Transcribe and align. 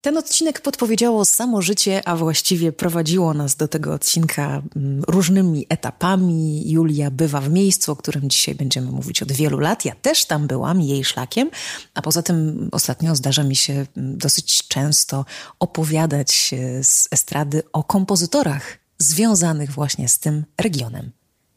Ten 0.00 0.18
odcinek 0.18 0.60
podpowiedziało 0.60 1.24
samo 1.24 1.62
życie, 1.62 2.08
a 2.08 2.16
właściwie 2.16 2.72
prowadziło 2.72 3.34
nas 3.34 3.56
do 3.56 3.68
tego 3.68 3.94
odcinka 3.94 4.62
mm, 4.76 5.04
różnymi 5.08 5.66
etapami. 5.68 6.70
Julia 6.70 7.10
bywa 7.10 7.40
w 7.40 7.50
miejscu, 7.50 7.92
o 7.92 7.96
którym 7.96 8.30
dzisiaj 8.30 8.54
będziemy 8.54 8.90
mówić 8.90 9.22
od 9.22 9.32
wielu 9.32 9.58
lat. 9.58 9.84
Ja 9.84 9.94
też 9.94 10.24
tam 10.24 10.46
byłam, 10.46 10.80
jej 10.80 11.04
szlakiem, 11.04 11.50
a 11.94 12.02
poza 12.02 12.22
tym 12.22 12.68
ostatnio 12.72 13.16
zdarza 13.16 13.44
mi 13.44 13.56
się 13.56 13.72
mm, 13.72 14.18
dosyć 14.18 14.68
często 14.68 15.24
opowiadać 15.58 16.50
e, 16.52 16.84
z 16.84 17.08
estrady 17.10 17.62
o 17.72 17.84
kompozytorach 17.84 18.78
związanych 18.98 19.70
właśnie 19.70 20.08
z 20.08 20.18
tym 20.18 20.44
regionem 20.60 21.10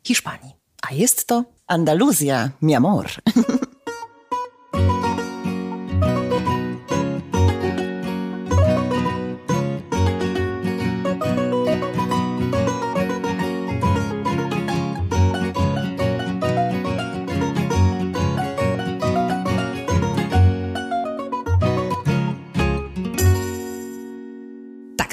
Hiszpanii. 0.04 0.52
A 0.90 0.94
jest 0.94 1.28
to 1.28 1.46
Andaluzja, 1.68 2.52
mi 2.62 2.76
amor. 2.76 3.12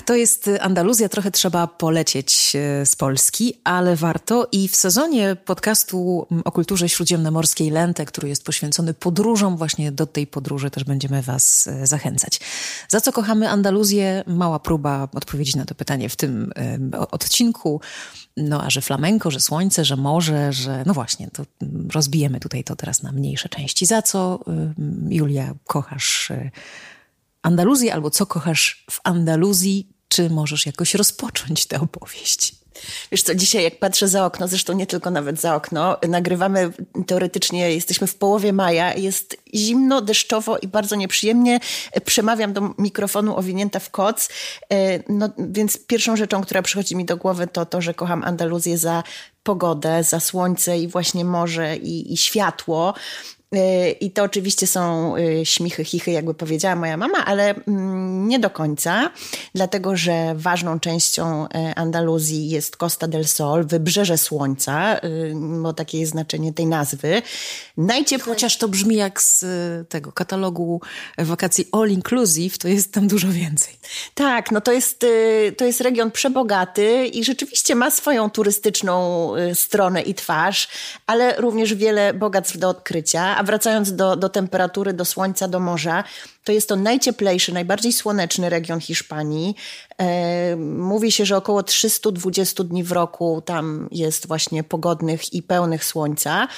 To 0.08 0.14
jest 0.14 0.50
Andaluzja, 0.60 1.08
trochę 1.08 1.30
trzeba 1.30 1.66
polecieć 1.66 2.56
e, 2.56 2.86
z 2.86 2.96
Polski, 2.96 3.54
ale 3.64 3.96
warto. 3.96 4.48
I 4.52 4.68
w 4.68 4.76
sezonie 4.76 5.36
podcastu 5.44 6.26
o 6.44 6.52
kulturze 6.52 6.88
śródziemnomorskiej 6.88 7.70
Lente, 7.70 8.06
który 8.06 8.28
jest 8.28 8.44
poświęcony 8.44 8.94
podróżom, 8.94 9.56
właśnie 9.56 9.92
do 9.92 10.06
tej 10.06 10.26
podróży 10.26 10.70
też 10.70 10.84
będziemy 10.84 11.22
Was 11.22 11.66
e, 11.66 11.86
zachęcać. 11.86 12.40
Za 12.88 13.00
co 13.00 13.12
kochamy 13.12 13.48
Andaluzję? 13.48 14.24
Mała 14.26 14.58
próba 14.58 15.08
odpowiedzi 15.14 15.56
na 15.56 15.64
to 15.64 15.74
pytanie 15.74 16.09
w 16.09 16.16
tym 16.16 16.52
odcinku. 17.10 17.80
No 18.37 18.62
a 18.62 18.70
że 18.70 18.80
flamenko, 18.80 19.30
że 19.30 19.40
słońce, 19.40 19.84
że 19.84 19.96
morze, 19.96 20.52
że 20.52 20.82
no 20.87 20.95
właśnie, 20.95 21.30
to 21.30 21.43
rozbijemy 21.93 22.40
tutaj 22.40 22.65
to 22.65 22.76
teraz 22.76 23.02
na 23.02 23.12
mniejsze 23.12 23.48
części. 23.48 23.87
Za 23.87 24.02
co, 24.02 24.40
Julia, 25.09 25.54
kochasz 25.66 26.30
e, 26.30 26.50
Andaluzję 27.43 27.95
albo 27.95 28.10
co 28.10 28.26
kochasz 28.26 28.84
w 28.90 29.00
Andaluzji? 29.04 29.98
Czy 30.09 30.30
możesz 30.30 30.66
jakoś 30.66 30.95
rozpocząć 30.95 31.66
tę 31.66 31.80
opowieść? 31.80 32.54
Wiesz 33.12 33.23
co, 33.23 33.34
dzisiaj 33.34 33.64
jak 33.64 33.78
patrzę 33.78 34.09
za 34.09 34.26
okno, 34.26 34.48
zresztą 34.48 34.73
nie 34.73 34.87
tylko 34.87 35.10
nawet 35.10 35.40
za 35.40 35.54
okno, 35.54 35.96
nagrywamy 36.09 36.73
teoretycznie, 37.06 37.74
jesteśmy 37.74 38.06
w 38.06 38.15
połowie 38.15 38.52
maja, 38.52 38.95
jest 38.95 39.37
zimno, 39.54 40.00
deszczowo 40.00 40.59
i 40.59 40.68
bardzo 40.68 40.96
nieprzyjemnie. 40.96 41.60
Przemawiam 42.04 42.52
do 42.52 42.74
mikrofonu 42.78 43.37
owinięta 43.37 43.78
w 43.78 43.90
koc, 43.90 44.28
e, 44.73 45.12
no, 45.12 45.28
więc 45.38 45.87
pierwszą 45.87 46.16
rzeczą, 46.16 46.43
która 46.43 46.62
przychodzi 46.62 46.96
mi 46.96 47.04
do 47.04 47.16
głowy 47.16 47.46
to 47.46 47.66
to, 47.66 47.80
że 47.80 47.95
kocham 47.95 48.24
Andaluzję 48.24 48.78
za 48.78 49.02
pogodę, 49.43 50.04
za 50.04 50.20
słońce 50.20 50.78
i 50.78 50.88
właśnie 50.88 51.24
morze 51.24 51.76
i, 51.76 52.12
i 52.12 52.16
światło. 52.16 52.95
Y, 53.54 53.91
I 53.91 54.10
to 54.10 54.23
oczywiście 54.23 54.66
są 54.66 55.16
y, 55.16 55.46
śmichy, 55.46 55.85
chichy, 55.85 56.10
jakby 56.10 56.35
powiedziała 56.35 56.77
moja 56.77 56.96
mama, 56.96 57.24
ale 57.24 57.55
mm, 57.55 58.29
nie 58.29 58.38
do 58.38 58.51
końca, 58.51 59.10
dlatego 59.55 59.96
że 59.96 60.35
ważną 60.35 60.80
częścią 60.80 61.45
y, 61.45 61.49
Andaluzji 61.77 62.49
jest 62.49 62.77
Costa 62.77 63.09
del 63.09 63.24
Sol, 63.24 63.66
wybrzeże 63.66 64.19
słońca, 64.19 65.00
bo 65.62 65.72
takie 65.72 66.00
jest 66.00 66.12
znaczenie 66.12 66.53
tej 66.53 66.66
nazwy. 66.66 67.22
Najcieplej... 67.77 68.34
Chociaż 68.34 68.59
to 68.59 68.69
brzmi 68.69 68.97
jak 68.97 69.22
z 69.22 69.44
tego 69.88 70.12
katalogu 70.12 70.81
wakacji 71.19 71.69
all 71.72 71.91
inclusive, 71.91 72.59
to 72.59 72.69
jest 72.69 72.93
tam 72.93 73.09
dużo 73.09 73.28
więcej. 73.28 73.75
Tak, 74.15 74.50
no 74.50 74.60
to 74.60 74.72
jest, 74.72 75.06
to 75.56 75.65
jest 75.65 75.81
region 75.81 76.10
przebogaty 76.10 77.06
i 77.06 77.25
rzeczywiście 77.25 77.75
ma 77.75 77.91
swoją 77.91 78.31
turystyczną 78.31 79.33
stronę 79.55 80.03
i 80.03 80.15
twarz, 80.15 80.69
ale 81.06 81.41
również 81.41 81.75
wiele 81.75 82.15
bogactw 82.15 82.59
do 82.59 82.69
odkrycia 82.69 83.38
a 83.38 83.43
wracając 83.43 83.93
do, 83.93 84.16
do 84.16 84.28
temperatury, 84.28 84.93
do 84.93 85.04
słońca, 85.04 85.49
do 85.49 85.60
morza, 85.60 86.04
to 86.44 86.53
jest 86.53 86.69
to 86.69 86.76
najcieplejszy, 86.76 87.53
najbardziej 87.53 87.93
słoneczny 87.93 88.50
region 88.50 88.81
Hiszpanii. 88.81 89.54
E, 89.99 90.56
mówi 90.56 91.12
się, 91.12 91.25
że 91.26 91.37
około 91.37 91.62
320 91.62 92.65
dni 92.65 92.84
w 92.84 92.93
roku 92.93 93.43
tam 93.47 93.88
jest 93.91 94.27
właśnie 94.27 94.65
pogodnych 94.65 95.34
i 95.34 95.43
pełnych 95.43 95.84
słońca. 95.84 96.48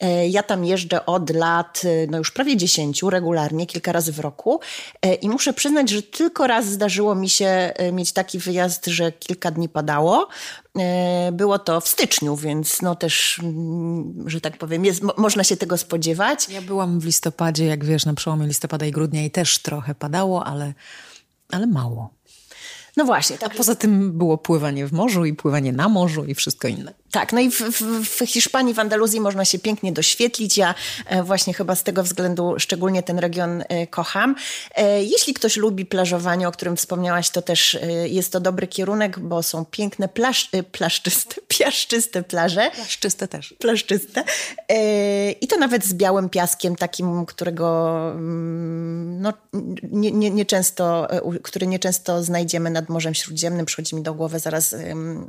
E, 0.00 0.28
ja 0.28 0.42
tam 0.42 0.64
jeżdżę 0.64 1.06
od 1.06 1.30
lat, 1.30 1.82
e, 1.84 2.06
no 2.06 2.18
już 2.18 2.30
prawie 2.30 2.56
10 2.56 3.10
regularnie, 3.10 3.66
kilka 3.66 3.92
razy 3.92 4.12
w 4.12 4.18
roku 4.18 4.60
i 5.22 5.28
muszę 5.28 5.52
przyznać, 5.52 5.90
że 5.90 6.02
tylko 6.02 6.46
raz 6.46 6.66
zdarzyło 6.66 7.14
mi 7.14 7.28
się 7.28 7.72
mieć 7.92 8.12
taki 8.12 8.38
wyjazd, 8.38 8.86
że 8.86 9.12
kilka 9.12 9.50
dni 9.50 9.68
padało. 9.68 10.28
Było 11.32 11.58
to 11.58 11.80
w 11.80 11.88
styczniu, 11.88 12.36
więc 12.36 12.82
no 12.82 12.94
też, 12.94 13.40
mm, 13.42 14.24
że 14.26 14.40
tak 14.40 14.58
powiem, 14.58 14.84
jest, 14.84 15.02
można 15.16 15.44
się 15.44 15.56
tego 15.56 15.78
spodziewać. 15.78 16.48
Ja 16.48 16.62
byłam 16.62 17.00
w 17.00 17.04
listopadzie, 17.04 17.64
jak 17.64 17.84
wiesz, 17.84 18.06
na 18.06 18.14
przełomie 18.14 18.46
listopada 18.46 18.86
i 18.86 18.90
grudnia 18.90 19.24
i 19.24 19.30
też 19.30 19.58
trochę 19.58 19.94
padało, 19.94 20.44
ale, 20.44 20.74
ale 21.52 21.66
mało. 21.66 22.10
No 22.96 23.04
właśnie. 23.04 23.38
Tak. 23.38 23.52
A 23.52 23.56
poza 23.56 23.74
tym 23.74 24.18
było 24.18 24.38
pływanie 24.38 24.86
w 24.86 24.92
morzu 24.92 25.24
i 25.24 25.34
pływanie 25.34 25.72
na 25.72 25.88
morzu 25.88 26.24
i 26.24 26.34
wszystko 26.34 26.68
inne. 26.68 26.94
Tak, 27.10 27.32
no 27.32 27.40
i 27.40 27.50
w, 27.50 27.60
w, 28.04 28.26
Hiszpanii, 28.26 28.74
w 28.74 28.78
Andaluzji 28.78 29.20
można 29.20 29.44
się 29.44 29.58
pięknie 29.58 29.92
doświetlić. 29.92 30.58
Ja 30.58 30.74
e, 31.06 31.22
właśnie 31.22 31.54
chyba 31.54 31.74
z 31.74 31.82
tego 31.82 32.02
względu 32.02 32.54
szczególnie 32.58 33.02
ten 33.02 33.18
region 33.18 33.64
e, 33.68 33.86
kocham. 33.86 34.34
E, 34.74 35.04
jeśli 35.04 35.34
ktoś 35.34 35.56
lubi 35.56 35.86
plażowanie, 35.86 36.48
o 36.48 36.52
którym 36.52 36.76
wspomniałaś, 36.76 37.30
to 37.30 37.42
też 37.42 37.78
jest 38.04 38.32
to 38.32 38.40
dobry 38.40 38.66
kierunek, 38.66 39.18
bo 39.18 39.42
są 39.42 39.64
piękne 39.64 40.08
plaż, 40.08 40.50
plaszczyste, 40.72 41.34
piaszczyste 41.58 42.22
plaże. 42.22 42.70
Plaszczyste 42.74 43.28
też. 43.28 43.54
Plaszczyste. 43.58 44.24
I 45.40 45.48
to 45.48 45.56
nawet 45.56 45.84
z 45.84 45.94
białym 45.94 46.28
piaskiem, 46.28 46.76
takim, 46.76 47.26
którego 47.26 47.96
mm, 48.10 49.20
no, 49.20 49.32
nie, 49.82 50.10
nie, 50.10 50.30
nie 50.30 50.46
często, 50.46 51.08
który 51.42 51.66
nieczęsto 51.66 52.24
znajdziemy 52.24 52.70
nad 52.70 52.88
Morzem 52.88 53.14
Śródziemnym. 53.14 53.66
Przychodzi 53.66 53.96
mi 53.96 54.02
do 54.02 54.14
głowy 54.14 54.38
zaraz 54.38 54.74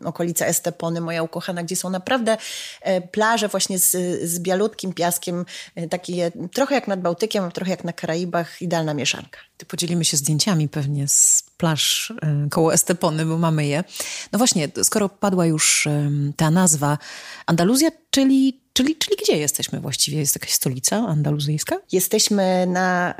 okolica 0.03 0.45
Estepony, 0.45 1.01
moja 1.01 1.23
ukochana, 1.23 1.63
gdzie 1.69 1.75
są 1.75 1.89
naprawdę 1.89 2.37
e, 2.81 3.01
plaże 3.01 3.47
właśnie 3.47 3.79
z, 3.79 3.91
z 4.29 4.39
bialutkim 4.39 4.93
piaskiem, 4.93 5.45
e, 5.75 5.87
takie 5.87 6.31
trochę 6.53 6.75
jak 6.75 6.87
nad 6.87 7.01
Bałtykiem, 7.01 7.51
trochę 7.51 7.71
jak 7.71 7.83
na 7.83 7.93
Karaibach, 7.93 8.61
idealna 8.61 8.93
mieszanka. 8.93 9.39
Ty 9.57 9.65
podzielimy 9.65 10.05
się 10.05 10.17
zdjęciami 10.17 10.69
pewnie 10.69 11.07
z 11.07 11.43
plaż 11.57 12.13
e, 12.21 12.47
koło 12.49 12.73
Estepony, 12.73 13.25
bo 13.25 13.37
mamy 13.37 13.65
je. 13.65 13.83
No 14.31 14.37
właśnie, 14.37 14.67
skoro 14.83 15.09
padła 15.09 15.45
już 15.45 15.87
ta 16.35 16.51
nazwa 16.51 16.97
Andaluzja, 17.45 17.91
czyli 18.19 18.59
Czyli, 18.73 18.95
czyli 18.95 19.15
gdzie 19.23 19.37
jesteśmy 19.37 19.79
właściwie? 19.79 20.17
Jest 20.19 20.35
jakaś 20.35 20.51
stolica 20.51 20.97
andaluzyjska? 20.97 21.75
Jesteśmy 21.91 22.67
na 22.67 23.15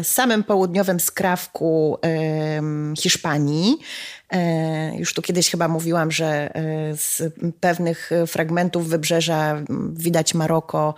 y, 0.00 0.04
samym 0.04 0.44
południowym 0.44 1.00
skrawku 1.00 1.98
y, 2.94 2.96
Hiszpanii. 2.96 3.78
Y, 4.34 4.38
już 4.98 5.14
tu 5.14 5.22
kiedyś 5.22 5.50
chyba 5.50 5.68
mówiłam, 5.68 6.10
że 6.10 6.50
z 6.96 7.22
pewnych 7.60 8.10
fragmentów 8.26 8.88
wybrzeża 8.88 9.64
widać 9.92 10.34
Maroko. 10.34 10.94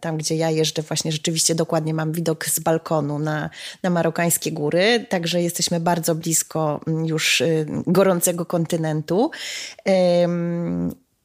Tam, 0.00 0.16
gdzie 0.16 0.36
ja 0.36 0.50
jeżdżę, 0.50 0.82
właśnie 0.82 1.12
rzeczywiście 1.12 1.54
dokładnie 1.54 1.94
mam 1.94 2.12
widok 2.12 2.46
z 2.46 2.58
balkonu 2.58 3.18
na, 3.18 3.50
na 3.82 3.90
marokańskie 3.90 4.52
góry. 4.52 5.06
Także 5.08 5.42
jesteśmy 5.42 5.80
bardzo 5.80 6.14
blisko 6.14 6.80
już 7.06 7.42
gorącego 7.86 8.46
kontynentu 8.46 9.30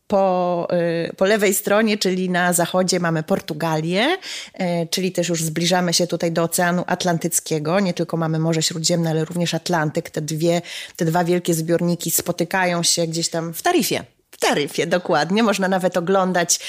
po, 0.07 0.67
y, 1.09 1.15
po 1.15 1.25
lewej 1.25 1.53
stronie, 1.53 1.97
czyli 1.97 2.29
na 2.29 2.53
zachodzie 2.53 2.99
mamy 2.99 3.23
Portugalię, 3.23 4.07
y, 4.13 4.87
czyli 4.89 5.11
też 5.11 5.29
już 5.29 5.43
zbliżamy 5.43 5.93
się 5.93 6.07
tutaj 6.07 6.31
do 6.31 6.43
Oceanu 6.43 6.83
Atlantyckiego. 6.87 7.79
Nie 7.79 7.93
tylko 7.93 8.17
mamy 8.17 8.39
Morze 8.39 8.61
Śródziemne, 8.61 9.09
ale 9.09 9.25
również 9.25 9.53
Atlantyk. 9.53 10.09
Te, 10.09 10.21
dwie, 10.21 10.61
te 10.95 11.05
dwa 11.05 11.23
wielkie 11.23 11.53
zbiorniki 11.53 12.11
spotykają 12.11 12.83
się 12.83 13.07
gdzieś 13.07 13.29
tam 13.29 13.53
w 13.53 13.61
Tarifie. 13.61 14.16
W 14.37 14.39
taryfie, 14.39 14.87
dokładnie. 14.87 15.43
Można 15.43 15.67
nawet 15.67 15.97
oglądać. 15.97 16.59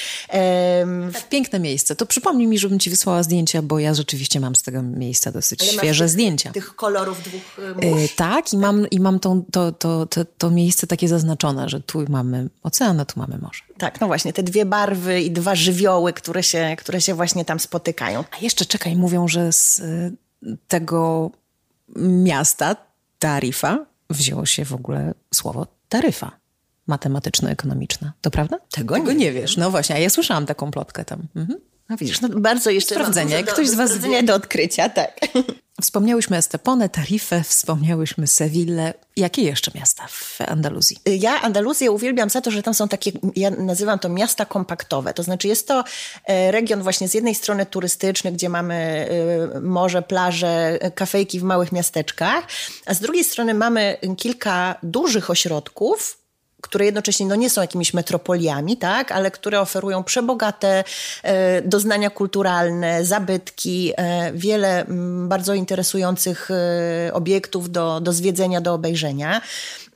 Um... 0.83 1.13
Tak, 1.13 1.29
piękne 1.29 1.61
miejsce. 1.61 1.97
To 1.97 2.07
przypomnij 2.07 2.47
mi, 2.47 2.59
żebym 2.59 2.79
ci 2.79 2.91
wysłała 2.91 3.23
zdjęcia, 3.23 3.63
bo 3.63 3.79
ja 3.79 3.95
rzeczywiście 3.95 4.41
mam 4.41 4.57
z 4.57 4.63
tego 4.63 4.83
miejsca 4.83 5.33
dosyć 5.33 5.65
świeże 5.65 6.05
tych, 6.05 6.13
zdjęcia. 6.13 6.53
Tych 6.53 6.77
kolorów 6.77 7.23
dwóch 7.23 7.59
mórz. 7.77 8.03
E, 8.03 8.09
tak, 8.17 8.53
i 8.53 8.59
mam, 8.59 8.87
i 8.91 9.01
mam 9.01 9.21
tą, 9.21 9.45
to, 9.53 9.73
to, 9.73 10.07
to, 10.07 10.25
to 10.39 10.51
miejsce 10.51 10.87
takie 10.87 11.09
zaznaczone, 11.09 11.69
że 11.69 11.81
tu 11.81 12.05
mamy 12.09 12.49
ocean, 12.63 13.01
a 13.01 13.05
tu 13.05 13.21
mamy 13.21 13.39
morze. 13.39 13.63
Tak, 13.79 14.01
no 14.01 14.07
właśnie, 14.07 14.33
te 14.33 14.43
dwie 14.43 14.65
barwy 14.65 15.21
i 15.21 15.31
dwa 15.31 15.55
żywioły, 15.55 16.13
które 16.13 16.43
się, 16.43 16.77
które 16.79 17.01
się 17.01 17.15
właśnie 17.15 17.45
tam 17.45 17.61
spotykają. 17.61 18.25
A 18.31 18.39
jeszcze 18.41 18.65
czekaj, 18.65 18.97
mówią, 18.97 19.29
że 19.29 19.53
z 19.53 19.79
y, 19.79 20.17
tego 20.69 21.31
miasta, 21.97 22.77
Tarifa, 23.19 23.87
wzięło 24.11 24.47
się 24.47 24.65
w 24.65 24.73
ogóle 24.73 25.15
słowo 25.35 25.67
taryfa 25.89 26.38
matematyczno-ekonomiczna. 26.89 28.13
To 28.21 28.31
prawda? 28.31 28.59
Tego, 28.71 28.95
Tego 28.95 29.13
nie, 29.13 29.19
nie 29.19 29.33
wiesz. 29.33 29.57
No 29.57 29.71
właśnie, 29.71 29.97
a 29.97 29.99
ja 29.99 30.11
słyszałam 30.11 30.47
taką 30.47 30.71
plotkę 30.71 31.05
tam. 31.05 31.23
Mhm. 31.37 31.59
No 31.89 31.97
widzisz, 31.97 32.21
no 32.21 32.29
bardzo 32.29 32.71
jeszcze... 32.71 32.95
Sprawdzenie, 32.95 33.45
do, 33.45 33.53
ktoś 33.53 33.69
z 33.69 33.75
was... 33.75 33.91
Sprawdzenie 33.91 34.23
do 34.23 34.35
odkrycia, 34.35 34.89
tak. 34.89 35.21
Wspomniałyśmy 35.83 36.37
Estepone, 36.37 36.89
Tarifę, 36.89 37.43
wspomniałyśmy 37.43 38.27
Sewillę. 38.27 38.95
Jakie 39.17 39.43
jeszcze 39.43 39.71
miasta 39.75 40.07
w 40.11 40.41
Andaluzji? 40.41 40.97
Ja 41.07 41.41
Andaluzję 41.41 41.91
uwielbiam 41.91 42.31
za 42.31 42.41
to, 42.41 42.51
że 42.51 42.63
tam 42.63 42.75
są 42.75 42.89
takie, 42.89 43.13
ja 43.37 43.51
nazywam 43.51 43.99
to 43.99 44.09
miasta 44.09 44.45
kompaktowe. 44.45 45.15
To 45.15 45.23
znaczy 45.23 45.49
jest 45.49 45.69
to 45.69 45.85
e, 46.25 46.51
region 46.51 46.83
właśnie 46.83 47.09
z 47.09 47.15
jednej 47.15 47.35
strony 47.35 47.67
turystyczny, 47.67 48.33
gdzie 48.33 48.49
mamy 48.49 49.09
e, 49.55 49.61
morze, 49.61 50.03
plaże, 50.03 50.79
kafejki 50.95 51.41
w 51.41 51.43
małych 51.43 51.73
miasteczkach, 51.73 52.45
a 52.87 52.95
z 52.95 53.01
drugiej 53.01 53.25
strony 53.25 53.55
mamy 53.55 53.97
kilka 54.17 54.75
dużych 54.83 55.31
ośrodków, 55.31 56.18
które 56.61 56.85
jednocześnie 56.85 57.27
no, 57.27 57.35
nie 57.35 57.51
są 57.51 57.61
jakimiś 57.61 57.95
metropoliami, 57.95 58.77
tak, 58.77 59.13
ale 59.13 59.31
które 59.31 59.61
oferują 59.61 60.05
przebogate 60.05 60.85
e, 61.23 61.63
doznania 61.63 62.11
kulturalne, 62.11 63.05
zabytki, 63.05 63.93
e, 63.97 64.33
wiele 64.33 64.81
m, 64.81 64.87
mm, 64.91 65.29
bardzo 65.29 65.55
interesujących 65.55 66.51
e, 66.51 67.15
obiektów 67.15 67.71
do, 67.71 68.01
do 68.01 68.13
zwiedzenia, 68.13 68.61
do 68.61 68.75
obejrzenia. 68.75 69.41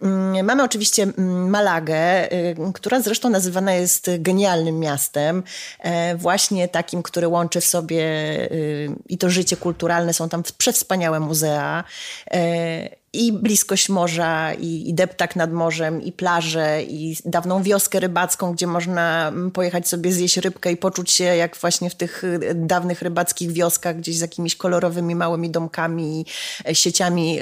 Mm, 0.02 0.46
mamy 0.46 0.62
oczywiście 0.62 1.02
mm, 1.02 1.50
Malagę, 1.50 2.32
y, 2.32 2.56
która 2.74 3.00
zresztą 3.00 3.30
nazywana 3.30 3.74
jest 3.74 4.10
genialnym 4.18 4.78
miastem, 4.78 5.42
e, 5.78 6.16
właśnie 6.16 6.68
takim, 6.68 7.02
który 7.02 7.28
łączy 7.28 7.60
w 7.60 7.64
sobie 7.64 8.04
y, 8.52 8.90
i 9.08 9.18
to 9.18 9.30
życie 9.30 9.56
kulturalne, 9.56 10.12
są 10.12 10.28
tam 10.28 10.42
przewspaniałe 10.58 11.20
muzea 11.20 11.84
e, 12.30 13.01
i 13.12 13.32
bliskość 13.32 13.88
morza, 13.88 14.54
i, 14.54 14.88
i 14.88 14.94
deptak 14.94 15.36
nad 15.36 15.52
morzem, 15.52 16.02
i 16.02 16.12
plaże, 16.12 16.82
i 16.82 17.16
dawną 17.24 17.62
wioskę 17.62 18.00
rybacką, 18.00 18.52
gdzie 18.52 18.66
można 18.66 19.28
mm, 19.28 19.50
pojechać 19.50 19.88
sobie 19.88 20.12
zjeść 20.12 20.36
rybkę 20.36 20.72
i 20.72 20.76
poczuć 20.76 21.10
się 21.10 21.24
jak 21.24 21.56
właśnie 21.56 21.90
w 21.90 21.94
tych 21.94 22.24
y, 22.24 22.54
dawnych 22.54 23.02
rybackich 23.02 23.52
wioskach, 23.52 23.96
gdzieś 23.96 24.16
z 24.16 24.20
jakimiś 24.20 24.56
kolorowymi 24.56 25.14
małymi 25.14 25.50
domkami 25.50 26.20
i 26.20 26.24
e, 26.70 26.74
sieciami 26.74 27.38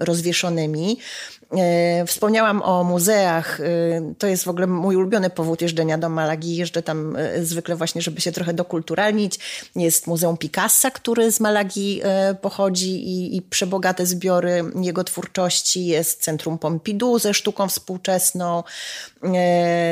rozwieszonymi. 0.00 0.98
E, 1.56 2.06
wspomniałam 2.06 2.62
o 2.62 2.84
muzeach. 2.84 3.60
E, 3.60 3.64
to 4.18 4.26
jest 4.26 4.44
w 4.44 4.48
ogóle 4.48 4.66
mój 4.66 4.96
ulubiony 4.96 5.30
powód 5.30 5.62
jeżdżenia 5.62 5.98
do 5.98 6.08
Malagi. 6.08 6.56
Jeżdżę 6.56 6.82
tam 6.82 7.16
e, 7.16 7.44
zwykle 7.44 7.76
właśnie, 7.76 8.02
żeby 8.02 8.20
się 8.20 8.32
trochę 8.32 8.54
dokulturalnić. 8.54 9.38
Jest 9.76 10.06
Muzeum 10.06 10.36
Picassa, 10.36 10.90
który 10.90 11.32
z 11.32 11.40
Malagi 11.40 12.00
pochodzi 12.40 13.08
i, 13.08 13.36
i 13.36 13.42
przebogate 13.42 14.06
zbiory 14.06 14.64
jego 14.82 15.04
twórczości. 15.04 15.86
Jest 15.86 16.22
Centrum 16.22 16.58
Pompidou 16.58 17.18
ze 17.18 17.34
sztuką 17.34 17.68
współczesną, 17.68 18.64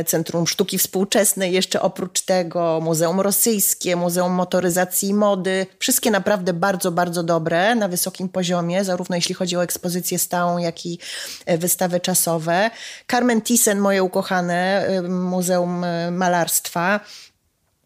Centrum 0.06 0.46
Sztuki 0.46 0.78
Współczesnej 0.78 1.52
jeszcze 1.52 1.82
oprócz 1.82 2.20
tego, 2.22 2.80
Muzeum 2.82 3.20
Rosyjskie, 3.20 3.96
Muzeum 3.96 4.32
Motoryzacji 4.32 5.08
i 5.08 5.14
Mody. 5.14 5.66
Wszystkie 5.78 6.10
naprawdę 6.10 6.52
bardzo, 6.52 6.92
bardzo 6.92 7.22
dobre, 7.22 7.74
na 7.74 7.88
wysokim 7.88 8.28
poziomie, 8.28 8.84
zarówno 8.84 9.16
jeśli 9.16 9.34
chodzi 9.34 9.56
o 9.56 9.62
ekspozycję 9.62 10.18
stałą, 10.18 10.58
jak 10.58 10.86
i 10.86 10.98
E, 11.46 11.58
wystawy 11.58 12.00
czasowe. 12.00 12.70
Carmen 13.10 13.42
Thyssen, 13.42 13.78
moje 13.78 14.02
ukochane 14.02 14.86
e, 14.86 15.02
Muzeum 15.02 15.84
e, 15.84 16.10
Malarstwa 16.10 17.00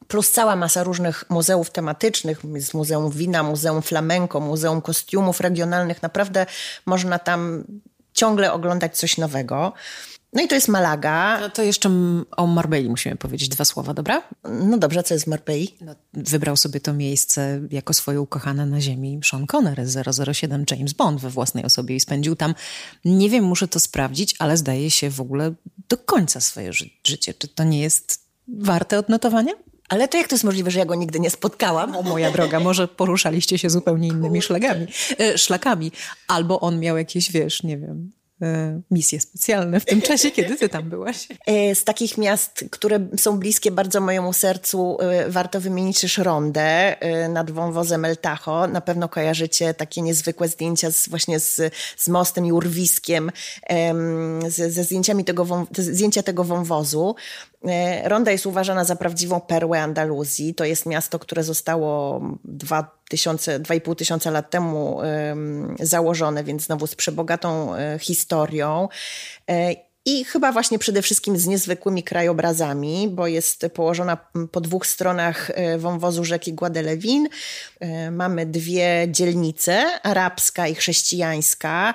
plus 0.08 0.30
cała 0.30 0.56
masa 0.56 0.82
różnych 0.82 1.24
muzeów 1.30 1.70
tematycznych, 1.70 2.40
z 2.58 2.74
Muzeum 2.74 3.10
Wina, 3.10 3.42
Muzeum 3.42 3.82
Flamenco, 3.82 4.40
Muzeum 4.40 4.82
Kostiumów 4.82 5.40
Regionalnych. 5.40 6.02
Naprawdę 6.02 6.46
można 6.86 7.18
tam 7.18 7.64
ciągle 8.12 8.52
oglądać 8.52 8.98
coś 8.98 9.18
nowego. 9.18 9.72
No 10.32 10.42
i 10.42 10.48
to 10.48 10.54
jest 10.54 10.68
Malaga. 10.68 11.40
No 11.40 11.50
to 11.50 11.62
jeszcze 11.62 11.90
o 12.36 12.46
Marbei 12.46 12.88
musimy 12.88 13.16
powiedzieć 13.16 13.48
dwa 13.48 13.64
słowa, 13.64 13.94
dobra? 13.94 14.22
No 14.44 14.78
dobrze, 14.78 15.02
co 15.02 15.14
jest 15.14 15.26
Marbei? 15.26 15.76
No, 15.80 15.94
wybrał 16.12 16.56
sobie 16.56 16.80
to 16.80 16.92
miejsce 16.92 17.60
jako 17.70 17.94
swoje 17.94 18.20
ukochane 18.20 18.66
na 18.66 18.80
ziemi 18.80 19.20
Sean 19.24 19.46
Connery 19.46 19.84
007 20.32 20.64
James 20.70 20.92
Bond 20.92 21.20
we 21.20 21.30
własnej 21.30 21.64
osobie 21.64 21.96
i 21.96 22.00
spędził 22.00 22.36
tam, 22.36 22.54
nie 23.04 23.30
wiem, 23.30 23.44
muszę 23.44 23.68
to 23.68 23.80
sprawdzić, 23.80 24.34
ale 24.38 24.56
zdaje 24.56 24.90
się 24.90 25.10
w 25.10 25.20
ogóle 25.20 25.52
do 25.88 25.96
końca 25.96 26.40
swoje 26.40 26.72
ży 26.72 26.90
życie. 27.06 27.34
Czy 27.34 27.48
to 27.48 27.64
nie 27.64 27.80
jest 27.80 28.20
warte 28.48 28.98
odnotowania? 28.98 29.52
Ale 29.88 30.08
to 30.08 30.18
jak 30.18 30.28
to 30.28 30.34
jest 30.34 30.44
możliwe, 30.44 30.70
że 30.70 30.78
ja 30.78 30.84
go 30.84 30.94
nigdy 30.94 31.20
nie 31.20 31.30
spotkałam? 31.30 31.96
O 31.96 32.02
moja 32.02 32.30
droga, 32.30 32.60
może 32.60 32.88
poruszaliście 32.88 33.58
się 33.58 33.70
zupełnie 33.70 34.08
innymi 34.08 34.42
szlagami, 34.42 34.86
e, 35.18 35.38
szlakami. 35.38 35.92
Albo 36.28 36.60
on 36.60 36.80
miał 36.80 36.96
jakieś, 36.96 37.32
wiesz, 37.32 37.62
nie 37.62 37.78
wiem, 37.78 38.12
misje 38.90 39.20
specjalne 39.20 39.80
w 39.80 39.84
tym 39.84 40.02
czasie, 40.02 40.30
kiedy 40.30 40.56
ty 40.56 40.68
tam 40.68 40.90
byłaś? 40.90 41.28
E, 41.46 41.74
z 41.74 41.84
takich 41.84 42.18
miast, 42.18 42.64
które 42.70 43.08
są 43.16 43.38
bliskie 43.38 43.70
bardzo 43.70 44.00
mojemu 44.00 44.32
sercu, 44.32 44.98
e, 45.00 45.30
warto 45.30 45.60
wymienić 45.60 46.00
też 46.00 46.18
Rondę 46.18 46.96
nad 47.28 47.50
wąwozem 47.50 48.04
El 48.04 48.16
Tajo. 48.16 48.66
Na 48.66 48.80
pewno 48.80 49.08
kojarzycie 49.08 49.74
takie 49.74 50.02
niezwykłe 50.02 50.48
zdjęcia 50.48 50.90
z, 50.90 51.08
właśnie 51.08 51.40
z, 51.40 51.74
z 51.96 52.08
mostem 52.08 52.46
i 52.46 52.52
urwiskiem, 52.52 53.30
ze, 54.48 54.70
zdjęciami 54.70 55.24
tego, 55.24 55.66
zdjęcia 55.78 56.22
tego 56.22 56.44
wąwozu. 56.44 57.14
Ronda 58.04 58.30
jest 58.30 58.46
uważana 58.46 58.84
za 58.84 58.96
prawdziwą 58.96 59.40
perłę 59.40 59.82
Andaluzji. 59.82 60.54
To 60.54 60.64
jest 60.64 60.86
miasto, 60.86 61.18
które 61.18 61.44
zostało 61.44 62.20
2,5 63.16 63.94
tysiąca 63.96 64.30
lat 64.30 64.50
temu 64.50 65.00
założone, 65.80 66.44
więc 66.44 66.62
znowu 66.62 66.86
z 66.86 66.94
przebogatą 66.94 67.74
e, 67.74 67.98
historią. 67.98 68.88
E, 69.50 69.74
I 70.04 70.24
chyba 70.24 70.52
właśnie 70.52 70.78
przede 70.78 71.02
wszystkim 71.02 71.38
z 71.38 71.46
niezwykłymi 71.46 72.02
krajobrazami, 72.02 73.08
bo 73.08 73.26
jest 73.26 73.66
położona 73.74 74.16
po 74.52 74.60
dwóch 74.60 74.86
stronach 74.86 75.50
e, 75.50 75.78
wąwozu 75.78 76.24
rzeki 76.24 76.52
Guadelewin. 76.52 77.28
Mamy 78.10 78.46
dwie 78.46 79.06
dzielnice, 79.08 80.00
arabska 80.02 80.68
i 80.68 80.74
chrześcijańska. 80.74 81.94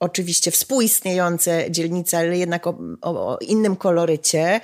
Oczywiście 0.00 0.50
współistniejące 0.50 1.70
dzielnice, 1.70 2.18
ale 2.18 2.38
jednak 2.38 2.66
o, 2.66 2.78
o 3.02 3.38
innym 3.40 3.76
kolorycie. 3.76 4.60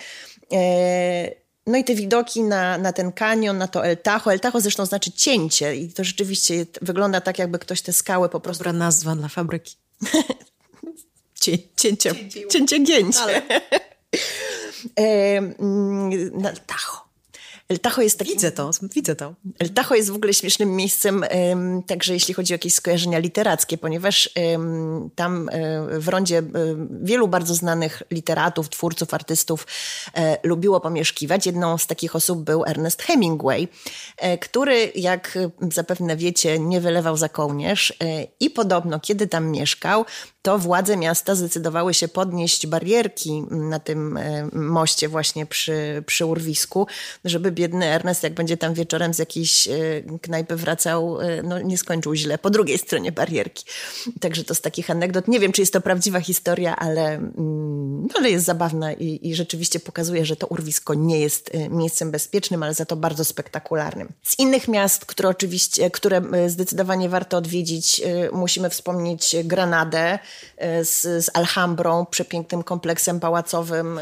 No 1.67 1.79
i 1.79 1.85
te 1.85 1.95
widoki 1.95 2.43
na, 2.43 2.79
na 2.79 2.93
ten 2.93 3.13
kanion, 3.13 3.59
na 3.59 3.69
to 3.69 3.87
El 3.87 3.97
Tajo. 3.97 4.33
El 4.33 4.41
Tajo 4.41 4.61
zresztą 4.61 4.87
znaczy 4.87 5.13
cięcie 5.13 5.77
i 5.77 5.93
to 5.93 6.05
rzeczywiście 6.05 6.67
wygląda 6.83 7.21
tak, 7.21 7.39
jakby 7.39 7.59
ktoś 7.59 7.83
te 7.83 7.93
skały 7.93 8.29
po 8.29 8.41
prostu... 8.41 8.65
Dobra 8.65 8.79
nazwa 8.79 9.17
dla 9.17 9.29
fabryki. 9.29 9.77
Cię, 11.41 11.59
cięcie, 11.77 12.15
cięcie 12.51 12.79
gięcie. 12.79 13.21
Ale... 13.21 13.43
e, 14.97 15.37
mm, 15.39 16.41
na 16.41 16.53
Tajo. 16.53 17.06
El 17.69 17.79
Tajo 17.79 18.03
jest 18.03 18.19
taki... 18.19 18.31
Widzę 18.31 18.53
to, 18.53 18.71
widzę 18.83 19.17
to. 19.17 19.35
El 19.59 19.71
Tajo 19.71 19.95
jest 19.95 20.11
w 20.11 20.15
ogóle 20.15 20.35
śmiesznym 20.35 20.77
miejscem, 20.77 21.25
także 21.87 22.15
jeśli 22.15 22.35
chodzi 22.35 22.55
o 22.55 22.55
jakieś 22.55 22.75
skojarzenia 22.75 23.19
literackie, 23.19 23.79
ponieważ 23.79 24.31
tam 25.15 25.49
e, 25.49 25.99
w 25.99 26.09
rondzie 26.09 26.39
e, 26.39 26.43
wielu 27.03 27.29
bardzo 27.29 27.55
znanych 27.55 28.03
literatów, 28.11 28.69
twórców, 28.69 29.15
artystów 29.15 29.67
e, 30.15 30.39
lubiło 30.43 30.81
pomieszkiwać. 30.81 31.47
Jedną 31.47 31.79
z 31.79 31.87
takich 31.87 32.17
osób 32.17 32.45
był 32.45 32.65
Ernest 32.65 33.03
Hemingway, 33.03 33.69
który, 34.41 34.93
jak 34.95 35.39
zapewne 35.73 36.17
wiecie, 36.17 36.59
nie 36.59 36.81
wylewał 36.81 37.17
za 37.17 37.29
kołnierz 37.29 37.93
i 38.41 38.51
podobno, 38.51 39.01
kiedy 39.01 39.27
tam 39.27 39.51
mieszkał, 39.51 40.05
to 40.43 40.59
władze 40.59 40.97
miasta 40.97 41.35
zdecydowały 41.35 41.95
się 41.95 42.09
podnieść 42.09 42.67
barierki 42.67 43.43
na 43.51 43.79
tym 43.79 44.19
moście 44.53 45.09
właśnie 45.09 45.47
przy, 45.47 46.05
przy 46.07 46.27
urwisku, 46.27 46.87
żeby 47.25 47.53
biedny 47.57 47.87
Ernest, 47.87 48.23
jak 48.23 48.35
będzie 48.35 48.57
tam 48.57 48.75
wieczorem 48.75 49.15
z 49.15 49.19
jakiejś 49.19 49.69
e, 49.69 49.73
knajpy 50.23 50.57
wracał, 50.57 51.21
e, 51.21 51.43
no 51.43 51.61
nie 51.61 51.79
skończył 51.79 52.15
źle 52.15 52.39
po 52.39 52.51
drugiej 52.51 52.79
stronie 52.79 53.13
barierki. 53.13 53.65
Także 54.21 54.45
to 54.45 54.55
z 54.55 54.61
takich 54.61 54.91
anegdot. 54.91 55.29
Nie 55.29 55.41
wiem, 55.41 55.53
czy 55.53 55.63
jest 55.63 55.73
to 55.73 55.81
prawdziwa 55.81 56.21
historia, 56.21 56.77
ale, 56.77 57.21
no, 58.03 58.15
ale 58.19 58.31
jest 58.31 58.47
zabawna 58.47 58.93
i, 58.93 59.21
i 59.23 59.35
rzeczywiście 59.35 59.81
pokazuje, 59.81 60.27
że 60.27 60.37
to 60.37 60.47
urwisko 60.47 60.95
nie 60.95 61.21
jest 61.21 61.51
miejscem 61.71 62.11
bezpiecznym, 62.11 62.63
ale 62.63 62.75
za 62.75 62.85
to 62.85 62.97
bardzo 62.97 63.25
spektakularnym. 63.25 64.09
Z 64.23 64.39
innych 64.39 64.69
miast, 64.69 65.05
które 65.05 65.29
oczywiście, 65.29 65.91
które 65.91 66.23
zdecydowanie 66.47 67.09
warto 67.09 67.37
odwiedzić, 67.37 68.03
musimy 68.33 68.71
wspomnieć 68.71 69.37
Granadę, 69.45 70.19
E, 70.57 70.85
z, 70.85 71.25
z 71.25 71.31
Alhambrą, 71.35 72.07
przepięknym 72.07 72.63
kompleksem 72.63 73.21
pałacowym, 73.21 74.01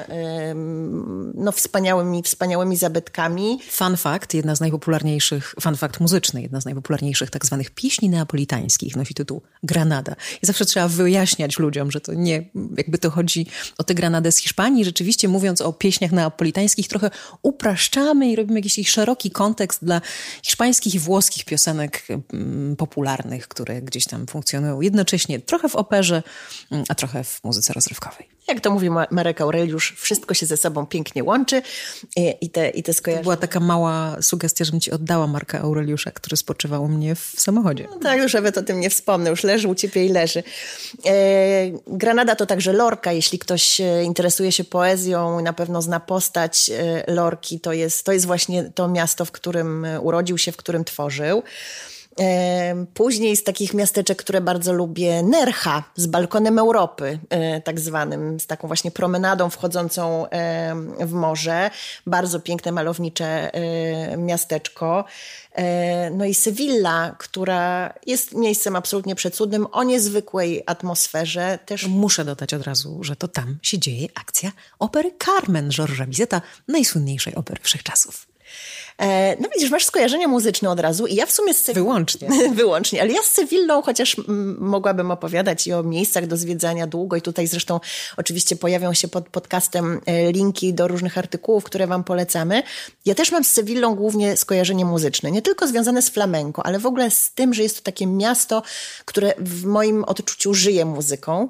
no 1.35 1.53
wspaniałymi, 1.53 2.23
wspaniałymi 2.23 2.77
zabytkami. 2.77 3.44
Fun 3.71 3.97
fact, 3.97 4.35
jedna 4.35 4.57
z 4.57 4.61
najpopularniejszych, 4.61 5.55
fun 5.61 5.77
fact 5.77 6.01
muzyczny, 6.01 6.43
jedna 6.43 6.61
z 6.61 6.65
najpopularniejszych 6.65 7.31
tak 7.31 7.47
zwanych 7.47 7.71
pieśni 7.71 8.09
neapolitańskich 8.09 8.97
nosi 8.97 9.15
tytuł 9.15 9.43
Granada. 9.63 10.17
I 10.43 10.47
zawsze 10.47 10.65
trzeba 10.65 10.89
wyjaśniać 10.89 11.59
ludziom, 11.59 11.91
że 11.91 12.01
to 12.01 12.15
nie, 12.15 12.51
jakby 12.77 12.99
to 12.99 13.11
chodzi 13.11 13.47
o 13.79 13.85
tę 13.85 13.95
Granadę 13.95 14.33
z 14.33 14.39
Hiszpanii. 14.39 14.85
Rzeczywiście 14.85 15.29
mówiąc 15.29 15.61
o 15.61 15.73
pieśniach 15.73 16.13
neapolitańskich 16.13 16.89
trochę 16.89 17.11
upraszczamy 17.43 18.31
i 18.31 18.37
robimy 18.37 18.61
jakiś 18.61 18.89
szeroki 18.89 19.31
kontekst 19.31 19.85
dla 19.85 20.01
hiszpańskich 20.43 20.95
i 20.95 20.99
włoskich 20.99 21.45
piosenek 21.45 22.07
popularnych, 22.79 23.49
które 23.49 23.83
gdzieś 23.83 24.05
tam 24.05 24.27
funkcjonują 24.27 24.81
jednocześnie 24.81 25.41
trochę 25.41 25.69
w 25.69 25.77
operze, 25.77 26.23
a 26.89 26.95
trochę 26.95 27.25
w 27.25 27.45
muzyce 27.45 27.73
rozrywkowej. 27.73 28.34
Jak 28.49 28.61
to 28.61 28.71
mówi 28.71 28.91
Marek 29.11 29.41
Aureliusz, 29.41 29.95
wszystko 29.97 30.35
się 30.35 30.47
ze 30.47 30.57
sobą 30.57 30.87
pięknie 30.87 31.25
łączy 31.25 31.63
i 32.41 32.51
te, 32.51 32.69
i 32.69 32.83
te 32.83 32.93
skojarzenia. 32.93 33.23
Była 33.23 33.37
taka 33.37 33.61
mała 33.61 34.17
sugestia, 34.23 34.65
żebym 34.65 34.81
ci 34.81 34.91
oddała 34.91 35.27
Marka 35.27 35.61
Aureliusza, 35.61 36.11
który 36.11 36.37
spoczywał 36.37 36.85
u 36.85 36.89
mnie 36.89 37.15
w 37.15 37.33
samochodzie. 37.37 37.89
No 37.91 37.99
tak, 37.99 38.19
już 38.19 38.35
nawet 38.35 38.59
o 38.59 38.63
tym 38.63 38.81
nie 38.81 38.91
wspomnę, 38.91 39.31
już 39.31 39.45
leży 39.45 39.69
u 39.69 39.75
ciebie 39.75 40.07
i 40.07 40.09
leży. 40.09 40.43
E, 41.07 41.13
Granada 41.87 42.37
to 42.37 42.47
także 42.47 42.73
Lorka, 42.73 43.13
jeśli 43.13 43.39
ktoś 43.39 43.81
e, 43.81 44.03
interesuje 44.03 44.53
się 44.53 44.65
poezją 44.65 45.41
i 45.41 45.43
na 45.43 45.53
pewno 45.53 45.83
zna 45.83 46.01
postać 46.01 46.71
e, 46.71 47.13
Lorki, 47.13 47.61
to 47.61 47.73
jest, 47.73 48.05
to 48.05 48.13
jest 48.13 48.27
właśnie 48.27 48.71
to 48.75 48.89
miasto, 48.89 49.25
w 49.25 49.31
którym 49.31 49.87
urodził 50.01 50.39
się, 50.39 50.53
w 50.53 50.57
którym 50.57 50.85
tworzył. 50.85 51.43
Później 52.95 53.37
z 53.37 53.45
takich 53.45 53.75
miasteczek, 53.75 54.19
które 54.19 54.41
bardzo 54.41 54.73
lubię, 54.73 55.23
Nercha 55.23 55.85
z 55.97 56.07
balkonem 56.07 56.59
Europy, 56.59 57.19
e, 57.31 57.61
tak 57.61 57.81
zwanym, 57.81 58.41
z 58.41 58.47
taką 58.47 58.67
właśnie 58.67 58.91
promenadą 58.91 59.51
wchodzącą 59.51 60.27
w 61.01 61.13
morze. 61.13 61.71
Bardzo 62.07 62.41
piękne, 62.41 62.73
malownicze 62.73 63.55
e, 63.55 64.17
miasteczko. 64.17 65.05
E, 65.55 66.11
no 66.11 66.25
i 66.25 66.35
Sewilla, 66.35 67.15
która 67.19 67.95
jest 68.07 68.35
miejscem 68.35 68.77
absolutnie 68.77 69.15
przecudnym, 69.15 69.67
o 69.73 69.83
niezwykłej 69.83 70.63
atmosferze. 70.67 71.59
Też 71.67 71.87
muszę 71.87 72.25
dodać 72.25 72.55
od 72.55 72.63
razu, 72.63 73.05
że 73.05 73.17
to 73.17 73.29
tam 73.29 73.59
się 73.63 73.79
dzieje 73.79 74.09
akcja 74.15 74.53
opery 74.79 75.13
Carmen 75.25 75.71
Georgesa 75.71 76.07
Bizeta, 76.07 76.41
najsłynniejszej 76.69 77.35
opery 77.35 77.61
wszechczasów. 77.63 78.27
E, 78.99 79.37
no 79.41 79.49
widzisz, 79.55 79.71
masz 79.71 79.85
skojarzenia 79.85 80.29
muzyczne 80.29 80.71
od 80.71 80.81
razu 80.81 81.07
i 81.07 81.15
ja 81.15 81.27
w 81.27 81.33
sumie 81.33 81.55
z. 81.55 81.71
Wyłącznie. 81.71 82.29
Wyłącznie, 82.55 83.03
ale 83.03 83.13
ja 83.13 83.23
z 83.23 83.31
Sewillą 83.31 83.83
chociaż 83.83 84.17
mogłabym 84.59 85.11
opowiadać 85.11 85.67
i 85.67 85.73
o 85.73 85.83
miejscach 85.83 86.27
do 86.27 86.37
zwiedzania 86.37 86.87
długo 86.87 87.17
i 87.17 87.23
tutaj 87.23 87.47
zresztą 87.47 87.81
oczywiście 88.17 88.57
pojawią 88.57 88.95
się 88.95 89.09
pod 89.09 89.29
podcastem 89.29 90.01
e, 90.07 90.33
linki 90.33 90.75
do 90.75 90.89
różnych 90.89 91.19
artykułów, 91.19 91.65
które 91.65 91.87
wam 91.87 92.05
polecamy. 92.05 92.63
Ja 93.07 93.15
też 93.15 93.33
mam 93.33 93.45
z 93.45 93.51
Sewillą 93.51 93.95
głównie 93.95 94.37
skojarzenie 94.37 94.85
muzyczne, 94.85 95.31
nie 95.31 95.43
tylko 95.43 95.67
związane 95.67 96.03
z 96.03 96.11
flamenko, 96.11 96.67
ale 96.67 96.79
w 96.79 96.87
ogóle 96.87 97.11
z 97.11 97.31
tym, 97.31 97.55
że 97.55 97.63
jest 97.63 97.77
to 97.77 97.83
takie 97.83 98.07
miasto, 98.07 98.63
które 99.05 99.35
w 99.39 99.65
moim 99.65 100.05
odczuciu 100.05 100.55
żyje 100.55 100.85
muzyką. 100.85 101.49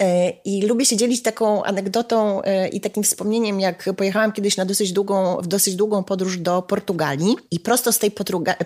E, 0.00 0.30
I 0.44 0.62
lubię 0.62 0.86
się 0.86 0.96
dzielić 0.96 1.22
taką 1.22 1.62
anegdotą 1.62 2.42
e, 2.42 2.68
i 2.68 2.80
takim 2.80 3.02
wspomnieniem, 3.02 3.60
jak 3.60 3.88
pojechałam 3.96 4.32
kiedyś 4.32 4.56
na 4.56 4.64
dosyć 4.64 4.92
długą, 4.92 5.36
w 5.36 5.46
dosyć 5.46 5.76
długą 5.76 6.04
podróż 6.04 6.38
do 6.38 6.62
Portugalii 6.62 7.36
i 7.50 7.60
prosto 7.60 7.92
z 7.92 7.98
tej 7.98 8.12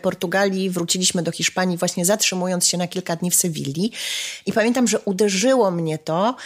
Portugalii 0.03 0.71
wróciliśmy 0.71 1.23
do 1.23 1.33
Hiszpanii, 1.33 1.77
właśnie 1.77 2.05
zatrzymując 2.05 2.67
się 2.67 2.79
na 2.79 2.89
kilka 2.89 3.17
dni 3.17 3.31
w 3.31 3.35
Sewilli. 3.35 3.93
I 4.47 4.53
pamiętam, 4.53 4.89
że 4.89 4.99
uderzyło 5.01 5.71
mnie 5.71 5.99
to, 5.99 6.37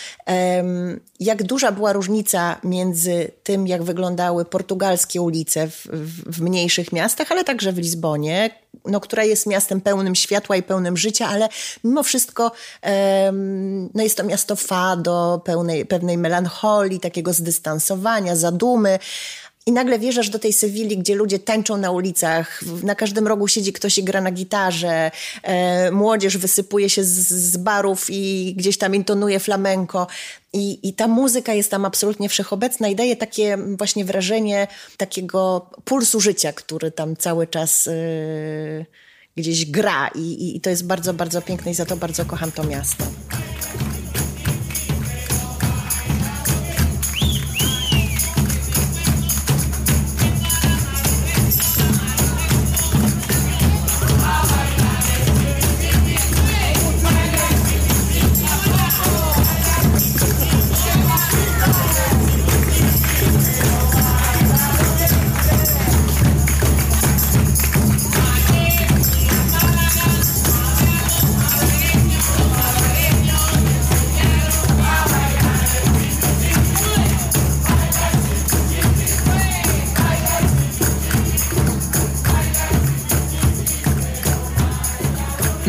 jak 1.21 1.42
duża 1.42 1.73
była 1.73 1.92
różnica 1.92 2.61
między 2.64 3.30
tym, 3.42 3.66
jak 3.66 3.83
wyglądały 3.83 4.45
portugalskie 4.45 5.23
ulice 5.23 5.68
w, 5.68 5.87
w 6.26 6.40
mniejszych 6.40 6.92
miastach, 6.92 7.33
ale 7.33 7.45
także 7.45 7.73
w 7.73 7.78
Lizbonie, 7.78 8.50
no, 8.85 9.01
która 9.01 9.25
jest 9.25 9.47
miastem 9.47 9.81
pełnym 9.81 10.15
światła 10.15 10.57
i 10.57 10.63
pełnym 10.63 10.97
życia, 10.97 11.29
ale 11.29 11.49
mimo 11.85 12.03
wszystko 12.03 12.53
no, 13.95 14.03
jest 14.03 14.17
to 14.17 14.25
miasto 14.25 14.57
fado, 14.57 15.43
pełnej, 15.45 15.87
pewnej 15.87 16.19
melancholii, 16.19 17.01
takiego 17.01 17.33
zdystansowania, 17.33 18.37
zadumy. 18.37 18.99
I 19.69 19.73
nagle 19.73 19.99
wjeżdżasz 19.99 20.29
do 20.29 20.39
tej 20.39 20.53
Sewilli, 20.53 20.99
gdzie 20.99 21.15
ludzie 21.15 21.39
tańczą 21.39 21.77
na 21.77 21.91
ulicach, 21.91 22.61
na 22.83 22.95
każdym 22.95 23.27
rogu 23.27 23.49
siedzi 23.49 23.73
ktoś 23.73 23.99
i 23.99 24.05
gra 24.05 24.21
na 24.21 24.31
gitarze, 24.31 25.11
e, 25.43 25.91
młodzież 25.91 26.39
wysypuje 26.39 26.91
się 26.91 27.05
z, 27.05 27.09
z, 27.29 27.57
barów 27.57 28.07
i 28.11 28.55
gdzieś 28.57 28.79
tam 28.79 28.95
intonuje 28.95 29.41
flamenko. 29.41 30.07
I, 30.53 30.89
I 30.89 30.95
ta 30.95 31.09
muzyka 31.09 31.55
jest 31.55 31.71
tam 31.71 31.85
absolutnie 31.85 32.29
wszechobecna 32.29 32.89
i 32.89 32.97
daje 32.97 33.17
takie 33.17 33.59
właśnie 33.79 34.05
wrażenie 34.05 34.67
takiego 34.97 35.71
pulsu 35.85 36.21
życia, 36.21 36.53
który 36.53 36.91
tam 36.91 37.17
cały 37.17 37.47
czas 37.47 37.87
e, 37.87 37.93
gdzieś 39.37 39.67
gra. 39.67 40.09
I, 40.15 40.57
I 40.57 40.61
to 40.61 40.71
jest 40.71 40.87
bardzo, 40.87 41.15
bardzo 41.15 41.43
piękne 41.43 41.71
i 41.71 41.75
za 41.75 41.87
to 41.87 41.97
bardzo 41.97 42.25
kocham 42.25 42.53
to 42.53 42.65
miasto. 42.65 43.05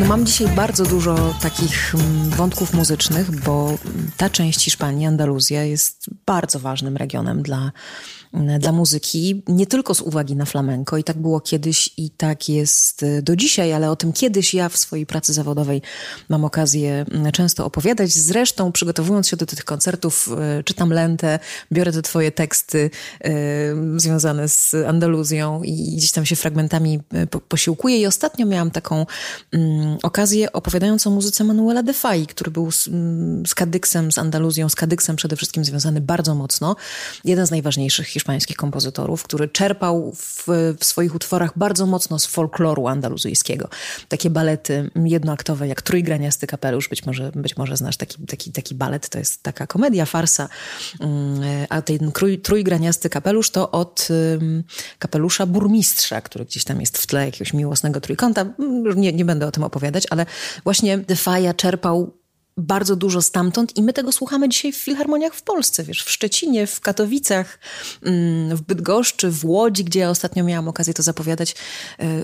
Mam 0.10 0.26
dzisiaj 0.26 0.48
bardzo 0.56 0.86
dużo 0.86 1.36
takich 1.42 1.96
mm, 1.96 2.30
wątków 2.30 2.74
muzycznych, 2.74 3.32
bo 3.32 3.78
ta 4.18 4.30
część 4.30 4.64
Hiszpanii, 4.64 5.06
Andaluzja, 5.06 5.64
jest 5.64 6.10
bardzo 6.26 6.60
ważnym 6.60 6.98
regionem 6.98 7.44
dla 7.44 7.72
dla 8.34 8.72
muzyki, 8.72 9.44
nie 9.48 9.68
tylko 9.68 9.96
z 9.96 10.02
uwagi 10.02 10.36
na 10.36 10.46
flamenko 10.46 10.98
i 10.98 11.04
tak 11.04 11.18
było 11.18 11.40
kiedyś 11.40 11.90
i 11.98 12.10
tak 12.10 12.50
jest 12.50 13.04
e, 13.04 13.22
do 13.22 13.36
dzisiaj, 13.36 13.74
ale 13.74 13.92
o 13.92 13.96
tym 13.96 14.14
kiedyś 14.14 14.54
ja 14.54 14.70
w 14.70 14.78
swojej 14.78 15.06
pracy 15.06 15.34
zawodowej 15.34 15.82
mam 16.30 16.46
okazję 16.46 17.06
często 17.34 17.66
opowiadać. 17.66 18.12
Zresztą 18.12 18.72
przygotowując 18.72 19.28
się 19.28 19.38
do 19.38 19.46
tych 19.46 19.66
koncertów, 19.66 20.30
e, 20.60 20.64
czytam 20.64 20.94
lentę, 20.94 21.40
biorę 21.72 21.92
te 21.92 22.02
twoje 22.02 22.32
teksty 22.32 22.90
e, 23.22 23.32
związane 23.98 24.50
z 24.50 24.76
Andaluzją 24.88 25.64
i 25.64 25.96
gdzieś 25.98 26.12
tam 26.12 26.26
się 26.26 26.36
fragmentami 26.36 27.00
posiłkuję 27.50 27.98
i 27.98 28.06
ostatnio 28.06 28.46
miałam 28.46 28.72
taką 28.72 29.06
mm, 29.52 29.98
okazję 30.04 30.52
opowiadając 30.52 31.08
o 31.08 31.10
muzyce 31.10 31.44
Manuela 31.44 31.84
de 31.84 31.94
Fai, 31.94 32.28
który 32.28 32.52
był 32.52 32.72
z, 32.72 32.88
mm, 32.88 33.46
z 33.46 33.56
Kadyksem, 33.56 34.12
z 34.12 34.18
Andaluzją, 34.18 34.70
z 34.70 34.76
Kadyksem 34.76 35.16
przede 35.16 35.36
wszystkim 35.36 35.66
związany 35.66 36.02
bardzo 36.02 36.36
mocno. 36.36 36.76
Jeden 37.26 37.48
z 37.48 37.52
najważniejszych 37.52 38.16
hiszpańskich 38.20 38.58
kompozytorów, 38.58 39.24
który 39.24 39.48
czerpał 39.48 40.12
w, 40.16 40.48
w, 40.80 40.86
swoich 40.86 41.16
utworach 41.16 41.52
bardzo 41.56 41.86
mocno 41.86 42.20
z 42.20 42.26
folkloru 42.26 42.88
andaluzyjskiego. 42.88 43.70
Takie 44.08 44.30
balety 44.30 44.92
jednoaktowe 44.96 45.68
jak 45.68 45.82
Trójgraniasty 45.82 46.48
kapelusz, 46.48 46.90
być 46.90 47.06
może, 47.06 47.32
być 47.36 47.58
może 47.58 47.78
znasz 47.78 47.98
taki, 47.98 48.26
taki, 48.26 48.52
taki 48.52 48.76
balet, 48.76 49.10
to 49.10 49.20
jest 49.20 49.44
taka 49.44 49.68
komedia, 49.68 50.06
farsa, 50.06 50.50
mm, 51.00 51.66
a 51.70 51.82
ten 51.82 52.12
Trójgraniasty 52.44 53.10
kapelusz 53.10 53.50
to 53.50 53.72
od 53.72 54.08
kapelusza 55.00 55.46
burmistrza, 55.46 56.22
który 56.22 56.46
gdzieś 56.46 56.64
tam 56.64 56.80
jest 56.80 56.98
w 56.98 57.08
tle 57.08 57.26
jakiegoś 57.26 57.54
miłosnego 57.54 58.02
trójkąta. 58.02 58.42
Mm, 58.42 59.02
nie, 59.02 59.14
nie 59.14 59.26
będę 59.26 59.48
o 59.48 59.52
tym 59.52 59.64
opowiadać, 59.64 60.04
ale 60.10 60.26
właśnie 60.64 60.98
Defaja 60.98 61.54
czerpał 61.54 62.19
bardzo 62.60 62.96
dużo 62.96 63.22
stamtąd 63.22 63.78
i 63.78 63.84
my 63.84 63.94
tego 63.94 64.12
słuchamy 64.12 64.50
dzisiaj 64.50 64.72
w 64.72 64.78
filharmoniach 64.78 65.36
w 65.36 65.42
Polsce, 65.42 65.84
wiesz, 65.84 66.04
w 66.04 66.10
Szczecinie, 66.10 66.68
w 66.68 66.82
Katowicach, 66.82 67.60
mm, 68.04 68.58
w 68.58 68.62
Bydgoszczy, 68.62 69.32
w 69.32 69.46
Łodzi, 69.46 69.84
gdzie 69.84 70.00
ja 70.00 70.10
ostatnio 70.10 70.44
miałam 70.44 70.68
okazję 70.68 70.94
to 70.94 71.04
zapowiadać. 71.04 71.56
E, 72.00 72.24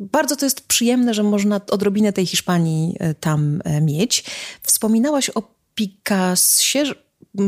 bardzo 0.00 0.36
to 0.36 0.46
jest 0.46 0.60
przyjemne, 0.60 1.14
że 1.14 1.22
można 1.22 1.60
odrobinę 1.70 2.12
tej 2.12 2.26
Hiszpanii 2.26 2.96
e, 2.98 3.14
tam 3.14 3.60
e, 3.64 3.80
mieć. 3.80 4.24
Wspominałaś 4.62 5.30
o 5.34 5.42
Picassie, 5.74 6.78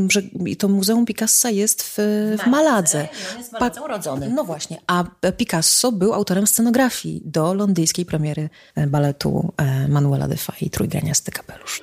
że 0.09 0.23
to 0.59 0.69
Muzeum 0.69 1.07
Picassa 1.07 1.51
jest 1.51 1.83
w, 1.83 1.97
w 2.45 2.47
Maladze. 2.47 3.09
jest 3.39 3.53
Maladze 3.53 3.83
urodzony. 3.83 4.29
No 4.29 4.45
właśnie. 4.45 4.81
A 4.87 5.05
Picasso 5.37 5.93
był 5.93 6.15
autorem 6.15 6.47
scenografii 6.47 7.23
do 7.25 7.55
londyńskiej 7.55 8.05
premiery 8.05 8.49
e, 8.75 8.87
baletu 8.87 9.53
e, 9.57 9.89
Manuela 9.89 10.29
de 10.29 10.37
Fay, 10.37 10.71
Trójgraniasty 10.71 11.31
kapelusz. 11.31 11.83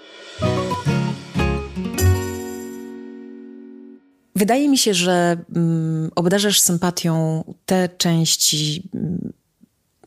Wydaje 4.36 4.70
mi 4.70 4.78
się, 4.78 4.94
że 4.94 5.38
mm, 5.56 6.12
obdarzasz 6.16 6.60
sympatią 6.60 7.44
te 7.66 7.90
części 7.90 8.90
mm, 8.94 9.34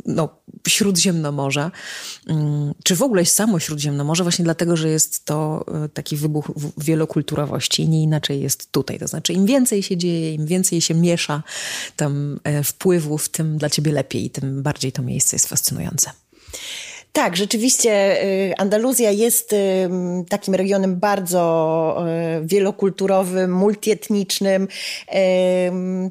no, 0.06 0.28
Śródziemnomorza, 0.68 1.70
mm, 2.28 2.74
czy 2.84 2.96
w 2.96 3.02
ogóle 3.02 3.24
samo 3.24 3.58
Śródziemnomorze, 3.58 4.22
właśnie 4.22 4.44
dlatego, 4.44 4.76
że 4.76 4.88
jest 4.88 5.24
to 5.24 5.64
e, 5.84 5.88
taki 5.88 6.16
wybuch 6.16 6.50
wielokulturowości 6.78 7.82
i 7.82 7.88
nie 7.88 8.02
inaczej 8.02 8.40
jest 8.40 8.72
tutaj. 8.72 8.98
To 8.98 9.06
znaczy, 9.06 9.32
im 9.32 9.46
więcej 9.46 9.82
się 9.82 9.96
dzieje, 9.96 10.34
im 10.34 10.46
więcej 10.46 10.80
się 10.80 10.94
miesza 10.94 11.42
tam 11.96 12.40
e, 12.44 12.64
wpływów, 12.64 13.28
tym 13.28 13.58
dla 13.58 13.70
ciebie 13.70 13.92
lepiej, 13.92 14.30
tym 14.30 14.62
bardziej 14.62 14.92
to 14.92 15.02
miejsce 15.02 15.36
jest 15.36 15.46
fascynujące. 15.46 16.10
Tak, 17.16 17.36
rzeczywiście 17.36 18.22
y, 18.24 18.56
Andaluzja 18.56 19.10
jest 19.10 19.52
y, 19.52 19.56
takim 20.28 20.54
regionem 20.54 20.96
bardzo 20.96 21.96
y, 22.42 22.46
wielokulturowym, 22.46 23.52
multietnicznym, 23.52 24.68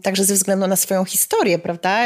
także 0.04 0.26
ze 0.26 0.34
względu 0.34 0.68
na 0.68 0.76
swoją 0.76 1.06
historię, 1.06 1.60
prawda? 1.60 2.04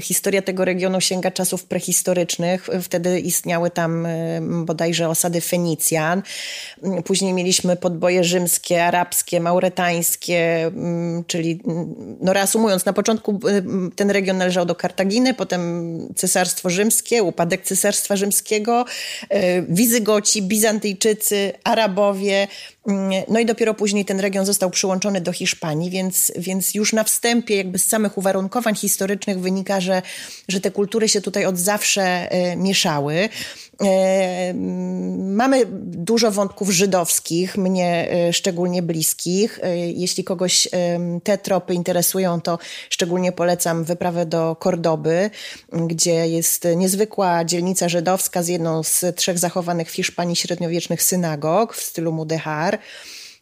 Historia 0.00 0.42
tego 0.42 0.64
regionu 0.64 1.00
sięga 1.00 1.30
czasów 1.30 1.64
prehistorycznych. 1.64 2.68
Wtedy 2.82 3.20
istniały 3.20 3.70
tam 3.70 4.06
bodajże 4.64 5.08
osady 5.08 5.40
Fenicjan. 5.40 6.22
Później 7.04 7.32
mieliśmy 7.32 7.76
podboje 7.76 8.24
rzymskie, 8.24 8.84
arabskie, 8.84 9.40
mauretańskie, 9.40 10.70
czyli 11.26 11.60
no 12.20 12.32
reasumując, 12.32 12.84
na 12.84 12.92
początku 12.92 13.40
ten 13.96 14.10
region 14.10 14.36
należał 14.36 14.66
do 14.66 14.74
Kartaginy, 14.74 15.34
potem 15.34 16.14
Cesarstwo 16.16 16.70
Rzymskie, 16.70 17.22
upadek 17.22 17.64
Cesarstwa 17.64 18.09
Królestwa 18.10 18.16
Rzymskiego, 18.16 18.84
e, 19.28 19.62
Wizygoci, 19.62 20.42
Bizantyjczycy, 20.42 21.52
Arabowie. 21.64 22.48
Mm, 22.86 23.22
no 23.28 23.40
i 23.40 23.46
dopiero 23.46 23.74
później 23.74 24.04
ten 24.04 24.20
region 24.20 24.46
został 24.46 24.70
przyłączony 24.70 25.20
do 25.20 25.32
Hiszpanii, 25.32 25.90
więc, 25.90 26.32
więc 26.36 26.74
już 26.74 26.92
na 26.92 27.04
wstępie 27.04 27.56
jakby 27.56 27.78
z 27.78 27.86
samych 27.86 28.18
uwarunkowań 28.18 28.74
historycznych 28.74 29.40
wynika, 29.40 29.80
że, 29.80 30.02
że 30.48 30.60
te 30.60 30.70
kultury 30.70 31.08
się 31.08 31.20
tutaj 31.20 31.46
od 31.46 31.58
zawsze 31.58 32.02
e, 32.02 32.56
mieszały. 32.56 33.28
E, 33.84 34.54
mamy 35.16 35.66
dużo 35.82 36.30
wątków 36.30 36.70
żydowskich, 36.70 37.56
mnie 37.56 38.08
szczególnie 38.32 38.82
bliskich. 38.82 39.60
Jeśli 39.94 40.24
kogoś 40.24 40.68
te 41.24 41.38
tropy 41.38 41.74
interesują, 41.74 42.40
to 42.40 42.58
szczególnie 42.90 43.32
polecam 43.32 43.84
wyprawę 43.84 44.26
do 44.26 44.56
Kordoby, 44.56 45.30
gdzie 45.72 46.28
jest 46.28 46.68
niezwykła 46.76 47.44
dzielnica 47.44 47.88
żydowska 47.88 48.42
z 48.42 48.48
jedną 48.48 48.82
z 48.82 49.04
trzech 49.16 49.38
zachowanych 49.38 49.90
w 49.90 49.94
Hiszpanii 49.94 50.36
średniowiecznych 50.36 51.02
synagog 51.02 51.74
w 51.74 51.82
stylu 51.82 52.12
Mudehar. 52.12 52.78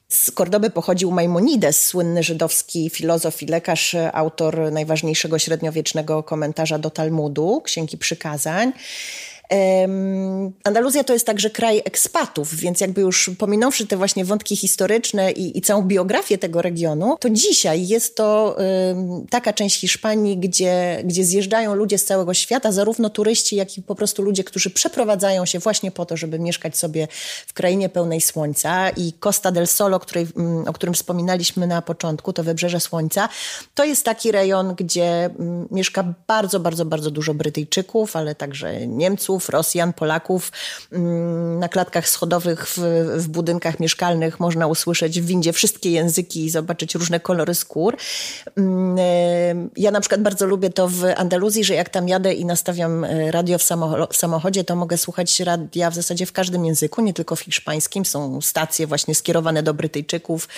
Z 0.08 0.30
Kordoby 0.30 0.70
pochodził 0.70 1.10
Maimonides, 1.10 1.86
słynny 1.86 2.22
żydowski 2.22 2.90
filozof 2.90 3.42
i 3.42 3.46
lekarz, 3.46 3.96
autor 4.12 4.72
najważniejszego 4.72 5.38
średniowiecznego 5.38 6.22
komentarza 6.22 6.78
do 6.78 6.90
Talmudu, 6.90 7.60
Księgi 7.64 7.98
Przykazań. 7.98 8.72
Andaluzja 10.64 11.04
to 11.04 11.12
jest 11.12 11.26
także 11.26 11.50
kraj 11.50 11.82
ekspatów, 11.84 12.54
więc 12.54 12.80
jakby 12.80 13.00
już 13.00 13.30
pominąwszy 13.38 13.86
te 13.86 13.96
właśnie 13.96 14.24
wątki 14.24 14.56
historyczne 14.56 15.32
i, 15.32 15.58
i 15.58 15.62
całą 15.62 15.82
biografię 15.82 16.38
tego 16.38 16.62
regionu, 16.62 17.16
to 17.20 17.30
dzisiaj 17.30 17.88
jest 17.88 18.16
to 18.16 18.56
taka 19.30 19.52
część 19.52 19.80
Hiszpanii, 19.80 20.36
gdzie, 20.36 21.02
gdzie 21.04 21.24
zjeżdżają 21.24 21.74
ludzie 21.74 21.98
z 21.98 22.04
całego 22.04 22.34
świata, 22.34 22.72
zarówno 22.72 23.10
turyści, 23.10 23.56
jak 23.56 23.78
i 23.78 23.82
po 23.82 23.94
prostu 23.94 24.22
ludzie, 24.22 24.44
którzy 24.44 24.70
przeprowadzają 24.70 25.46
się 25.46 25.58
właśnie 25.58 25.90
po 25.90 26.06
to, 26.06 26.16
żeby 26.16 26.38
mieszkać 26.38 26.78
sobie 26.78 27.08
w 27.46 27.52
krainie 27.52 27.88
pełnej 27.88 28.20
słońca. 28.20 28.90
I 28.90 29.12
Costa 29.12 29.52
del 29.52 29.66
Sol, 29.66 29.94
o, 29.94 30.00
której, 30.00 30.26
o 30.66 30.72
którym 30.72 30.94
wspominaliśmy 30.94 31.66
na 31.66 31.82
początku, 31.82 32.32
to 32.32 32.44
Wybrzeże 32.44 32.80
Słońca, 32.80 33.28
to 33.74 33.84
jest 33.84 34.04
taki 34.04 34.32
rejon, 34.32 34.74
gdzie 34.74 35.30
mieszka 35.70 36.14
bardzo, 36.26 36.60
bardzo, 36.60 36.84
bardzo 36.84 37.10
dużo 37.10 37.34
Brytyjczyków, 37.34 38.16
ale 38.16 38.34
także 38.34 38.86
Niemców, 38.86 39.37
Rosjan, 39.48 39.92
Polaków. 39.92 40.52
Mm, 40.92 41.58
na 41.58 41.68
klatkach 41.68 42.08
schodowych 42.08 42.68
w, 42.68 42.78
w 43.16 43.28
budynkach 43.28 43.80
mieszkalnych 43.80 44.40
można 44.40 44.66
usłyszeć 44.66 45.20
w 45.20 45.26
windzie 45.26 45.52
wszystkie 45.52 45.90
języki 45.90 46.44
i 46.44 46.50
zobaczyć 46.50 46.94
różne 46.94 47.20
kolory 47.20 47.54
skór. 47.54 47.96
Mm, 48.56 48.96
e, 48.98 49.68
ja 49.76 49.90
na 49.90 50.00
przykład 50.00 50.22
bardzo 50.22 50.46
lubię 50.46 50.70
to 50.70 50.88
w 50.88 51.04
Andaluzji, 51.16 51.64
że 51.64 51.74
jak 51.74 51.88
tam 51.88 52.08
jadę 52.08 52.34
i 52.34 52.44
nastawiam 52.44 53.04
e, 53.04 53.30
radio 53.30 53.58
w, 53.58 53.62
w 54.10 54.16
samochodzie, 54.16 54.64
to 54.64 54.76
mogę 54.76 54.98
słuchać 54.98 55.40
radia 55.40 55.90
w 55.90 55.94
zasadzie 55.94 56.26
w 56.26 56.32
każdym 56.32 56.64
języku, 56.64 57.02
nie 57.02 57.14
tylko 57.14 57.36
w 57.36 57.40
hiszpańskim. 57.40 58.04
Są 58.04 58.40
stacje 58.40 58.86
właśnie 58.86 59.14
skierowane 59.14 59.62
do 59.62 59.74
Brytyjczyków 59.74 60.48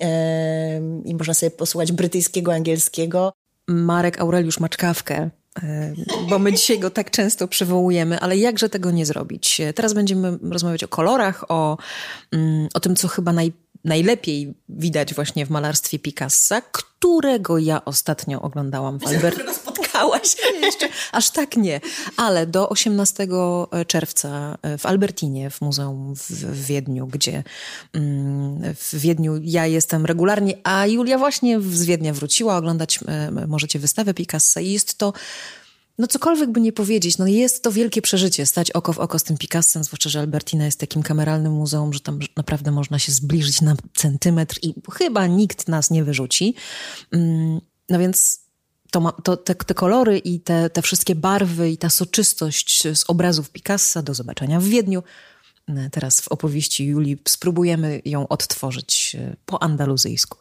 e, 0.00 0.80
i 1.04 1.14
można 1.14 1.34
sobie 1.34 1.50
posłuchać 1.50 1.92
brytyjskiego, 1.92 2.52
angielskiego. 2.52 3.32
Marek 3.68 4.20
Aureliusz 4.20 4.60
Maczkawkę 4.60 5.30
bo 6.28 6.38
my 6.38 6.52
dzisiaj 6.52 6.78
go 6.78 6.90
tak 6.90 7.10
często 7.10 7.48
przywołujemy, 7.48 8.20
ale 8.20 8.36
jakże 8.36 8.68
tego 8.68 8.90
nie 8.90 9.06
zrobić? 9.06 9.60
Teraz 9.74 9.92
będziemy 9.92 10.38
rozmawiać 10.42 10.84
o 10.84 10.88
kolorach, 10.88 11.44
o, 11.48 11.78
mm, 12.32 12.68
o 12.74 12.80
tym, 12.80 12.96
co 12.96 13.08
chyba 13.08 13.32
naj, 13.32 13.52
najlepiej 13.84 14.54
widać 14.68 15.14
właśnie 15.14 15.46
w 15.46 15.50
malarstwie 15.50 15.98
Picassa, 15.98 16.62
którego 16.72 17.58
ja 17.58 17.84
ostatnio 17.84 18.42
oglądałam 18.42 19.00
w 19.00 19.06
Albert. 19.06 19.40
Jeszcze, 20.62 20.88
aż 21.12 21.30
tak 21.30 21.56
nie. 21.56 21.80
Ale 22.16 22.46
do 22.46 22.68
18 22.68 23.28
czerwca 23.86 24.58
w 24.78 24.86
Albertinie, 24.86 25.50
w 25.50 25.60
Muzeum 25.60 26.14
w 26.16 26.66
Wiedniu, 26.66 27.06
gdzie 27.06 27.42
mm, 27.92 28.74
w 28.74 28.94
Wiedniu 28.94 29.40
ja 29.42 29.66
jestem 29.66 30.06
regularnie, 30.06 30.54
a 30.64 30.86
Julia 30.86 31.18
właśnie 31.18 31.60
z 31.60 31.84
Wiednia 31.84 32.12
wróciła. 32.12 32.56
Oglądać 32.56 33.00
możecie 33.46 33.78
wystawę 33.78 34.14
Picassa 34.14 34.60
i 34.60 34.72
jest 34.72 34.98
to 34.98 35.12
no 36.00 36.06
cokolwiek 36.06 36.50
by 36.50 36.60
nie 36.60 36.72
powiedzieć, 36.72 37.18
no 37.18 37.26
jest 37.26 37.62
to 37.62 37.72
wielkie 37.72 38.02
przeżycie, 38.02 38.46
stać 38.46 38.70
oko 38.70 38.92
w 38.92 38.98
oko 38.98 39.18
z 39.18 39.22
tym 39.22 39.38
Picassem, 39.38 39.84
zwłaszcza, 39.84 40.10
że 40.10 40.20
Albertina 40.20 40.64
jest 40.64 40.80
takim 40.80 41.02
kameralnym 41.02 41.52
muzeum, 41.52 41.92
że 41.92 42.00
tam 42.00 42.18
naprawdę 42.36 42.70
można 42.70 42.98
się 42.98 43.12
zbliżyć 43.12 43.60
na 43.60 43.76
centymetr 43.94 44.58
i 44.62 44.74
chyba 44.92 45.26
nikt 45.26 45.68
nas 45.68 45.90
nie 45.90 46.04
wyrzuci. 46.04 46.54
Mm, 47.12 47.60
no 47.88 47.98
więc 47.98 48.40
to, 48.90 49.12
to 49.22 49.36
te, 49.36 49.54
te, 49.54 49.74
kolory 49.74 50.18
i 50.18 50.40
te, 50.40 50.70
te 50.70 50.82
wszystkie 50.82 51.14
barwy 51.14 51.70
i 51.70 51.78
ta 51.78 51.90
soczystość 51.90 52.82
z 52.94 53.04
obrazów 53.08 53.50
Picassa 53.50 54.02
do 54.02 54.14
zobaczenia 54.14 54.60
w 54.60 54.64
Wiedniu 54.64 55.02
teraz 55.92 56.20
w 56.20 56.28
opowieści 56.28 56.86
Julii 56.86 57.18
spróbujemy 57.28 58.02
ją 58.04 58.28
odtworzyć 58.28 59.16
e, 59.18 59.36
po 59.46 59.62
andaluzyjsku. 59.62 60.38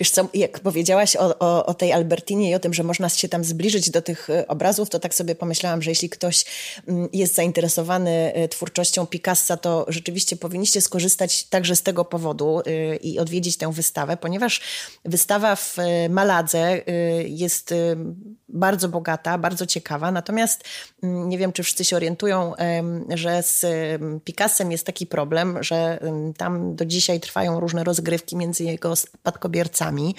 Wiesz 0.00 0.10
co, 0.10 0.28
jak 0.34 0.60
powiedziałaś 0.60 1.16
o, 1.16 1.38
o, 1.38 1.66
o, 1.66 1.74
tej 1.74 1.92
Albertinie 1.92 2.50
i 2.50 2.54
o 2.54 2.58
tym, 2.58 2.74
że 2.74 2.82
można 2.82 3.08
się 3.08 3.28
tam 3.28 3.44
zbliżyć 3.44 3.90
do 3.90 4.02
tych 4.02 4.30
e, 4.30 4.48
obrazów, 4.48 4.90
to 4.90 4.98
tak 4.98 5.14
sobie 5.14 5.34
pomyślałam, 5.34 5.82
że 5.82 5.90
jeśli 5.90 6.10
ktoś 6.10 6.44
mm, 6.88 7.08
jest 7.12 7.34
zainteresowany 7.34 8.10
e, 8.34 8.48
twórczością 8.48 9.06
Picassa, 9.06 9.56
to 9.56 9.86
rzeczywiście 9.88 10.36
powinniście 10.36 10.80
skorzystać 10.80 11.44
także 11.44 11.76
z 11.76 11.82
tego 11.82 12.04
powodu 12.04 12.62
i 13.00 13.18
odwiedzić 13.18 13.56
tę 13.56 13.72
wystawę, 13.72 14.16
ponieważ 14.16 14.60
wystawa 15.04 15.56
w 15.56 15.76
Maladze 16.08 16.82
jest 17.26 17.74
bardzo 18.48 18.88
bogata, 18.88 19.38
bardzo 19.38 19.66
ciekawa, 19.66 20.10
natomiast 20.10 20.64
mm, 21.02 21.28
nie 21.28 21.38
wiem, 21.38 21.52
czy 21.52 21.62
wszyscy 21.62 21.84
się 21.84 21.96
orientują, 21.96 22.52
że 23.14 23.42
z 23.42 23.66
Picassa 24.24 24.57
jest 24.64 24.86
taki 24.86 25.06
problem, 25.06 25.62
że 25.62 26.00
tam 26.36 26.76
do 26.76 26.84
dzisiaj 26.84 27.20
trwają 27.20 27.60
różne 27.60 27.84
rozgrywki 27.84 28.36
między 28.36 28.64
jego 28.64 28.96
spadkobiercami. 28.96 30.14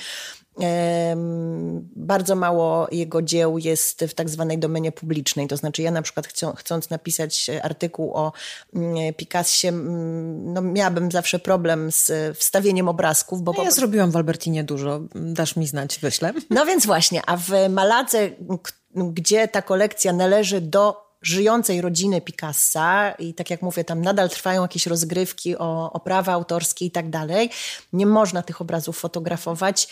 Bardzo 1.95 2.35
mało 2.35 2.87
jego 2.91 3.21
dzieł 3.21 3.57
jest 3.57 4.05
w 4.09 4.13
tak 4.13 4.29
zwanej 4.29 4.57
domenie 4.57 4.91
publicznej. 4.91 5.47
To 5.47 5.57
znaczy, 5.57 5.81
ja 5.81 5.91
na 5.91 6.01
przykład 6.01 6.27
chcąc 6.55 6.89
napisać 6.89 7.49
artykuł 7.63 8.13
o 8.13 8.31
mm, 8.75 9.13
Picassie, 9.13 9.67
mm, 9.67 10.53
no 10.53 10.61
miałabym 10.61 11.11
zawsze 11.11 11.39
problem 11.39 11.91
z 11.91 12.37
wstawieniem 12.37 12.87
obrazków. 12.87 13.41
Bo 13.41 13.53
no 13.57 13.63
ja 13.63 13.71
zrobiłam 13.71 14.11
w 14.11 14.15
Albertinie 14.15 14.63
dużo. 14.63 15.01
Dasz 15.15 15.55
mi 15.55 15.67
znać, 15.67 15.99
wyślę. 15.99 16.33
No 16.49 16.65
więc 16.65 16.85
właśnie, 16.85 17.21
a 17.25 17.37
w 17.37 17.49
Maladze, 17.69 18.29
gdzie 18.95 19.47
ta 19.47 19.61
kolekcja 19.61 20.13
należy 20.13 20.61
do 20.61 21.08
żyjącej 21.21 21.81
rodziny 21.81 22.21
Picassa 22.21 23.11
i 23.11 23.33
tak 23.33 23.49
jak 23.49 23.61
mówię, 23.61 23.83
tam 23.83 24.01
nadal 24.01 24.29
trwają 24.29 24.61
jakieś 24.61 24.87
rozgrywki 24.87 25.57
o, 25.57 25.93
o 25.93 25.99
prawa 25.99 26.33
autorskie 26.33 26.85
i 26.85 26.91
tak 26.91 27.09
dalej. 27.09 27.49
Nie 27.93 28.05
można 28.05 28.43
tych 28.43 28.61
obrazów 28.61 28.99
fotografować 28.99 29.87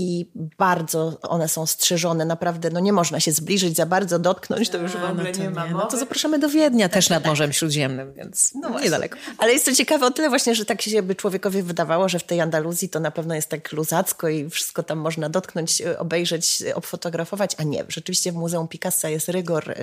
i 0.00 0.30
bardzo 0.58 1.18
one 1.22 1.48
są 1.48 1.66
strzeżone, 1.66 2.24
naprawdę, 2.24 2.70
no 2.70 2.80
nie 2.80 2.92
można 2.92 3.20
się 3.20 3.32
zbliżyć 3.32 3.76
za 3.76 3.86
bardzo, 3.86 4.18
dotknąć, 4.18 4.68
to 4.68 4.78
już 4.78 4.92
w 4.92 5.04
ogóle 5.04 5.32
no 5.32 5.44
nie 5.44 5.50
ma 5.50 5.66
No 5.66 5.86
to 5.86 5.96
zapraszamy 5.96 6.38
do 6.38 6.48
Wiednia 6.48 6.88
też 6.88 7.10
nad 7.10 7.26
Morzem 7.26 7.52
Śródziemnym, 7.52 8.14
więc 8.14 8.52
no 8.54 8.80
niedaleko. 8.80 9.18
Ale 9.38 9.52
jest 9.52 9.64
to 9.64 9.74
ciekawe 9.74 10.06
o 10.06 10.10
tyle 10.10 10.28
właśnie, 10.28 10.54
że 10.54 10.64
tak 10.64 10.82
się 10.82 11.02
by 11.02 11.14
człowiekowi 11.14 11.62
wydawało, 11.62 12.08
że 12.08 12.18
w 12.18 12.24
tej 12.24 12.40
Andaluzji 12.40 12.88
to 12.88 13.00
na 13.00 13.10
pewno 13.10 13.34
jest 13.34 13.48
tak 13.48 13.72
luzacko 13.72 14.28
i 14.28 14.50
wszystko 14.50 14.82
tam 14.82 14.98
można 14.98 15.28
dotknąć, 15.28 15.82
obejrzeć, 15.98 16.62
obfotografować, 16.74 17.56
a 17.58 17.62
nie. 17.62 17.84
Rzeczywiście 17.88 18.32
w 18.32 18.34
Muzeum 18.34 18.68
Picassa 18.68 19.08
jest 19.08 19.28
rygor 19.28 19.74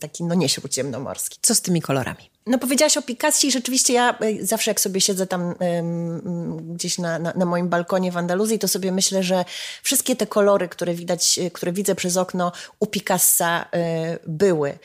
taki, 0.00 0.24
no 0.24 0.34
nie 0.34 0.48
śródziemnomorski. 0.48 1.38
Co 1.42 1.54
z 1.54 1.60
tymi 1.60 1.82
kolorami? 1.82 2.33
No 2.46 2.58
powiedziałaś 2.58 2.96
o 2.96 3.02
Picasso 3.02 3.46
i 3.46 3.50
rzeczywiście 3.50 3.92
ja 3.92 4.18
e, 4.18 4.46
zawsze 4.46 4.70
jak 4.70 4.80
sobie 4.80 5.00
siedzę 5.00 5.26
tam 5.26 5.54
um, 5.60 6.74
gdzieś 6.74 6.98
na, 6.98 7.18
na, 7.18 7.32
na, 7.36 7.44
moim 7.44 7.68
balkonie 7.68 8.12
w 8.12 8.16
Andaluzji, 8.16 8.58
to 8.58 8.68
sobie 8.68 8.92
myślę, 8.92 9.22
że 9.22 9.44
wszystkie 9.82 10.16
te 10.16 10.26
kolory, 10.26 10.68
które 10.68 10.94
widać, 10.94 11.38
e, 11.38 11.50
które 11.50 11.72
widzę 11.72 11.94
przez 11.94 12.16
okno 12.16 12.52
u 12.80 12.86
Picassa 12.86 13.66
e, 13.72 14.18
były. 14.26 14.78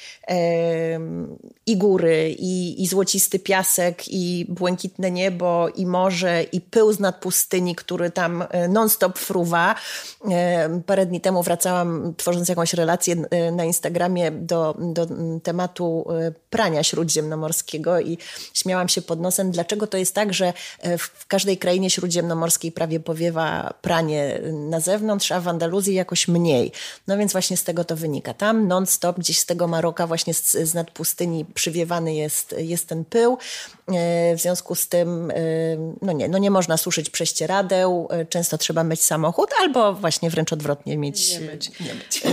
I 1.65 1.78
góry, 1.78 2.36
i, 2.39 2.84
i 2.84 2.88
złocisty 2.88 3.39
piasek, 3.39 4.04
i 4.08 4.45
błękitne 4.50 5.12
niebo, 5.12 5.69
i 5.69 5.86
morze, 5.86 6.43
i 6.43 6.62
pył 6.62 6.93
z 6.93 7.00
nad 7.00 7.15
pustyni, 7.15 7.76
który 7.76 8.12
tam 8.12 8.43
non-stop 8.69 9.19
fruwa. 9.19 9.76
Parę 10.86 11.06
dni 11.06 11.22
temu 11.22 11.43
wracałam, 11.43 12.13
tworząc 12.17 12.50
jakąś 12.50 12.74
relację 12.74 13.15
na 13.52 13.65
Instagramie 13.65 14.32
do, 14.32 14.76
do 14.80 15.08
tematu 15.43 16.06
prania 16.50 16.84
śródziemnomorskiego 16.84 17.48
śródziemnomorskiego 17.53 17.99
i 17.99 18.17
śmiałam 18.53 18.89
się 18.89 19.01
pod 19.01 19.19
nosem, 19.21 19.51
dlaczego 19.51 19.88
to 19.88 19.97
jest 19.97 20.15
tak, 20.15 20.33
że 20.33 20.53
e, 20.79 20.97
w 20.97 21.27
każdej 21.27 21.57
krainie 21.57 21.89
śródziemnomorskiej 21.89 22.71
prawie 22.71 22.99
powiewa 22.99 23.73
pranie 23.81 24.41
na 24.69 24.79
zewnątrz, 24.79 25.31
a 25.31 25.41
w 25.41 25.47
Andaluzji 25.47 25.95
jakoś 25.95 26.27
mniej. 26.27 26.71
No 27.07 27.17
więc 27.17 27.31
właśnie 27.31 27.57
z 27.57 27.63
tego 27.63 27.83
to 27.83 27.95
wynika. 27.95 28.33
Tam 28.33 28.67
non-stop 28.67 29.19
gdzieś 29.19 29.39
z 29.39 29.45
tego 29.45 29.67
Maroka 29.67 30.07
właśnie 30.07 30.33
z, 30.33 30.51
z 30.51 30.73
nad 30.73 30.91
pustyni 30.91 31.45
przywiewany 31.45 32.13
jest, 32.15 32.55
jest 32.57 32.88
ten 32.88 33.05
pył. 33.05 33.38
E, 33.88 34.35
w 34.35 34.41
związku 34.41 34.75
z 34.75 34.88
tym 34.88 35.31
e, 35.31 35.35
no 36.01 36.12
nie, 36.12 36.27
no 36.27 36.38
nie 36.38 36.51
można 36.51 36.77
suszyć 36.77 37.09
prześcieradeł, 37.09 38.07
często 38.29 38.57
trzeba 38.57 38.83
myć 38.83 39.01
samochód 39.01 39.49
albo 39.62 39.93
właśnie 39.93 40.29
wręcz 40.29 40.53
odwrotnie 40.53 40.97
mieć. 40.97 41.33
Nie 41.33 41.39
myć. 41.39 41.79
Nie 41.79 41.93
myć. 41.93 42.23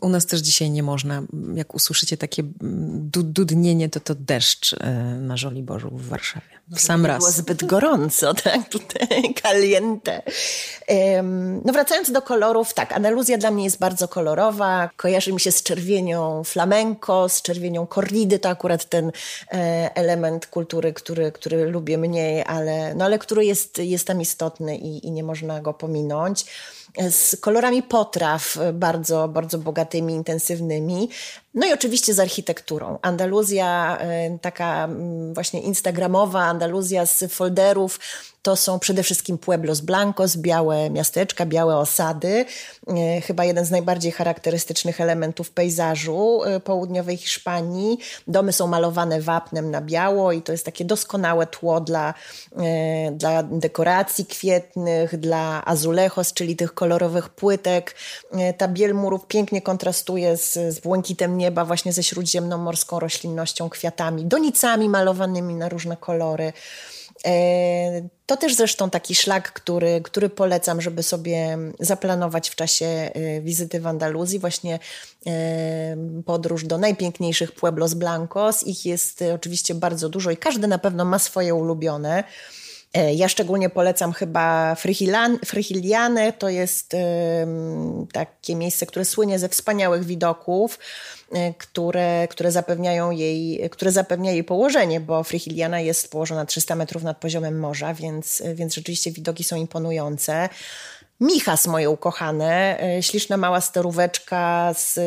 U 0.00 0.08
nas 0.08 0.26
też 0.26 0.40
dzisiaj 0.40 0.70
nie 0.70 0.82
można. 0.82 1.22
Jak 1.54 1.74
usłyszycie 1.74 2.16
takie 2.16 2.42
dudnienie, 3.22 3.88
to 3.88 4.00
to 4.00 4.14
deszcz 4.14 4.72
e, 4.72 4.90
na 5.20 5.36
Żoliborzu 5.36 5.90
w 5.90 6.08
Warszawie. 6.08 6.46
W 6.68 6.72
no, 6.72 6.78
sam 6.78 7.06
raz. 7.06 7.18
Było 7.18 7.30
zbyt 7.30 7.64
gorąco, 7.64 8.34
tak? 8.44 8.68
Tutaj 8.68 9.34
caliente. 9.42 10.22
No 11.64 11.72
wracając 11.72 12.12
do 12.12 12.22
kolorów, 12.22 12.74
tak, 12.74 12.92
Andaluzja 12.92 13.38
dla 13.38 13.50
mnie 13.50 13.64
jest 13.64 13.78
bardzo 13.78 14.08
kolorowa. 14.08 14.90
Kojarzy 14.96 15.32
mi 15.32 15.40
się 15.40 15.52
z 15.52 15.62
czerwienią 15.62 16.44
flamenco, 16.44 17.28
z 17.28 17.42
czerwienią 17.42 17.86
korridy. 17.86 18.38
To 18.38 18.48
akurat 18.48 18.84
ten 18.84 19.12
e, 19.52 19.90
element 19.94 20.46
kultury, 20.46 20.92
który, 20.92 21.32
który 21.32 21.64
lubię 21.64 21.98
mniej, 21.98 22.44
ale, 22.46 22.94
no, 22.94 23.04
ale 23.04 23.18
który 23.18 23.44
jest, 23.44 23.78
jest 23.78 24.06
tam 24.06 24.20
istotny 24.20 24.76
i, 24.76 25.06
i 25.06 25.10
nie 25.10 25.22
można 25.22 25.60
go 25.60 25.74
pominąć 25.74 26.44
z 27.10 27.36
kolorami 27.36 27.82
potraw 27.82 28.58
bardzo, 28.72 29.28
bardzo 29.28 29.58
bogatymi, 29.58 30.14
intensywnymi. 30.14 31.08
No 31.54 31.66
i 31.66 31.72
oczywiście 31.72 32.14
z 32.14 32.20
architekturą. 32.20 32.98
Andaluzja, 33.02 33.98
e, 34.00 34.38
taka 34.38 34.84
mm, 34.84 35.34
właśnie 35.34 35.60
instagramowa, 35.60 36.40
Andaluzja 36.40 37.06
z 37.06 37.24
folderów, 37.32 38.00
to 38.42 38.56
są 38.56 38.78
przede 38.78 39.02
wszystkim 39.02 39.38
Pueblos 39.38 39.80
Blancos, 39.80 40.36
białe 40.36 40.90
miasteczka, 40.90 41.46
białe 41.46 41.76
osady. 41.76 42.44
E, 42.88 43.20
chyba 43.20 43.44
jeden 43.44 43.64
z 43.64 43.70
najbardziej 43.70 44.12
charakterystycznych 44.12 45.00
elementów 45.00 45.50
pejzażu 45.50 46.44
e, 46.44 46.60
południowej 46.60 47.16
Hiszpanii. 47.16 47.98
Domy 48.26 48.52
są 48.52 48.66
malowane 48.66 49.20
wapnem 49.20 49.70
na 49.70 49.80
biało 49.80 50.32
i 50.32 50.42
to 50.42 50.52
jest 50.52 50.64
takie 50.64 50.84
doskonałe 50.84 51.46
tło 51.46 51.80
dla, 51.80 52.14
dla 53.12 53.42
dekoracji 53.42 54.26
kwietnych, 54.26 55.16
dla 55.16 55.64
azulejos, 55.64 56.32
czyli 56.32 56.56
tych 56.56 56.74
kolorowych 56.74 57.28
płytek. 57.28 57.94
Ta 58.58 58.68
biel 58.68 58.94
murów 58.94 59.26
pięknie 59.26 59.62
kontrastuje 59.62 60.36
z, 60.36 60.52
z 60.52 60.80
błękitem 60.80 61.38
nieba 61.38 61.64
właśnie 61.64 61.92
ze 61.92 62.02
śródziemnomorską 62.02 63.00
roślinnością, 63.00 63.68
kwiatami, 63.68 64.24
donicami 64.26 64.88
malowanymi 64.88 65.54
na 65.54 65.68
różne 65.68 65.96
kolory. 65.96 66.52
To 68.30 68.36
też 68.36 68.54
zresztą 68.54 68.90
taki 68.90 69.14
szlak, 69.14 69.52
który, 69.52 70.00
który 70.04 70.28
polecam, 70.28 70.80
żeby 70.80 71.02
sobie 71.02 71.58
zaplanować 71.80 72.50
w 72.50 72.54
czasie 72.54 72.86
e, 72.86 73.40
wizyty 73.40 73.80
w 73.80 73.86
Andaluzji. 73.86 74.38
Właśnie 74.38 74.78
e, 75.26 75.96
podróż 76.26 76.64
do 76.64 76.78
najpiękniejszych 76.78 77.52
Pueblos 77.52 77.94
Blancos. 77.94 78.66
Ich 78.66 78.86
jest 78.86 79.24
oczywiście 79.34 79.74
bardzo 79.74 80.08
dużo 80.08 80.30
i 80.30 80.36
każdy 80.36 80.66
na 80.66 80.78
pewno 80.78 81.04
ma 81.04 81.18
swoje 81.18 81.54
ulubione. 81.54 82.24
E, 82.94 83.14
ja 83.14 83.28
szczególnie 83.28 83.70
polecam 83.70 84.12
chyba 84.12 84.74
Frychilianę. 85.44 86.32
To 86.32 86.48
jest 86.48 86.96
takie 88.12 88.56
miejsce, 88.56 88.86
które 88.86 89.04
słynie 89.04 89.38
ze 89.38 89.48
wspaniałych 89.48 90.04
widoków, 90.04 90.78
e, 91.32 91.54
które, 91.54 92.28
które, 92.30 92.52
zapewniają 92.52 93.10
jej, 93.10 93.70
które 93.70 93.92
zapewnia 93.92 94.32
jej 94.32 94.44
położenie, 94.44 95.00
bo 95.00 95.24
Frychiliana 95.24 95.80
jest 95.80 96.10
położona 96.10 96.46
300 96.46 96.74
metrów 96.74 97.02
nad 97.02 97.18
poziomem 97.18 97.58
morza, 97.58 97.94
więc, 97.94 98.42
więc 98.54 98.74
rzeczywiście 98.74 99.12
widoki 99.12 99.44
są 99.44 99.56
imponujące. 99.56 100.48
Michas 101.20 101.66
moje 101.66 101.90
ukochane, 101.90 102.80
e, 102.82 103.02
śliczna 103.02 103.36
mała 103.36 103.60
steróweczka 103.60 104.74
z, 104.74 104.98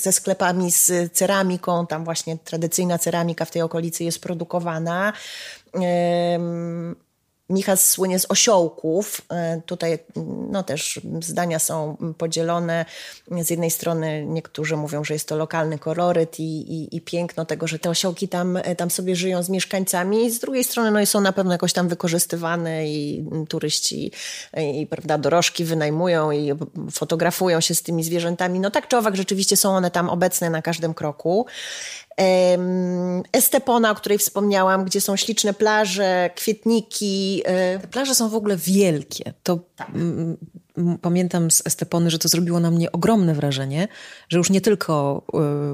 ze 0.00 0.12
sklepami 0.12 0.70
z 0.70 1.12
ceramiką, 1.12 1.86
tam 1.86 2.04
właśnie 2.04 2.38
tradycyjna 2.38 2.98
ceramika 2.98 3.44
w 3.44 3.50
tej 3.50 3.62
okolicy 3.62 4.04
jest 4.04 4.20
produkowana. 4.20 5.12
Michas 7.50 7.90
słynie 7.90 8.18
z 8.18 8.30
osiołków. 8.30 9.20
E, 9.30 9.60
tutaj 9.66 9.98
no 10.50 10.62
też 10.62 11.00
zdania 11.20 11.58
są 11.58 11.96
podzielone. 12.18 12.84
Z 13.42 13.50
jednej 13.50 13.70
strony 13.70 14.24
niektórzy 14.26 14.76
mówią, 14.76 15.04
że 15.04 15.14
jest 15.14 15.28
to 15.28 15.36
lokalny 15.36 15.78
koloryt 15.78 16.40
i, 16.40 16.42
i, 16.42 16.96
i, 16.96 17.00
piękno 17.00 17.44
tego, 17.44 17.66
że 17.66 17.78
te 17.78 17.90
osiołki 17.90 18.28
tam, 18.28 18.56
e, 18.56 18.76
tam 18.76 18.90
sobie 18.90 19.16
żyją 19.16 19.42
z 19.42 19.48
mieszkańcami. 19.48 20.30
Z 20.30 20.38
drugiej 20.38 20.64
strony 20.64 20.90
no, 20.90 21.06
są 21.06 21.20
na 21.20 21.32
pewno 21.32 21.52
jakoś 21.52 21.72
tam 21.72 21.88
wykorzystywane 21.88 22.88
i 22.88 23.24
turyści 23.48 24.12
e, 24.52 24.70
i 24.70 24.86
prawda, 24.86 25.18
dorożki 25.18 25.64
wynajmują 25.64 26.30
i 26.30 26.52
fotografują 26.90 27.60
się 27.60 27.74
z 27.74 27.82
tymi 27.82 28.04
zwierzętami. 28.04 28.60
No 28.60 28.70
tak 28.70 28.88
czy 28.88 28.96
owak 28.96 29.16
rzeczywiście 29.16 29.56
są 29.56 29.76
one 29.76 29.90
tam 29.90 30.10
obecne 30.10 30.50
na 30.50 30.62
każdym 30.62 30.94
kroku. 30.94 31.46
Estepona, 33.32 33.90
o 33.90 33.94
której 33.94 34.18
wspomniałam, 34.18 34.84
gdzie 34.84 35.00
są 35.00 35.16
śliczne 35.16 35.54
plaże, 35.54 36.30
kwietniki. 36.34 37.42
E, 37.44 37.78
Te 37.78 37.88
plaże 37.88 38.14
są 38.14 38.28
w 38.28 38.34
ogóle 38.34 38.56
wielkie. 38.56 39.32
To 39.42 39.58
tak 39.76 39.90
pamiętam 41.02 41.50
z 41.50 41.66
Estepony, 41.66 42.10
że 42.10 42.18
to 42.18 42.28
zrobiło 42.28 42.60
na 42.60 42.70
mnie 42.70 42.92
ogromne 42.92 43.34
wrażenie, 43.34 43.88
że 44.28 44.38
już 44.38 44.50
nie 44.50 44.60
tylko 44.60 45.22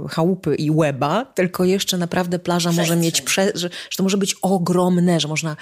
y, 0.06 0.08
chałupy 0.08 0.54
i 0.54 0.70
łeba, 0.70 1.24
tylko 1.24 1.64
jeszcze 1.64 1.98
naprawdę 1.98 2.38
plaża 2.38 2.70
Przestrzeń. 2.70 2.96
może 2.96 3.04
mieć, 3.06 3.20
prze, 3.20 3.46
że, 3.46 3.70
że 3.90 3.96
to 3.96 4.02
może 4.02 4.16
być 4.16 4.34
ogromne, 4.42 5.20
że 5.20 5.28
można, 5.28 5.56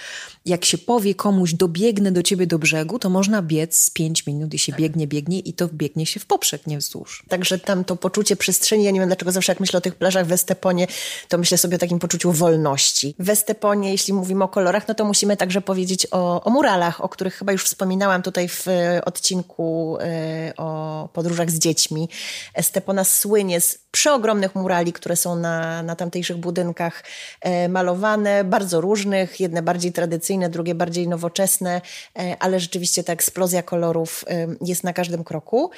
jak 0.46 0.64
się 0.64 0.78
powie 0.78 1.14
komuś, 1.14 1.55
dobiegnę 1.55 2.12
do 2.12 2.22
ciebie 2.22 2.46
do 2.46 2.59
brzegu, 2.59 2.98
to 2.98 3.11
można 3.11 3.42
biec 3.42 3.78
z 3.78 3.90
pięć 3.90 4.26
minut 4.26 4.55
i 4.55 4.59
się 4.59 4.72
tak. 4.72 4.81
biegnie, 4.81 5.07
biegnie 5.07 5.38
i 5.38 5.52
to 5.52 5.68
biegnie 5.72 6.07
się 6.07 6.20
w 6.20 6.26
poprzek, 6.26 6.66
nie 6.66 6.78
wzdłuż. 6.78 7.24
Także 7.28 7.59
tam 7.59 7.85
to 7.85 7.96
poczucie 7.96 8.37
przestrzeni, 8.37 8.85
ja 8.85 8.90
nie 8.90 9.00
wiem 9.00 9.09
dlaczego 9.09 9.33
zawsze 9.33 9.52
jak 9.52 9.61
myślę 9.61 9.78
o 9.78 9.81
tych 9.81 9.94
plażach 9.94 10.26
w 10.26 10.33
Esteponie, 10.33 10.87
to 11.28 11.38
myślę 11.38 11.59
sobie 11.59 11.76
o 11.76 11.78
takim 11.78 11.98
poczuciu 11.98 12.33
wolności. 12.33 13.14
W 13.18 13.31
Esteponie, 13.31 13.90
jeśli 13.90 14.12
mówimy 14.12 14.44
o 14.44 14.48
kolorach, 14.48 14.88
no 14.88 14.94
to 14.94 15.05
musimy 15.05 15.37
także 15.37 15.61
powiedzieć 15.61 16.07
o, 16.11 16.44
o 16.44 16.50
muralach, 16.50 17.00
o 17.00 17.09
których 17.09 17.35
chyba 17.35 17.52
już 17.52 17.64
wspominałam 17.64 18.22
tutaj 18.22 18.48
w 18.48 18.66
odcinku 19.05 19.32
odcinku 19.33 19.99
e, 20.01 20.53
o 20.57 21.09
podróżach 21.12 21.51
z 21.51 21.59
dziećmi. 21.59 22.09
Estepona 22.55 23.05
słynie 23.05 23.61
z 23.61 23.79
przeogromnych 23.90 24.55
murali, 24.55 24.92
które 24.92 25.16
są 25.16 25.37
na, 25.37 25.83
na 25.83 25.97
tamtejszych 25.97 26.37
budynkach 26.37 27.05
e, 27.40 27.68
malowane, 27.68 28.45
bardzo 28.45 28.81
różnych, 28.81 29.40
jedne 29.40 29.62
bardziej 29.62 29.92
tradycyjne, 29.92 30.51
drugie 30.51 30.75
bardziej 30.75 31.09
nowoczesne, 31.09 31.81
e, 32.18 32.37
ale 32.40 32.61
rzeczywiście 32.61 33.05
ta 33.05 33.12
eksplozja 33.12 33.62
kolorów 33.62 34.25
jest 34.61 34.85
na 34.85 34.92
każdym 34.92 35.25
kroku. 35.25 35.71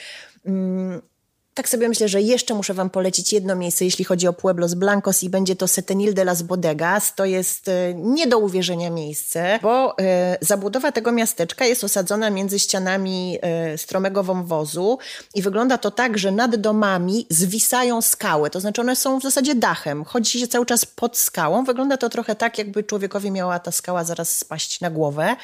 Tak 1.54 1.68
sobie 1.68 1.88
myślę, 1.88 2.08
że 2.08 2.22
jeszcze 2.22 2.54
muszę 2.54 2.74
Wam 2.74 2.90
polecić 2.90 3.32
jedno 3.32 3.56
miejsce, 3.56 3.84
jeśli 3.84 4.04
chodzi 4.04 4.28
o 4.28 4.32
Pueblos 4.32 4.74
Blancos 4.74 5.22
i 5.22 5.30
będzie 5.30 5.56
to 5.56 5.68
Setenil 5.68 6.14
de 6.14 6.24
las 6.24 6.42
Bodegas. 6.42 7.14
To 7.14 7.24
jest 7.24 7.68
e, 7.68 7.94
nie 7.94 8.26
do 8.26 8.38
uwierzenia 8.38 8.90
miejsce, 8.90 9.58
bo 9.62 9.98
e, 9.98 10.38
zabudowa 10.40 10.92
tego 10.92 11.12
miasteczka 11.12 11.64
jest 11.64 11.84
osadzona 11.84 12.30
między 12.30 12.58
ścianami 12.58 13.38
e, 13.42 13.78
stromego 13.78 14.22
wąwozu 14.22 14.98
i 15.34 15.42
wygląda 15.42 15.78
to 15.78 15.90
tak, 15.90 16.18
że 16.18 16.30
nad 16.30 16.56
domami 16.56 17.26
zwisają 17.30 18.02
skały, 18.02 18.50
to 18.50 18.60
znaczy 18.60 18.80
one 18.80 18.96
są 18.96 19.20
w 19.20 19.22
zasadzie 19.22 19.54
dachem. 19.54 20.04
Chodzi 20.04 20.40
się 20.40 20.48
cały 20.48 20.66
czas 20.66 20.84
pod 20.84 21.18
skałą. 21.18 21.64
Wygląda 21.64 21.96
to 21.96 22.08
trochę 22.08 22.34
tak, 22.34 22.58
jakby 22.58 22.84
człowiekowi 22.84 23.30
miała 23.30 23.58
ta 23.58 23.72
skała 23.72 24.04
zaraz 24.04 24.38
spaść 24.38 24.80
na 24.80 24.90
głowę. 24.90 25.36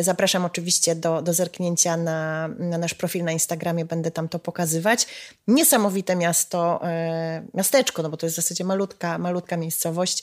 Zapraszam 0.00 0.44
oczywiście 0.44 0.94
do, 0.94 1.22
do 1.22 1.32
zerknięcia 1.32 1.96
na, 1.96 2.48
na 2.48 2.78
nasz 2.78 2.94
profil 2.94 3.24
na 3.24 3.32
Instagramie, 3.32 3.84
będę 3.84 4.10
tam 4.10 4.28
to 4.28 4.38
pokazywać. 4.38 5.06
Niesamowite 5.46 6.16
miasto, 6.16 6.80
e, 6.82 7.42
miasteczko, 7.54 8.02
no 8.02 8.10
bo 8.10 8.16
to 8.16 8.26
jest 8.26 8.36
w 8.36 8.42
zasadzie 8.42 8.64
malutka, 8.64 9.18
malutka 9.18 9.56
miejscowość. 9.56 10.22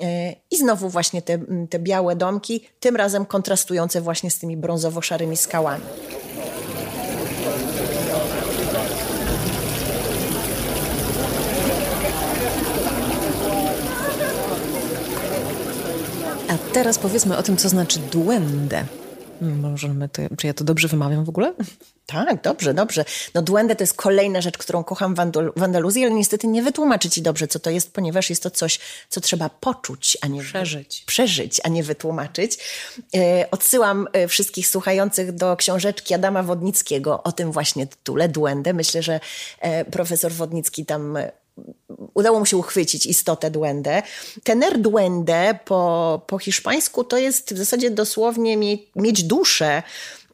E, 0.00 0.34
I 0.50 0.56
znowu 0.56 0.88
właśnie 0.88 1.22
te, 1.22 1.38
te 1.70 1.78
białe 1.78 2.16
domki, 2.16 2.68
tym 2.80 2.96
razem 2.96 3.26
kontrastujące 3.26 4.00
właśnie 4.00 4.30
z 4.30 4.38
tymi 4.38 4.56
brązowo-szarymi 4.56 5.36
skałami. 5.36 5.84
A 16.48 16.72
teraz 16.72 16.98
powiedzmy 16.98 17.36
o 17.36 17.42
tym, 17.42 17.56
co 17.56 17.68
znaczy 17.68 17.98
duende. 17.98 18.84
Możemy 19.40 20.08
to, 20.08 20.22
czy 20.38 20.46
ja 20.46 20.54
to 20.54 20.64
dobrze 20.64 20.88
wymawiam 20.88 21.24
w 21.24 21.28
ogóle? 21.28 21.54
Tak, 22.06 22.42
dobrze, 22.42 22.74
dobrze. 22.74 23.04
No 23.34 23.42
duende 23.42 23.76
to 23.76 23.82
jest 23.82 23.94
kolejna 23.94 24.40
rzecz, 24.40 24.58
którą 24.58 24.84
kocham 24.84 25.14
w, 25.14 25.20
Andal 25.20 25.52
w 25.56 25.62
Andaluzji, 25.62 26.04
ale 26.04 26.14
niestety 26.14 26.46
nie 26.46 26.62
wytłumaczę 26.62 27.10
ci 27.10 27.22
dobrze, 27.22 27.48
co 27.48 27.58
to 27.58 27.70
jest, 27.70 27.92
ponieważ 27.92 28.30
jest 28.30 28.42
to 28.42 28.50
coś, 28.50 28.80
co 29.08 29.20
trzeba 29.20 29.48
poczuć, 29.48 30.18
a 30.20 30.26
nie 30.26 30.42
przeżyć, 30.42 31.04
przeżyć 31.06 31.60
a 31.64 31.68
nie 31.68 31.82
wytłumaczyć. 31.82 32.58
E, 33.16 33.50
odsyłam 33.50 34.08
e, 34.12 34.28
wszystkich 34.28 34.68
słuchających 34.68 35.32
do 35.32 35.56
książeczki 35.56 36.14
Adama 36.14 36.42
Wodnickiego 36.42 37.22
o 37.22 37.32
tym 37.32 37.52
właśnie 37.52 37.86
tytule 37.86 38.28
Duende. 38.28 38.72
Myślę, 38.72 39.02
że 39.02 39.20
e, 39.60 39.84
profesor 39.84 40.32
Wodnicki 40.32 40.86
tam 40.86 41.18
udało 42.14 42.38
mu 42.38 42.46
się 42.46 42.56
uchwycić 42.56 43.06
istotę 43.06 43.50
duende. 43.50 44.02
Tener 44.44 44.78
duende 44.78 45.58
po, 45.64 46.22
po 46.26 46.38
hiszpańsku 46.38 47.04
to 47.04 47.16
jest 47.18 47.54
w 47.54 47.58
zasadzie 47.58 47.90
dosłownie 47.90 48.56
mie 48.56 48.76
mieć 48.96 49.22
duszę. 49.22 49.82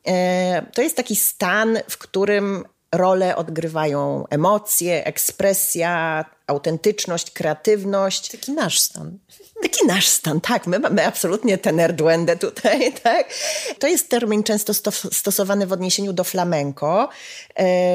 E, 0.06 0.66
to 0.74 0.82
jest 0.82 0.96
taki 0.96 1.16
stan, 1.16 1.78
w 1.88 1.98
którym 1.98 2.64
rolę 2.94 3.36
odgrywają 3.36 4.24
emocje, 4.30 5.04
ekspresja, 5.04 6.24
autentyczność, 6.46 7.30
kreatywność. 7.30 8.30
Taki 8.30 8.52
nasz 8.52 8.80
stan. 8.80 9.18
Taki 9.62 9.86
nasz 9.86 10.06
stan, 10.06 10.40
tak. 10.40 10.66
My 10.66 10.78
mamy 10.78 11.06
absolutnie 11.06 11.58
tener 11.58 11.92
duende 11.92 12.36
tutaj, 12.36 12.92
tak. 13.02 13.34
To 13.78 13.86
jest 13.86 14.08
termin 14.08 14.42
często 14.42 14.72
stosowany 15.12 15.66
w 15.66 15.72
odniesieniu 15.72 16.12
do 16.12 16.24
flamenco. 16.24 17.08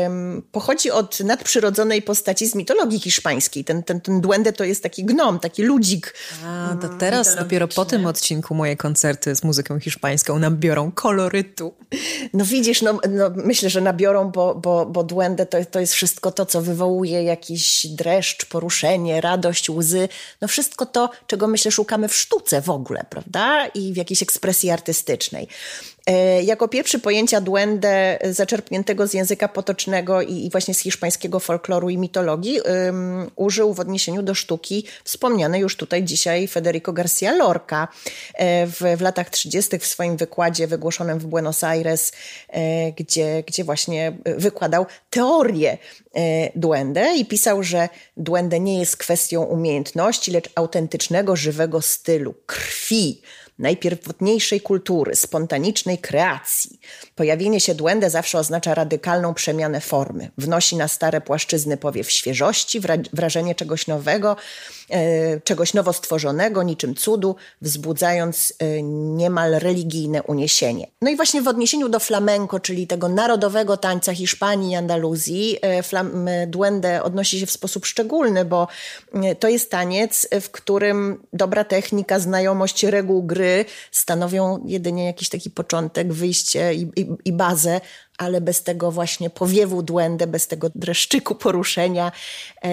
Um, 0.04 0.44
pochodzi 0.52 0.92
od 0.92 1.20
nadprzyrodzonej 1.20 2.02
postaci 2.02 2.48
z 2.48 2.56
mitologii 2.56 3.00
hiszpańskiej. 3.00 3.66
Ten, 3.66 3.84
ten, 3.84 4.02
ten 4.02 4.22
duende 4.22 4.54
to 4.54 4.64
jest 4.64 4.84
taki 4.84 5.06
gnom, 5.06 5.40
taki 5.40 5.64
ludzik. 5.64 6.14
A, 6.46 6.76
to 6.82 6.90
teraz 6.90 7.36
dopiero 7.36 7.68
po 7.68 7.86
tym 7.86 8.06
odcinku 8.06 8.56
moje 8.56 8.78
koncerty 8.78 9.36
z 9.36 9.44
muzyką 9.44 9.80
hiszpańską 9.80 10.40
nabiorą 10.40 10.92
kolorytu. 10.92 11.74
No 12.34 12.46
widzisz, 12.46 12.82
no, 12.82 13.00
no 13.10 13.32
myślę, 13.36 13.70
że 13.70 13.82
nabiorą, 13.82 14.32
bo, 14.32 14.56
bo, 14.56 14.86
bo 14.86 15.04
duende 15.04 15.46
to, 15.46 15.58
to 15.66 15.80
jest 15.80 15.94
wszystko 15.94 16.32
to, 16.32 16.46
co 16.46 16.62
wywołuje 16.62 17.24
jakiś 17.24 17.88
dreszcz, 17.88 18.46
poruszenie, 18.46 19.22
radość, 19.22 19.70
łzy. 19.70 20.10
No 20.42 20.48
wszystko 20.48 20.86
to, 20.86 21.10
czego 21.28 21.48
myślę, 21.56 21.72
szukamy 21.72 22.08
w 22.08 22.16
sztuce 22.16 22.62
w 22.62 22.70
ogóle, 22.70 23.06
prawda? 23.10 23.66
I 23.66 23.94
w 23.94 23.98
jakiejś 23.98 24.24
ekspresji 24.24 24.72
artystycznej. 24.72 25.48
E, 26.10 26.44
jako 26.44 26.68
pierwszy 26.68 27.00
pojęcia 27.00 27.42
duende 27.42 28.20
zaczerpniętego 28.32 29.08
z 29.08 29.14
języka 29.14 29.48
potocznego 29.48 30.22
i, 30.22 30.50
właśnie 30.52 30.74
z 30.74 30.80
hiszpańskiego 30.80 31.40
folkloru 31.40 31.90
i 31.90 31.98
mitologii 31.98 32.60
użył 33.36 33.74
w 33.74 33.80
odniesieniu 33.80 34.24
do 34.24 34.34
sztuki 34.34 34.86
wspomniany 35.04 35.60
już 35.60 35.76
tutaj 35.76 36.04
dzisiaj 36.04 36.48
Federico 36.48 36.94
Garcia 36.94 37.36
Lorca 37.36 37.88
e, 38.34 38.68
w, 38.68 38.82
w 38.98 39.02
latach 39.02 39.30
30. 39.30 39.80
w 39.80 39.86
swoim 39.86 40.18
wykładzie 40.18 40.68
wygłoszonym 40.68 41.20
w 41.20 41.26
Buenos 41.26 41.64
Aires, 41.64 42.12
e, 42.50 42.92
gdzie, 42.92 43.44
gdzie 43.48 43.64
właśnie 43.64 44.18
wykładał 44.26 44.86
teorię 45.10 45.78
duende 46.56 47.16
i 47.16 47.26
pisał, 47.26 47.64
że 47.64 47.90
duende 48.18 48.60
nie 48.60 48.80
jest 48.80 48.98
kwestią 48.98 49.44
umiejętności, 49.44 50.32
lecz 50.32 50.50
autentycznego, 50.56 51.36
żywego 51.36 51.82
stylu, 51.82 52.36
krwi, 52.46 53.22
najpierwotniejszej 53.60 54.62
kultury, 54.62 55.16
spontanicznej 55.16 55.98
kreacji. 55.98 56.75
Pojawienie 57.16 57.60
się 57.60 57.76
duende 57.76 58.10
zawsze 58.10 58.40
oznacza 58.40 58.74
radykalną 58.74 59.34
przemianę 59.34 59.82
formy. 59.82 60.32
Wnosi 60.38 60.76
na 60.76 60.88
stare 60.88 61.22
płaszczyzny 61.22 61.78
powiew 61.78 62.12
świeżości, 62.12 62.80
wrażenie 63.14 63.56
czegoś 63.56 63.88
nowego, 63.88 64.36
e, 64.90 65.42
czegoś 65.42 65.74
nowo 65.74 65.94
stworzonego, 65.94 66.64
niczym 66.64 66.96
cudu, 66.96 67.36
wzbudzając 67.62 68.54
e, 68.60 68.84
niemal 68.84 69.52
religijne 69.52 70.24
uniesienie. 70.24 70.88
No 71.02 71.10
i 71.10 71.16
właśnie 71.16 71.42
w 71.42 71.48
odniesieniu 71.48 71.90
do 71.90 72.00
flamenco, 72.00 72.60
czyli 72.60 72.88
tego 72.88 73.10
narodowego 73.10 73.78
tańca 73.78 74.14
Hiszpanii 74.14 74.72
i 74.72 74.76
Andaluzji, 74.76 75.58
e, 75.62 76.48
duende 76.48 77.04
odnosi 77.04 77.40
się 77.40 77.46
w 77.46 77.52
sposób 77.52 77.86
szczególny, 77.86 78.46
bo 78.46 78.68
to 79.40 79.48
jest 79.48 79.72
taniec, 79.72 80.28
w 80.42 80.50
którym 80.50 81.24
dobra 81.34 81.64
technika, 81.64 82.20
znajomość 82.20 82.84
reguł 82.84 83.24
gry, 83.24 83.66
stanowią 83.92 84.64
jedynie 84.66 85.06
jakiś 85.06 85.30
taki 85.30 85.50
początek, 85.50 86.14
wyjście 86.14 86.74
i, 86.76 86.92
i, 86.96 87.08
i 87.26 87.34
bazę, 87.34 87.82
ale 88.18 88.42
bez 88.42 88.64
tego 88.64 88.92
właśnie 88.92 89.30
powiewu 89.30 89.84
dłędę, 89.84 90.28
bez 90.28 90.48
tego 90.48 90.72
dreszczyku 90.76 91.36
poruszenia, 91.36 92.12
e, 92.64 92.70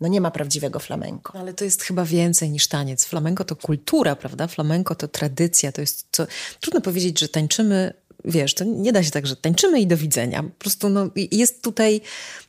no 0.00 0.08
nie 0.08 0.20
ma 0.20 0.30
prawdziwego 0.30 0.78
flamenko. 0.78 1.38
Ale 1.38 1.54
to 1.54 1.64
jest 1.64 1.82
chyba 1.82 2.04
więcej 2.04 2.50
niż 2.50 2.68
taniec. 2.68 3.04
Flamenko 3.04 3.44
to 3.44 3.56
kultura, 3.56 4.16
prawda? 4.16 4.46
Flamenko 4.46 4.94
to 4.94 5.08
tradycja, 5.08 5.72
to 5.72 5.80
jest 5.80 6.06
co... 6.12 6.26
Trudno 6.60 6.80
powiedzieć, 6.80 7.20
że 7.20 7.28
tańczymy 7.28 7.92
wiesz, 8.26 8.54
to 8.54 8.64
nie 8.64 8.92
da 8.92 9.02
się 9.02 9.10
tak, 9.10 9.26
że 9.26 9.36
tańczymy 9.36 9.80
i 9.80 9.86
do 9.86 9.96
widzenia. 9.96 10.42
Po 10.42 10.58
prostu 10.58 10.88
no, 10.88 11.10
jest 11.32 11.62
tutaj, 11.62 12.00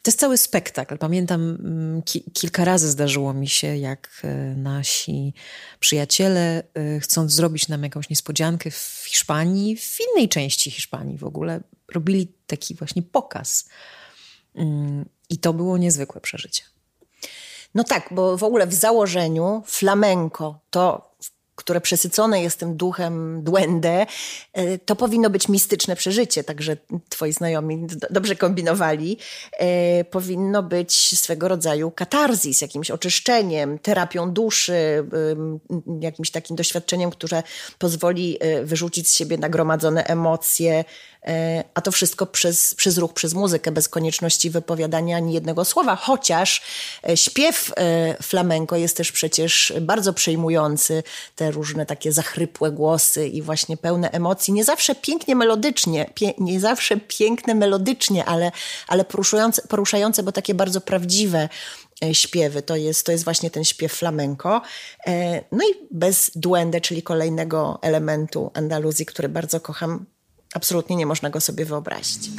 to 0.01 0.11
jest 0.11 0.19
cały 0.19 0.37
spektakl. 0.37 0.97
Pamiętam, 0.97 1.41
mm, 1.41 2.01
ki 2.01 2.23
kilka 2.33 2.65
razy 2.65 2.89
zdarzyło 2.89 3.33
mi 3.33 3.47
się, 3.47 3.77
jak 3.77 4.21
e, 4.23 4.55
nasi 4.55 5.33
przyjaciele, 5.79 6.63
e, 6.73 6.99
chcąc 6.99 7.31
zrobić 7.31 7.67
nam 7.67 7.83
jakąś 7.83 8.09
niespodziankę 8.09 8.71
w 8.71 9.03
Hiszpanii, 9.07 9.77
w 9.77 9.97
innej 10.11 10.29
części 10.29 10.71
Hiszpanii 10.71 11.17
w 11.17 11.23
ogóle, 11.23 11.61
robili 11.93 12.33
taki 12.47 12.75
właśnie 12.75 13.01
pokaz. 13.01 13.69
Mm, 14.55 15.05
I 15.29 15.37
to 15.37 15.53
było 15.53 15.77
niezwykłe 15.77 16.21
przeżycie. 16.21 16.63
No 17.75 17.83
tak, 17.83 18.09
bo 18.11 18.37
w 18.37 18.43
ogóle 18.43 18.67
w 18.67 18.73
założeniu 18.73 19.63
flamenko 19.65 20.59
to 20.69 21.06
które 21.57 21.81
przesycone 21.81 22.41
jest 22.41 22.59
tym 22.59 22.77
duchem 22.77 23.43
duende, 23.43 24.05
e, 24.53 24.77
to 24.77 24.95
powinno 24.95 25.29
być 25.29 25.49
mistyczne 25.49 25.95
przeżycie, 25.95 26.43
także 26.43 26.77
twoi 27.09 27.33
znajomi 27.33 27.87
dobrze 28.09 28.35
kombinowali. 28.35 29.17
E, 29.53 30.03
powinno 30.03 30.63
być 30.63 31.19
swego 31.19 31.47
rodzaju 31.47 31.91
katarzis, 31.91 32.61
jakimś 32.61 32.91
oczyszczeniem, 32.91 33.79
terapią 33.79 34.31
duszy, 34.31 35.07
jakimś 36.01 36.31
takim 36.31 36.55
doświadczeniem, 36.55 37.11
które 37.11 37.43
pozwoli 37.79 38.37
e, 38.39 38.63
wyrzucić 38.63 39.09
z 39.09 39.15
siebie 39.15 39.37
nagromadzone 39.37 40.03
emocje, 40.03 40.83
a 41.73 41.81
to 41.81 41.91
wszystko 41.91 42.25
przez, 42.25 42.75
przez 42.75 42.97
ruch, 42.97 43.13
przez 43.13 43.33
muzykę, 43.33 43.71
bez 43.71 43.89
konieczności 43.89 44.49
wypowiadania 44.49 45.17
ani 45.17 45.33
jednego 45.33 45.65
słowa, 45.65 45.95
chociaż 45.95 46.61
e, 47.09 47.17
śpiew 47.17 47.73
e, 47.75 48.23
flamenko 48.23 48.75
jest 48.75 48.97
też 48.97 49.11
przecież 49.11 49.73
bardzo 49.81 50.13
przejmujący, 50.13 51.03
te 51.35 51.51
różne 51.51 51.85
takie 51.85 52.11
zachrypłe 52.11 52.71
głosy 52.71 53.27
i 53.27 53.41
właśnie 53.41 53.77
pełne 53.77 54.11
emocji, 54.11 54.53
nie 54.53 54.63
zawsze 54.63 54.95
pięknie 54.95 55.35
melodycznie, 55.35 56.09
pie, 56.13 56.33
nie 56.37 56.59
zawsze 56.59 56.97
piękne 56.97 57.55
melodycznie, 57.55 58.25
ale, 58.25 58.51
ale 58.87 59.05
poruszające, 59.05 59.61
poruszające, 59.61 60.23
bo 60.23 60.31
takie 60.31 60.53
bardzo 60.53 60.81
prawdziwe, 60.81 61.49
śpiewy. 62.13 62.61
To 62.61 62.75
jest, 62.75 63.05
to 63.05 63.11
jest 63.11 63.23
właśnie 63.23 63.51
ten 63.51 63.63
śpiew 63.63 63.93
flamenko. 63.93 64.61
No 65.51 65.63
i 65.63 65.87
bez 65.91 66.31
duende, 66.35 66.81
czyli 66.81 67.03
kolejnego 67.03 67.79
elementu 67.81 68.51
Andaluzji, 68.53 69.05
który 69.05 69.29
bardzo 69.29 69.59
kocham, 69.59 70.05
absolutnie 70.57 70.95
nie 70.95 71.05
można 71.05 71.29
go 71.29 71.41
sobie 71.41 71.65
wyobrazić. 71.65 72.29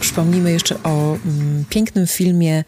Przypomnijmy 0.00 0.52
jeszcze 0.52 0.82
o 0.82 1.16
mm, 1.24 1.64
pięknym 1.68 2.06
filmie 2.06 2.64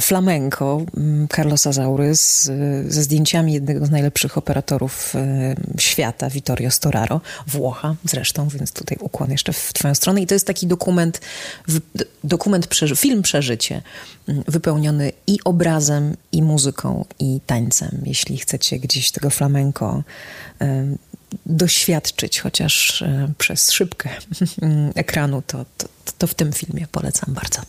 flamenco 0.00 0.80
mm, 0.96 1.28
Carlos 1.28 1.66
Azaury 1.66 2.16
z, 2.16 2.44
ze 2.88 3.02
zdjęciami 3.02 3.52
jednego 3.52 3.86
z 3.86 3.90
najlepszych 3.90 4.38
operatorów 4.38 5.14
e, 5.16 5.54
świata, 5.78 6.30
Vittorio 6.30 6.70
Storaro, 6.70 7.20
Włocha 7.46 7.94
zresztą, 8.04 8.48
więc 8.48 8.72
tutaj 8.72 8.98
ukłon 9.00 9.30
jeszcze 9.30 9.52
w 9.52 9.72
twoją 9.72 9.94
stronę. 9.94 10.20
I 10.20 10.26
to 10.26 10.34
jest 10.34 10.46
taki 10.46 10.66
dokument, 10.66 11.20
dokument 12.24 12.68
film 12.96 13.22
przeżycie, 13.22 13.82
mm, 14.28 14.44
wypełniony 14.48 15.12
i 15.26 15.38
obrazem, 15.44 16.16
i 16.32 16.42
muzyką, 16.42 17.04
i 17.18 17.40
tańcem. 17.46 18.02
Jeśli 18.06 18.38
chcecie 18.38 18.78
gdzieś 18.78 19.10
tego 19.10 19.30
flamenco 19.30 20.02
e, 20.60 20.86
doświadczyć 21.46 22.40
chociaż 22.40 23.04
przez 23.38 23.70
szybkę 23.70 24.08
ekranu, 24.94 25.42
to, 25.46 25.64
to, 25.78 25.88
to 26.18 26.26
w 26.26 26.34
tym 26.34 26.52
filmie 26.52 26.86
polecam 26.92 27.34
bardzo. 27.34 27.60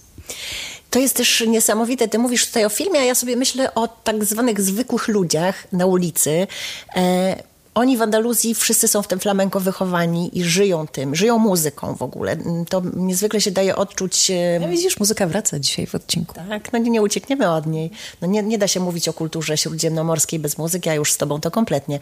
To 0.90 1.00
jest 1.00 1.16
też 1.16 1.44
niesamowite. 1.48 2.08
Ty 2.08 2.20
mówisz 2.20 2.48
tutaj 2.48 2.66
o 2.66 2.70
filmie, 2.70 3.00
a 3.00 3.04
ja 3.04 3.16
sobie 3.16 3.36
myślę 3.36 3.76
o 3.76 3.88
tak 3.88 4.26
zwanych 4.26 4.62
zwykłych 4.62 5.08
ludziach 5.08 5.68
na 5.72 5.86
ulicy. 5.86 6.48
E, 6.96 7.44
oni 7.78 7.98
w 7.98 8.02
Andaluzji 8.02 8.56
wszyscy 8.56 8.88
są 8.88 9.02
w 9.02 9.08
tym 9.08 9.20
flamenko 9.20 9.60
wychowani 9.60 10.38
i 10.40 10.44
żyją 10.44 10.88
tym, 10.88 11.16
żyją 11.16 11.38
muzyką 11.38 11.96
w 11.96 12.02
ogóle. 12.02 12.38
To 12.70 12.82
niezwykle 12.96 13.42
się 13.42 13.52
daje 13.52 13.76
odczuć. 13.76 14.32
No 14.60 14.70
widzisz, 14.70 15.00
muzyka 15.00 15.28
wraca 15.28 15.60
dzisiaj 15.60 15.88
w 15.88 15.96
odcinku. 15.96 16.36
Tak, 16.50 16.74
no 16.74 16.80
nie, 16.80 16.90
nie 16.90 17.02
uciekniemy 17.02 17.52
od 17.52 17.66
niej. 17.66 17.92
No 18.22 18.28
nie, 18.28 18.44
nie 18.44 18.58
da 18.58 18.68
się 18.68 18.80
mówić 18.80 19.10
o 19.10 19.14
kulturze 19.14 19.58
śródziemnomorskiej 19.58 20.40
bez 20.40 20.58
muzyki, 20.58 20.90
a 20.90 20.94
już 20.94 21.14
z 21.14 21.18
tobą 21.18 21.42
to 21.42 21.52
kompletnie. 21.52 22.00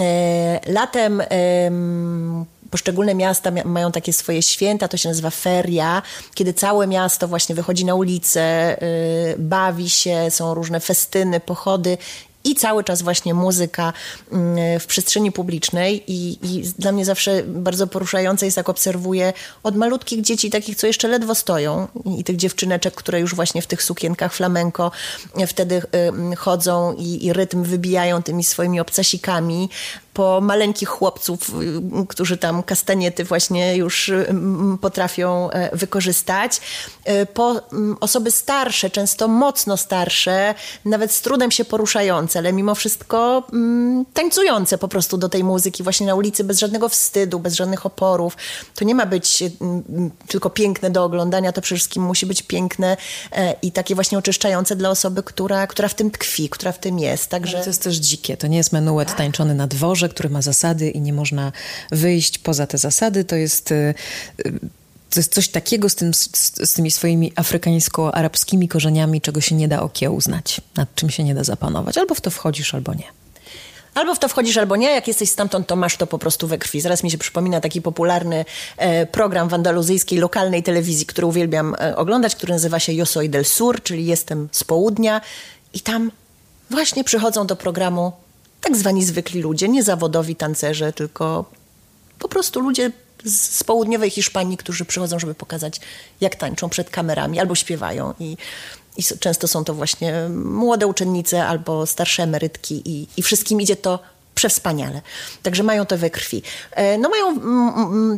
E, 0.00 0.60
latem 0.66 1.22
poszczególne 2.72 3.14
miasta 3.14 3.50
mają 3.64 3.92
takie 3.92 4.12
swoje 4.12 4.42
święta, 4.42 4.88
to 4.88 4.96
się 4.96 5.08
nazywa 5.08 5.30
feria, 5.30 6.02
kiedy 6.34 6.54
całe 6.54 6.86
miasto 6.86 7.28
właśnie 7.28 7.54
wychodzi 7.54 7.84
na 7.84 7.94
ulicę, 7.94 8.76
y, 8.82 9.34
bawi 9.38 9.90
się, 9.90 10.30
są 10.30 10.54
różne 10.54 10.80
festyny, 10.80 11.40
pochody 11.40 11.98
i 12.44 12.54
cały 12.54 12.84
czas 12.84 13.02
właśnie 13.02 13.34
muzyka 13.34 13.92
mm, 14.32 14.80
w 14.80 14.86
przestrzeni 14.86 15.32
publicznej 15.32 16.02
I, 16.06 16.38
i, 16.42 16.62
dla 16.78 16.92
mnie 16.92 17.04
zawsze 17.04 17.42
bardzo 17.42 17.86
poruszające 17.86 18.46
jest, 18.46 18.56
jak 18.56 18.68
obserwuję 18.68 19.32
od 19.62 19.76
malutkich 19.76 20.20
dzieci, 20.20 20.50
takich, 20.50 20.76
co 20.76 20.86
jeszcze 20.86 21.08
ledwo 21.08 21.34
stoją 21.34 21.88
i 22.18 22.24
tych 22.24 22.36
dziewczyneczek, 22.36 22.94
które 22.94 23.20
już 23.20 23.34
właśnie 23.34 23.62
w 23.62 23.66
tych 23.66 23.82
sukienkach 23.82 24.34
flamenko 24.34 24.90
wtedy 25.46 25.82
chodzą 26.38 26.92
i, 26.92 27.26
i 27.26 27.32
rytm 27.32 27.62
wybijają 27.62 28.22
tymi 28.22 28.44
swoimi 28.44 28.80
obcasikami, 28.80 29.68
po 30.12 30.40
maleńkich 30.40 30.88
chłopców, 30.88 31.50
y, 32.02 32.06
którzy 32.08 32.36
tam 32.36 32.62
kastaniety 32.62 33.24
właśnie 33.24 33.76
już 33.76 34.08
y, 34.08 34.26
potrafią 34.80 35.50
e, 35.50 35.76
wykorzystać, 35.76 36.60
e, 37.04 37.26
po 37.26 37.60
osoby 38.00 38.30
starsze, 38.30 38.90
często 38.90 39.28
mocno 39.28 39.76
starsze, 39.76 40.54
nawet 40.84 41.12
z 41.12 41.20
trudem 41.20 41.50
się 41.50 41.64
poruszające, 41.64 42.38
ale 42.38 42.52
mimo 42.52 42.74
wszystko 42.74 43.42
tańcujące 44.14 44.78
po 44.78 44.88
prostu 44.88 45.18
do 45.18 45.28
tej 45.28 45.44
muzyki 45.44 45.82
właśnie 45.82 46.06
na 46.06 46.14
ulicy 46.14 46.44
bez 46.44 46.58
żadnego 46.58 46.88
wstydu, 46.88 47.40
bez 47.40 47.54
żadnych 47.54 47.86
oporów. 47.86 48.36
To 48.74 48.84
nie 48.84 48.94
ma 48.94 49.06
być 49.06 49.44
tylko 50.26 50.50
piękne 50.50 50.90
do 50.90 51.04
oglądania, 51.04 51.52
to 51.52 51.60
przede 51.60 51.78
wszystkim 51.78 52.02
musi 52.02 52.26
być 52.26 52.42
piękne 52.42 52.96
e, 53.32 53.54
i 53.62 53.72
takie 53.72 53.94
właśnie 53.94 54.18
oczyszczające 54.18 54.76
dla 54.76 54.90
osoby, 54.90 55.22
która, 55.22 55.66
która 55.66 55.88
w 55.88 55.94
tym 55.94 56.10
tkwi, 56.10 56.48
która 56.48 56.72
w 56.72 56.78
tym 56.78 56.98
jest. 56.98 57.30
Także... 57.30 57.60
to 57.60 57.66
jest 57.66 57.82
też 57.82 57.96
dzikie, 57.96 58.36
to 58.36 58.46
nie 58.46 58.56
jest 58.56 58.72
menuet 58.72 59.16
tańczony 59.16 59.54
na 59.54 59.66
dworze, 59.66 60.01
który 60.08 60.28
ma 60.28 60.42
zasady 60.42 60.90
i 60.90 61.00
nie 61.00 61.12
można 61.12 61.52
wyjść 61.90 62.38
poza 62.38 62.66
te 62.66 62.78
zasady. 62.78 63.24
To 63.24 63.36
jest 63.36 63.72
y, 63.72 63.94
to 65.14 65.20
jest 65.20 65.34
coś 65.34 65.48
takiego 65.48 65.88
z, 65.88 65.94
tym, 65.94 66.14
z, 66.14 66.30
z, 66.70 66.74
tymi 66.74 66.90
swoimi 66.90 67.32
afrykańsko-arabskimi 67.36 68.68
korzeniami, 68.68 69.20
czego 69.20 69.40
się 69.40 69.54
nie 69.54 69.68
da 69.68 69.82
okiełznać, 69.82 70.60
nad 70.76 70.94
czym 70.94 71.10
się 71.10 71.24
nie 71.24 71.34
da 71.34 71.44
zapanować. 71.44 71.98
Albo 71.98 72.14
w 72.14 72.20
to 72.20 72.30
wchodzisz, 72.30 72.74
albo 72.74 72.94
nie. 72.94 73.04
Albo 73.94 74.14
w 74.14 74.18
to 74.18 74.28
wchodzisz, 74.28 74.56
albo 74.56 74.76
nie. 74.76 74.90
Jak 74.90 75.08
jesteś 75.08 75.30
stamtąd, 75.30 75.66
to 75.66 75.76
masz 75.76 75.96
to 75.96 76.06
po 76.06 76.18
prostu 76.18 76.46
we 76.46 76.58
krwi. 76.58 76.80
Zaraz 76.80 77.02
mi 77.02 77.10
się 77.10 77.18
przypomina 77.18 77.60
taki 77.60 77.82
popularny 77.82 78.44
e, 78.76 79.06
program 79.06 79.48
w 79.48 79.54
andaluzyjskiej 79.54 80.18
lokalnej 80.18 80.62
telewizji, 80.62 81.06
który 81.06 81.26
uwielbiam 81.26 81.74
e, 81.80 81.96
oglądać, 81.96 82.36
który 82.36 82.52
nazywa 82.52 82.78
się 82.78 82.92
Yo 82.92 83.06
soy 83.06 83.28
del 83.28 83.44
Sur, 83.44 83.82
czyli 83.82 84.06
Jestem 84.06 84.48
z 84.52 84.64
południa. 84.64 85.20
I 85.74 85.80
tam 85.80 86.10
właśnie 86.70 87.04
przychodzą 87.04 87.46
do 87.46 87.56
programu 87.56 88.12
tak 88.62 88.76
zwani 88.76 89.04
zwykli 89.04 89.42
ludzie, 89.42 89.68
nie 89.68 89.82
zawodowi 89.82 90.36
tancerze, 90.36 90.92
tylko 90.92 91.44
po 92.18 92.28
prostu 92.28 92.60
ludzie 92.60 92.90
z 93.24 93.64
południowej 93.64 94.10
Hiszpanii, 94.10 94.56
którzy 94.56 94.84
przychodzą, 94.84 95.18
żeby 95.18 95.34
pokazać, 95.34 95.80
jak 96.20 96.36
tańczą 96.36 96.68
przed 96.68 96.90
kamerami 96.90 97.40
albo 97.40 97.54
śpiewają. 97.54 98.14
I, 98.20 98.36
i 98.96 99.02
często 99.20 99.48
są 99.48 99.64
to 99.64 99.74
właśnie 99.74 100.28
młode 100.44 100.86
uczennice 100.86 101.46
albo 101.46 101.86
starsze 101.86 102.22
emerytki, 102.22 102.82
i, 102.84 103.06
i 103.16 103.22
wszystkim 103.22 103.60
idzie 103.60 103.76
to 103.76 103.98
przewspaniale. 104.34 105.00
Także 105.42 105.62
mają 105.62 105.86
to 105.86 105.98
we 105.98 106.10
krwi. 106.10 106.42
E, 106.72 106.98
no 106.98 107.08
mają, 107.08 107.38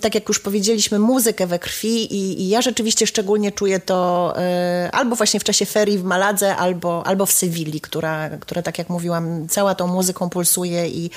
tak 0.00 0.14
jak 0.14 0.28
już 0.28 0.40
powiedzieliśmy, 0.40 0.98
muzykę 0.98 1.46
we 1.46 1.58
krwi 1.58 2.14
i, 2.14 2.42
i 2.42 2.48
ja 2.48 2.62
rzeczywiście 2.62 3.06
szczególnie 3.06 3.52
czuję 3.52 3.80
to 3.80 4.32
e, 4.38 4.90
albo 4.92 5.16
właśnie 5.16 5.40
w 5.40 5.44
czasie 5.44 5.66
ferii 5.66 5.98
w 5.98 6.04
Maladze, 6.04 6.56
albo, 6.56 7.06
albo 7.06 7.26
w 7.26 7.32
Sewilli, 7.32 7.80
która, 7.80 8.30
która, 8.30 8.62
tak 8.62 8.78
jak 8.78 8.88
mówiłam, 8.88 9.48
cała 9.48 9.74
tą 9.74 9.86
muzyką 9.86 10.30
pulsuje 10.30 10.88
i 10.88 11.10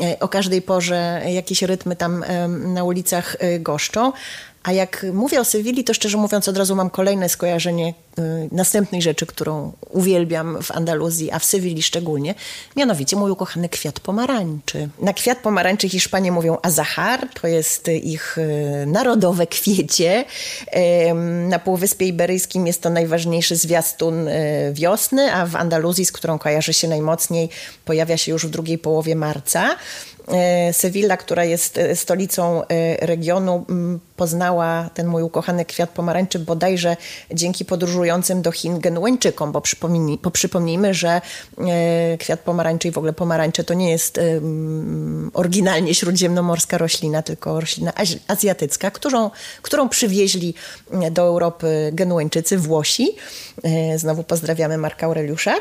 e, 0.00 0.20
o 0.20 0.28
każdej 0.28 0.62
porze 0.62 1.22
jakieś 1.28 1.62
rytmy 1.62 1.96
tam 1.96 2.24
na 2.74 2.84
ulicach 2.84 3.36
goszczą. 3.60 4.12
A 4.66 4.72
jak 4.72 5.06
mówię 5.12 5.40
o 5.40 5.44
Sewilli, 5.44 5.84
to 5.84 5.94
szczerze 5.94 6.18
mówiąc 6.18 6.48
od 6.48 6.56
razu 6.56 6.76
mam 6.76 6.90
kolejne 6.90 7.28
skojarzenie 7.28 7.94
y, 8.18 8.22
następnej 8.52 9.02
rzeczy, 9.02 9.26
którą 9.26 9.72
uwielbiam 9.90 10.62
w 10.62 10.70
Andaluzji, 10.70 11.32
a 11.32 11.38
w 11.38 11.44
Sewilli 11.44 11.82
szczególnie, 11.82 12.34
mianowicie 12.76 13.16
mój 13.16 13.30
ukochany 13.30 13.68
kwiat 13.68 14.00
pomarańczy. 14.00 14.88
Na 15.00 15.12
kwiat 15.12 15.38
pomarańczy 15.38 15.88
Hiszpanie 15.88 16.32
mówią 16.32 16.56
azahar, 16.62 17.28
to 17.40 17.46
jest 17.46 17.88
ich 17.88 18.38
y, 18.38 18.84
narodowe 18.86 19.46
kwiecie. 19.46 20.24
Na 21.48 21.58
Półwyspie 21.58 22.06
Iberyjskim 22.06 22.66
jest 22.66 22.82
to 22.82 22.90
najważniejszy 22.90 23.56
zwiastun 23.56 24.28
y, 24.28 24.72
wiosny, 24.72 25.34
a 25.34 25.46
w 25.46 25.56
Andaluzji, 25.56 26.04
z 26.04 26.12
którą 26.12 26.38
kojarzy 26.38 26.72
się 26.72 26.88
najmocniej, 26.88 27.48
pojawia 27.84 28.16
się 28.16 28.32
już 28.32 28.46
w 28.46 28.50
drugiej 28.50 28.78
połowie 28.78 29.14
marca. 29.14 29.76
E, 30.28 30.72
Sewilla, 30.72 31.16
która 31.16 31.44
jest 31.44 31.78
e, 31.78 31.96
stolicą 31.96 32.62
e, 32.62 33.06
regionu, 33.06 33.64
poznała 34.16 34.90
ten 34.94 35.06
mój 35.06 35.22
ukochany 35.22 35.64
kwiat 35.64 35.90
pomarańczy 35.90 36.38
bodajże 36.38 36.96
dzięki 37.34 37.64
podróżującym 37.64 38.42
do 38.42 38.52
Chin 38.52 38.80
Genueńczykom, 38.80 39.52
bo 39.52 39.60
przypomnij, 39.60 40.18
bo 40.22 40.30
przypomnijmy, 40.30 40.94
że 40.94 41.20
kwiat 42.18 42.40
pomarańczy 42.40 42.88
i 42.88 42.90
w 42.90 42.98
ogóle 42.98 43.12
pomarańcze 43.12 43.64
to 43.64 43.74
nie 43.74 43.90
jest 43.90 44.20
oryginalnie 45.34 45.94
śródziemnomorska 45.94 46.78
roślina, 46.78 47.22
tylko 47.22 47.60
roślina 47.60 47.92
azjatycka, 48.28 48.90
którą, 48.90 49.30
którą 49.62 49.88
przywieźli 49.88 50.54
do 51.10 51.22
Europy 51.22 51.90
Genueńczycy, 51.92 52.58
Włosi. 52.58 53.16
Znowu 53.96 54.22
pozdrawiamy 54.22 54.78
Marka 54.78 55.06
Aureliusza. 55.06 55.54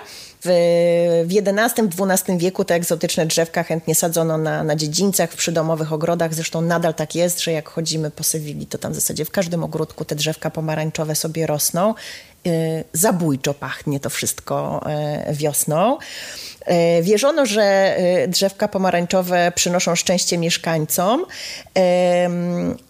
W 0.47 1.27
XI-XII 1.29 2.37
wieku 2.37 2.65
te 2.65 2.75
egzotyczne 2.75 3.25
drzewka 3.25 3.63
chętnie 3.63 3.95
sadzono 3.95 4.37
na, 4.37 4.63
na 4.63 4.75
dziedzińcach, 4.75 5.31
w 5.31 5.35
przydomowych 5.35 5.93
ogrodach. 5.93 6.33
Zresztą 6.33 6.61
nadal 6.61 6.93
tak 6.93 7.15
jest, 7.15 7.41
że 7.41 7.51
jak 7.51 7.69
chodzimy 7.69 8.11
po 8.11 8.23
Sewilli, 8.45 8.65
to 8.65 8.77
tam 8.77 8.91
w 8.91 8.95
zasadzie 8.95 9.25
w 9.25 9.31
każdym 9.31 9.63
ogródku 9.63 10.05
te 10.05 10.15
drzewka 10.15 10.49
pomarańczowe 10.49 11.15
sobie 11.15 11.47
rosną. 11.47 11.93
Y, 12.47 12.84
zabójczo 12.93 13.53
pachnie 13.53 13.99
to 13.99 14.10
wszystko 14.10 14.86
y, 15.29 15.34
wiosną. 15.34 15.97
Y, 15.97 17.03
wierzono, 17.03 17.45
że 17.45 17.97
drzewka 18.27 18.67
pomarańczowe 18.67 19.51
przynoszą 19.55 19.95
szczęście 19.95 20.38
mieszkańcom 20.38 21.25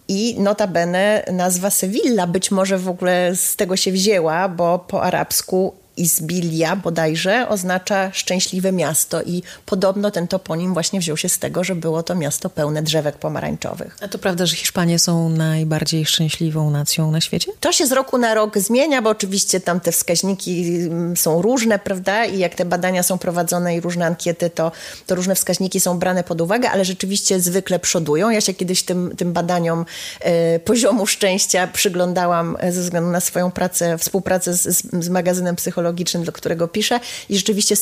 i 0.08 0.36
notabene 0.38 1.24
nazwa 1.32 1.70
Sewilla 1.70 2.26
być 2.26 2.50
może 2.50 2.78
w 2.78 2.88
ogóle 2.88 3.36
z 3.36 3.56
tego 3.56 3.76
się 3.76 3.92
wzięła, 3.92 4.48
bo 4.48 4.78
po 4.78 5.02
arabsku 5.02 5.74
Izbilia 5.96 6.76
bodajże 6.76 7.48
oznacza 7.48 8.10
szczęśliwe 8.12 8.72
miasto 8.72 9.22
i 9.22 9.42
podobno 9.66 10.10
ten 10.10 10.28
toponim 10.28 10.72
właśnie 10.72 11.00
wziął 11.00 11.16
się 11.16 11.28
z 11.28 11.38
tego, 11.38 11.64
że 11.64 11.74
było 11.74 12.02
to 12.02 12.14
miasto 12.14 12.50
pełne 12.50 12.82
drzewek 12.82 13.18
pomarańczowych. 13.18 13.96
A 14.00 14.08
to 14.08 14.18
prawda, 14.18 14.46
że 14.46 14.56
Hiszpanie 14.56 14.98
są 14.98 15.28
najbardziej 15.28 16.06
szczęśliwą 16.06 16.70
nacją 16.70 17.10
na 17.10 17.20
świecie? 17.20 17.52
To 17.60 17.72
się 17.72 17.86
z 17.86 17.92
roku 17.92 18.18
na 18.18 18.34
rok 18.34 18.58
zmienia, 18.58 19.02
bo 19.02 19.10
oczywiście 19.10 19.60
tam 19.60 19.80
te 19.80 19.92
wskaźniki 19.92 20.80
mm, 20.80 21.16
są 21.16 21.42
różne, 21.42 21.78
prawda? 21.78 22.24
I 22.24 22.38
jak 22.38 22.54
te 22.54 22.64
badania 22.64 23.02
są 23.02 23.18
prowadzone 23.18 23.76
i 23.76 23.80
różne 23.80 24.06
ankiety, 24.06 24.50
to, 24.50 24.72
to 25.06 25.14
różne 25.14 25.34
wskaźniki 25.34 25.80
są 25.80 25.98
brane 25.98 26.24
pod 26.24 26.40
uwagę, 26.40 26.70
ale 26.70 26.84
rzeczywiście 26.84 27.40
zwykle 27.40 27.78
przodują. 27.78 28.30
Ja 28.30 28.40
się 28.40 28.54
kiedyś 28.54 28.82
tym, 28.82 29.16
tym 29.16 29.32
badaniom 29.32 29.84
e, 30.20 30.58
poziomu 30.58 31.06
szczęścia 31.06 31.66
przyglądałam 31.66 32.56
e, 32.60 32.72
ze 32.72 32.80
względu 32.80 33.10
na 33.10 33.20
swoją 33.20 33.50
pracę, 33.50 33.98
współpracę 33.98 34.54
z, 34.54 34.62
z, 34.62 35.04
z 35.04 35.08
magazynem 35.08 35.56
psychologicznym 35.56 35.85
psychologiczny, 35.86 36.24
do 36.24 36.32
którego 36.32 36.68
piszę. 36.68 37.00
I 37.28 37.36
rzeczywiście 37.36 37.74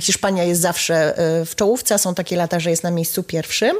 Hiszpania 0.00 0.44
jest 0.44 0.60
zawsze 0.60 1.18
e, 1.18 1.44
w 1.46 1.54
czołówce. 1.54 1.98
Są 1.98 2.14
takie 2.14 2.36
lata, 2.36 2.60
że 2.60 2.70
jest 2.70 2.82
na 2.82 2.90
miejscu 2.90 3.22
pierwszym. 3.22 3.76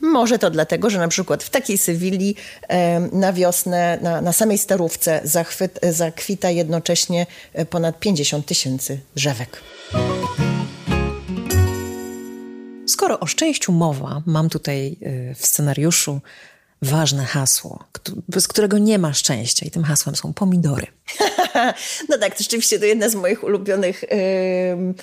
Może 0.00 0.38
to 0.38 0.50
dlatego, 0.50 0.90
że 0.90 0.98
na 0.98 1.08
przykład 1.08 1.42
w 1.42 1.50
takiej 1.50 1.78
Sewilli 1.78 2.34
e, 2.68 3.00
na 3.00 3.32
wiosnę, 3.32 3.98
na, 4.02 4.20
na 4.20 4.32
samej 4.32 4.58
Starówce 4.58 5.20
zachwyt, 5.24 5.80
zakwita 5.82 6.50
jednocześnie 6.50 7.26
e, 7.52 7.64
ponad 7.64 7.98
50 7.98 8.46
tysięcy 8.46 9.00
drzewek. 9.16 9.62
Skoro 12.86 13.20
o 13.20 13.26
szczęściu 13.26 13.72
mowa, 13.72 14.22
mam 14.26 14.48
tutaj 14.48 14.96
w 15.36 15.46
scenariuszu 15.46 16.20
ważne 16.82 17.24
hasło, 17.24 17.84
bez 18.28 18.48
którego 18.48 18.78
nie 18.78 18.98
ma 18.98 19.14
szczęścia 19.14 19.66
i 19.66 19.70
tym 19.70 19.84
hasłem 19.84 20.16
są 20.16 20.32
pomidory. 20.32 20.86
no 22.08 22.18
tak, 22.18 22.36
to 22.36 22.42
rzeczywiście 22.42 22.78
to 22.78 22.84
jedna 22.84 23.08
z 23.08 23.14
moich 23.14 23.44
ulubionych 23.44 24.02
yy, 24.02 24.94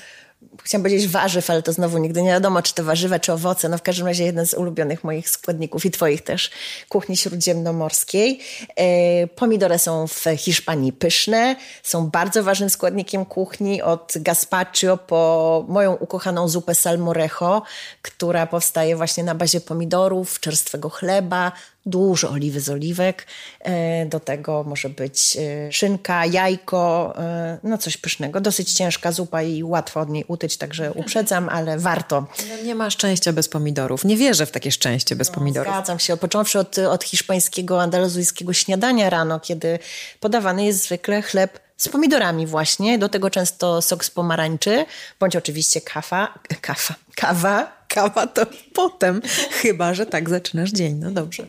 chciałam 0.63 0.83
powiedzieć 0.83 1.07
warzyw, 1.07 1.49
ale 1.49 1.63
to 1.63 1.73
znowu 1.73 1.97
nigdy 1.97 2.21
nie 2.21 2.29
wiadomo, 2.29 2.61
czy 2.61 2.73
to 2.73 2.83
warzywa, 2.83 3.19
czy 3.19 3.33
owoce. 3.33 3.69
No 3.69 3.77
w 3.77 3.81
każdym 3.81 4.07
razie 4.07 4.23
jeden 4.23 4.45
z 4.45 4.53
ulubionych 4.53 5.03
moich 5.03 5.29
składników 5.29 5.85
i 5.85 5.91
twoich 5.91 6.21
też 6.21 6.51
kuchni 6.89 7.17
śródziemnomorskiej. 7.17 8.39
E, 8.75 9.27
pomidory 9.27 9.79
są 9.79 10.07
w 10.07 10.23
Hiszpanii 10.37 10.93
pyszne, 10.93 11.55
są 11.83 12.09
bardzo 12.09 12.43
ważnym 12.43 12.69
składnikiem 12.69 13.25
kuchni 13.25 13.81
od 13.81 14.13
gazpacho 14.15 14.97
po 15.07 15.65
moją 15.67 15.93
ukochaną 15.93 16.47
zupę 16.47 16.75
salmorejo, 16.75 17.61
która 18.01 18.47
powstaje 18.47 18.95
właśnie 18.95 19.23
na 19.23 19.35
bazie 19.35 19.61
pomidorów, 19.61 20.39
czerstwego 20.39 20.89
chleba, 20.89 21.51
dużo 21.85 22.29
oliwy 22.29 22.59
z 22.59 22.69
oliwek. 22.69 23.27
E, 23.59 24.05
do 24.05 24.19
tego 24.19 24.63
może 24.63 24.89
być 24.89 25.37
e, 25.37 25.71
szynka, 25.71 26.25
jajko, 26.25 27.13
e, 27.17 27.57
no 27.63 27.77
coś 27.77 27.97
pysznego. 27.97 28.41
Dosyć 28.41 28.73
ciężka 28.73 29.11
zupa 29.11 29.41
i 29.41 29.63
łatwo 29.63 29.99
od 29.99 30.09
niej 30.09 30.25
utyć, 30.27 30.57
także 30.57 30.93
uprzedzam, 30.93 31.49
ale 31.49 31.79
warto. 31.79 32.27
No 32.49 32.63
nie 32.63 32.75
ma 32.75 32.89
szczęścia 32.89 33.33
bez 33.33 33.49
pomidorów. 33.49 34.05
Nie 34.05 34.17
wierzę 34.17 34.45
w 34.45 34.51
takie 34.51 34.71
szczęście 34.71 35.15
bez 35.15 35.29
no, 35.29 35.35
pomidorów. 35.35 35.73
Zgadzam 35.73 35.99
się. 35.99 36.17
Począwszy 36.17 36.59
od, 36.59 36.77
od 36.77 37.03
hiszpańskiego, 37.03 37.81
andaluzyjskiego 37.81 38.53
śniadania 38.53 39.09
rano, 39.09 39.39
kiedy 39.39 39.79
podawany 40.19 40.65
jest 40.65 40.83
zwykle 40.83 41.21
chleb 41.21 41.59
z 41.77 41.89
pomidorami 41.89 42.47
właśnie, 42.47 42.97
do 42.97 43.09
tego 43.09 43.29
często 43.29 43.81
sok 43.81 44.05
z 44.05 44.09
pomarańczy, 44.09 44.85
bądź 45.19 45.35
oczywiście 45.35 45.81
kawa, 45.81 46.39
kawa, 46.61 46.95
kawa, 47.15 47.85
kawa 47.87 48.27
to 48.27 48.45
potem, 48.73 49.21
chyba 49.51 49.93
że 49.93 50.05
tak 50.05 50.29
zaczynasz 50.29 50.71
dzień. 50.71 50.95
No 50.95 51.11
dobrze. 51.11 51.45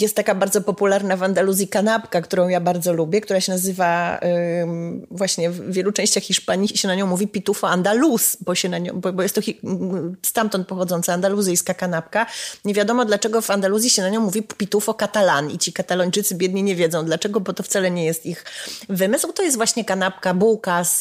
Jest 0.00 0.16
taka 0.16 0.34
bardzo 0.34 0.60
popularna 0.60 1.16
w 1.16 1.22
Andaluzji 1.22 1.68
kanapka, 1.68 2.22
którą 2.22 2.48
ja 2.48 2.60
bardzo 2.60 2.92
lubię, 2.92 3.20
która 3.20 3.40
się 3.40 3.52
nazywa 3.52 4.20
właśnie 5.10 5.50
w 5.50 5.72
wielu 5.72 5.92
częściach 5.92 6.22
Hiszpanii 6.22 6.68
się 6.68 6.88
na 6.88 6.94
nią 6.94 7.06
mówi 7.06 7.28
pitufo 7.28 7.68
andaluz, 7.68 8.36
bo, 8.40 8.54
się 8.54 8.68
na 8.68 8.78
nią, 8.78 9.00
bo, 9.00 9.22
jest 9.22 9.34
to 9.34 9.40
stamtąd 10.22 10.66
pochodząca 10.66 11.12
andaluzyjska 11.12 11.74
kanapka. 11.74 12.26
Nie 12.64 12.74
wiadomo 12.74 13.04
dlaczego 13.04 13.40
w 13.40 13.50
Andaluzji 13.50 13.90
się 13.90 14.02
na 14.02 14.08
nią 14.08 14.20
mówi 14.20 14.42
pitufo 14.42 14.94
katalan 14.94 15.50
i 15.50 15.58
ci 15.58 15.72
katalończycy 15.72 16.34
biedni 16.34 16.62
nie 16.62 16.76
wiedzą 16.76 17.04
dlaczego, 17.04 17.40
bo 17.40 17.52
to 17.52 17.62
wcale 17.62 17.90
nie 17.90 18.04
jest 18.04 18.26
ich 18.26 18.44
wymysł. 18.88 19.32
To 19.32 19.42
jest 19.42 19.56
właśnie 19.56 19.84
kanapka, 19.84 20.34
bułka 20.34 20.84
z, 20.84 20.98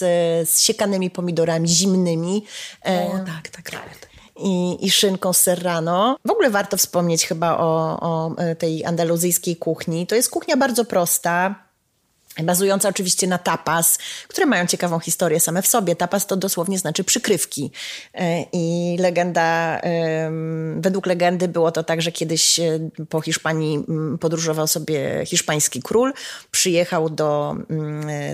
z 0.49 0.61
siekanymi 0.61 1.09
pomidorami 1.09 1.67
zimnymi. 1.67 2.43
O, 2.85 3.19
tak, 3.25 3.49
tak, 3.49 3.69
tak 3.69 4.09
i, 4.39 4.77
i 4.85 4.91
szynką 4.91 5.33
serrano. 5.33 6.17
W 6.25 6.31
ogóle 6.31 6.49
warto 6.49 6.77
wspomnieć 6.77 7.27
chyba 7.27 7.57
o, 7.57 7.99
o 8.01 8.35
e, 8.37 8.55
tej 8.55 8.85
andaluzyjskiej 8.85 9.55
kuchni. 9.55 10.07
To 10.07 10.15
jest 10.15 10.29
kuchnia 10.29 10.57
bardzo 10.57 10.85
prosta 10.85 11.55
bazująca 12.43 12.89
oczywiście 12.89 13.27
na 13.27 13.37
tapas, 13.37 13.97
które 14.27 14.45
mają 14.45 14.67
ciekawą 14.67 14.99
historię 14.99 15.39
same 15.39 15.61
w 15.61 15.67
sobie. 15.67 15.95
Tapas 15.95 16.27
to 16.27 16.35
dosłownie 16.35 16.79
znaczy 16.79 17.03
przykrywki. 17.03 17.71
E, 18.13 18.45
I 18.53 18.97
legenda, 18.99 19.81
według 20.77 21.05
legendy 21.05 21.47
było 21.47 21.71
to 21.71 21.83
tak, 21.83 22.01
że 22.01 22.11
kiedyś 22.11 22.59
e, 22.59 22.79
po 23.09 23.21
Hiszpanii 23.21 23.85
podróżował 24.19 24.67
sobie 24.67 25.25
hiszpański 25.25 25.81
król, 25.81 26.13
przyjechał 26.51 27.09
do, 27.09 27.55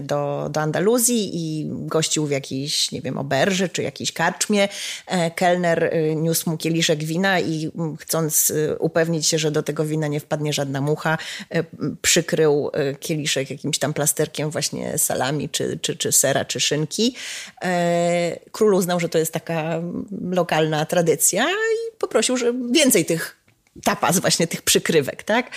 do, 0.01 0.49
do 0.51 0.61
Andaluzji 0.61 1.31
i 1.33 1.67
gościł 1.69 2.25
w 2.25 2.31
jakiejś, 2.31 2.91
nie 2.91 3.01
wiem, 3.01 3.17
oberży 3.17 3.69
czy 3.69 3.83
jakiejś 3.83 4.11
karczmie. 4.11 4.67
E, 5.07 5.31
kelner 5.31 5.93
niósł 6.15 6.49
mu 6.49 6.57
kieliszek 6.57 7.03
wina 7.03 7.39
i 7.39 7.71
chcąc 7.99 8.53
upewnić 8.79 9.27
się, 9.27 9.39
że 9.39 9.51
do 9.51 9.63
tego 9.63 9.85
wina 9.85 10.07
nie 10.07 10.19
wpadnie 10.19 10.53
żadna 10.53 10.81
mucha, 10.81 11.17
przykrył 12.01 12.71
kieliszek 12.99 13.49
jakimś 13.49 13.79
tam 13.85 13.93
plasterkiem 13.93 14.49
właśnie 14.49 14.97
salami, 14.97 15.49
czy, 15.49 15.79
czy, 15.81 15.95
czy 15.95 16.11
sera, 16.11 16.45
czy 16.45 16.59
szynki. 16.59 17.15
E, 17.63 18.39
król 18.51 18.73
uznał, 18.73 18.99
że 18.99 19.09
to 19.09 19.17
jest 19.17 19.33
taka 19.33 19.81
lokalna 20.31 20.85
tradycja 20.85 21.45
i 21.49 21.97
poprosił, 21.99 22.37
że 22.37 22.53
więcej 22.71 23.05
tych 23.05 23.37
tapas, 23.83 24.19
właśnie 24.19 24.47
tych 24.47 24.61
przykrywek, 24.61 25.23
tak? 25.23 25.49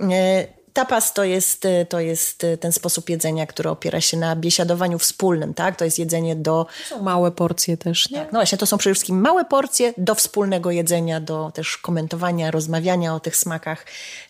E, 0.00 0.46
tapas 0.72 1.12
to 1.12 1.24
jest, 1.24 1.66
to 1.88 2.00
jest 2.00 2.46
ten 2.60 2.72
sposób 2.72 3.10
jedzenia, 3.10 3.46
który 3.46 3.70
opiera 3.70 4.00
się 4.00 4.16
na 4.16 4.36
biesiadowaniu 4.36 4.98
wspólnym, 4.98 5.54
tak? 5.54 5.76
To 5.76 5.84
jest 5.84 5.98
jedzenie 5.98 6.36
do... 6.36 6.66
Są 6.88 7.02
małe 7.02 7.30
porcje 7.30 7.76
też, 7.76 8.10
nie? 8.10 8.20
No 8.20 8.38
właśnie, 8.38 8.58
to 8.58 8.66
są 8.66 8.78
przede 8.78 8.94
wszystkim 8.94 9.20
małe 9.20 9.44
porcje 9.44 9.94
do 9.96 10.14
wspólnego 10.14 10.70
jedzenia, 10.70 11.20
do 11.20 11.52
też 11.54 11.76
komentowania, 11.76 12.50
rozmawiania 12.50 13.14
o 13.14 13.20
tych 13.20 13.36
smakach, 13.36 13.86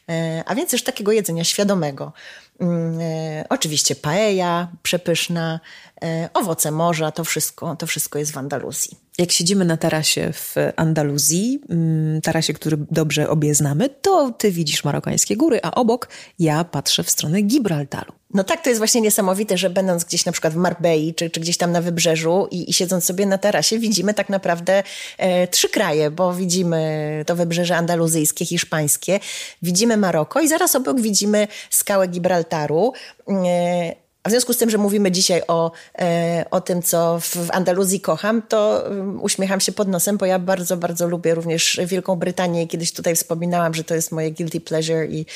e, 0.09 0.43
a 0.47 0.55
więc 0.55 0.71
też 0.71 0.83
takiego 0.83 1.13
jedzenia 1.13 1.45
świadomego. 1.45 2.13
Mm, 2.61 3.01
e, 3.01 3.45
oczywiście 3.49 3.95
paella 3.95 4.69
przepyszna, 4.83 5.61
e, 6.03 6.29
owoce 6.35 6.71
morza, 6.71 7.11
to 7.11 7.25
wszystko, 7.25 7.77
to 7.77 7.87
wszystko 7.87 8.19
jest 8.19 8.33
w 8.33 8.39
Andaluzji. 8.39 8.97
Jak 9.19 9.33
siedzimy 9.33 9.65
na 9.65 9.77
tarasie 9.77 10.33
w 10.33 10.55
Andaluzji, 10.77 11.61
mm, 11.71 12.21
tarasie, 12.21 12.53
który 12.53 12.77
dobrze 12.91 13.29
obie 13.29 13.55
znamy, 13.55 13.89
to 13.89 14.31
ty 14.31 14.51
widzisz 14.51 14.85
marokańskie 14.85 15.37
góry, 15.37 15.61
a 15.63 15.71
obok 15.71 16.09
ja 16.39 16.65
patrzę 16.65 17.03
w 17.03 17.11
stronę 17.11 17.43
Gibraltaru. 17.43 18.18
No 18.35 18.45
tak, 18.45 18.63
to 18.63 18.69
jest 18.69 18.79
właśnie 18.79 19.01
niesamowite, 19.01 19.59
że 19.59 19.71
będąc 19.71 20.05
gdzieś 20.05 20.25
na 20.25 20.33
przykład 20.33 20.53
w 20.53 20.57
Marbei, 20.57 21.15
czy, 21.15 21.31
czy 21.31 21.41
gdzieś 21.41 21.57
tam 21.57 21.73
na 21.73 21.81
wybrzeżu 21.81 22.49
i, 22.51 22.71
i 22.71 22.73
siedząc 22.73 23.05
sobie 23.05 23.27
na 23.27 23.39
tarasie, 23.39 23.79
widzimy 23.79 24.15
tak 24.15 24.29
naprawdę 24.29 24.83
e, 25.19 25.49
trzy 25.49 25.69
kraje, 25.69 26.11
bo 26.11 26.35
widzimy 26.35 27.25
to 27.27 27.37
wybrzeże 27.37 27.77
andaluzyjskie, 27.77 28.47
hiszpańskie, 28.47 29.21
widzimy 29.63 29.97
Maroko 29.97 30.41
i 30.41 30.49
zaraz 30.49 30.77
obok 30.77 31.01
widzimy 31.01 31.49
skałę 31.71 32.09
Gibraltaru. 32.09 32.93
E, 33.29 34.08
w 34.29 34.31
związku 34.31 34.53
z 34.53 34.57
tym, 34.57 34.71
że 34.71 34.79
mówimy 34.79 35.11
dzisiaj 35.11 35.43
o, 35.49 35.71
e, 35.99 36.45
o 36.51 36.61
tym, 36.61 36.83
co 36.83 37.21
w 37.21 37.37
Andaluzji 37.53 38.01
kocham, 38.01 38.43
to 38.43 38.85
um, 38.89 39.23
uśmiecham 39.23 39.61
się 39.61 39.73
pod 39.73 39.89
nosem, 39.89 40.17
bo 40.17 40.27
ja 40.27 40.39
bardzo, 40.39 40.77
bardzo 40.77 41.09
lubię 41.09 41.35
również 41.35 41.81
Wielką 41.87 42.17
Brytanię. 42.17 42.67
Kiedyś 42.67 42.93
tutaj 42.93 43.17
wspominałam, 43.17 43.75
że 43.75 43.85
to 43.85 43.95
jest 43.95 44.13
moje 44.13 44.33
guilty 44.33 44.61
pleasure 44.61 45.07
i, 45.07 45.27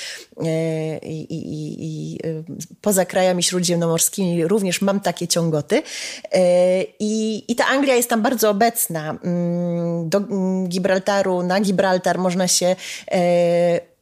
e, 0.45 0.99
i, 0.99 1.35
i, 1.35 1.77
i 1.79 2.19
e, 2.25 2.43
poza 2.81 3.05
krajami 3.05 3.43
śródziemnomorskimi 3.43 4.47
również 4.47 4.81
mam 4.81 5.01
takie 5.01 5.29
ciągoty. 5.29 5.83
I, 6.99 7.45
I 7.49 7.57
ta 7.57 7.67
Anglia 7.67 7.95
jest 7.95 8.11
tam 8.11 8.23
bardzo 8.23 8.51
obecna. 8.51 9.19
Mm, 9.25 10.09
do 10.09 10.21
Gibraltaru, 10.69 11.43
na 11.43 11.61
Gibraltar 11.61 12.19
można 12.19 12.49
się 12.49 12.77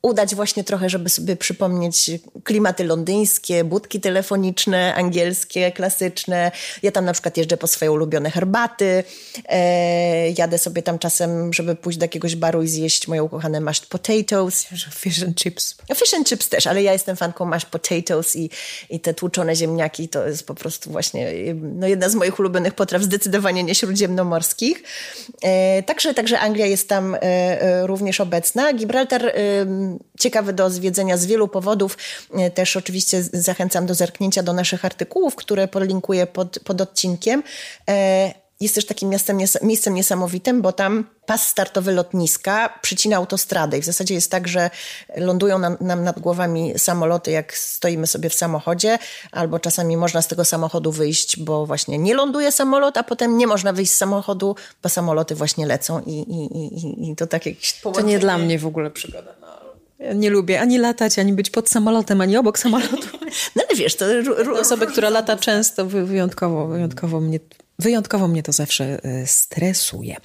udać 0.02 0.34
właśnie 0.34 0.64
trochę, 0.64 0.90
żeby 0.90 1.08
sobie 1.08 1.36
przypomnieć 1.36 2.10
klimaty 2.44 2.84
londyńskie, 2.84 3.64
budki 3.64 4.00
telefoniczne, 4.00 4.94
angielskie, 4.94 5.72
klasyczne. 5.72 6.52
Ja 6.82 6.92
tam 6.92 7.04
na 7.04 7.12
przykład 7.12 7.36
jeżdżę 7.36 7.56
po 7.56 7.66
swoje 7.66 7.92
ulubione 7.92 8.30
herbaty. 8.30 9.04
E, 9.48 10.30
jadę 10.30 10.58
sobie 10.58 10.82
tam 10.82 10.98
czasem, 10.98 11.52
żeby 11.52 11.74
pójść 11.76 11.98
do 11.98 12.04
jakiegoś 12.04 12.36
baru 12.36 12.62
i 12.62 12.68
zjeść 12.68 13.08
moje 13.08 13.22
ukochane 13.22 13.60
mashed 13.60 13.86
potatoes. 13.86 14.66
Fish 14.94 15.22
and 15.22 15.36
chips. 15.36 15.76
Fish 15.96 16.14
and 16.14 16.28
chips 16.28 16.48
też, 16.48 16.66
ale 16.66 16.82
ja 16.82 16.92
jestem 16.92 17.16
fanką 17.16 17.44
mashed 17.44 17.70
potatoes 17.70 18.36
i, 18.36 18.50
i 18.90 19.00
te 19.00 19.14
tłuczone 19.14 19.56
ziemniaki 19.56 20.08
to 20.08 20.26
jest 20.26 20.46
po 20.46 20.54
prostu 20.54 20.90
właśnie 20.90 21.32
no, 21.54 21.86
jedna 21.86 22.08
z 22.08 22.14
moich 22.14 22.38
ulubionych 22.38 22.74
potraw, 22.74 23.02
zdecydowanie 23.02 23.64
nie 23.64 23.74
śródziemnomorskich. 23.74 24.82
E, 25.42 25.82
także, 25.82 26.14
także 26.14 26.40
Anglia 26.40 26.66
jest 26.66 26.88
tam 26.88 27.14
e, 27.14 27.18
e 27.22 27.86
również 27.86 28.20
obecna. 28.20 28.72
Gibraltar 28.72 29.32
ciekawy 30.18 30.52
do 30.52 30.70
zwiedzenia 30.70 31.16
z 31.16 31.26
wielu 31.26 31.48
powodów. 31.48 31.98
E, 32.34 32.50
też 32.50 32.76
oczywiście 32.76 33.22
zachęcam 33.22 33.86
do 33.86 33.94
zerknięcia 33.94 34.42
do 34.42 34.52
naszych 34.52 34.84
artykułów, 34.84 35.34
które 35.34 35.68
podlinkuję 35.68 36.26
pod, 36.26 36.58
pod 36.58 36.80
odcinkiem. 36.80 37.42
E, 37.88 38.34
jest 38.60 38.74
też 38.74 38.86
takim 38.86 39.08
miastem, 39.08 39.38
miejscem 39.62 39.94
niesamowitym, 39.94 40.62
bo 40.62 40.72
tam 40.72 41.04
pas 41.26 41.48
startowy 41.48 41.92
lotniska 41.92 42.78
przycina 42.82 43.16
autostradę 43.16 43.78
i 43.78 43.80
w 43.80 43.84
zasadzie 43.84 44.14
jest 44.14 44.30
tak, 44.30 44.48
że 44.48 44.70
lądują 45.16 45.58
nam, 45.58 45.76
nam, 45.80 46.04
nad 46.04 46.20
głowami 46.20 46.78
samoloty, 46.78 47.30
jak 47.30 47.56
stoimy 47.56 48.06
sobie 48.06 48.30
w 48.30 48.34
samochodzie, 48.34 48.98
albo 49.32 49.58
czasami 49.58 49.96
można 49.96 50.22
z 50.22 50.28
tego 50.28 50.44
samochodu 50.44 50.92
wyjść, 50.92 51.40
bo 51.40 51.66
właśnie 51.66 51.98
nie 51.98 52.14
ląduje 52.14 52.52
samolot, 52.52 52.96
a 52.96 53.02
potem 53.02 53.38
nie 53.38 53.46
można 53.46 53.72
wyjść 53.72 53.92
z 53.92 53.96
samochodu, 53.96 54.56
bo 54.82 54.88
samoloty 54.88 55.34
właśnie 55.34 55.66
lecą 55.66 56.00
i, 56.00 56.10
i, 56.10 56.44
i, 56.44 57.10
i 57.10 57.16
to 57.16 57.26
tak 57.26 57.46
jakieś 57.46 57.72
To 57.80 58.00
nie 58.00 58.18
dla 58.18 58.38
mnie 58.38 58.58
w 58.58 58.66
ogóle 58.66 58.90
przygoda. 58.90 59.34
No. 59.40 59.59
Ja 60.00 60.12
nie 60.12 60.30
lubię 60.30 60.60
ani 60.60 60.78
latać, 60.78 61.18
ani 61.18 61.32
być 61.32 61.50
pod 61.50 61.68
samolotem, 61.68 62.20
ani 62.20 62.36
obok 62.36 62.58
samolotu. 62.58 63.08
No 63.56 63.62
ale 63.68 63.78
wiesz, 63.78 63.96
to... 63.96 64.06
Osoba, 64.60 64.86
która 64.86 65.10
lata 65.10 65.36
często, 65.36 65.86
wyjątkowo, 65.86 66.66
wyjątkowo, 66.66 67.20
mnie, 67.20 67.40
wyjątkowo 67.78 68.28
mnie 68.28 68.42
to 68.42 68.52
zawsze 68.52 69.04
e, 69.04 69.26
stresuje. 69.26 70.16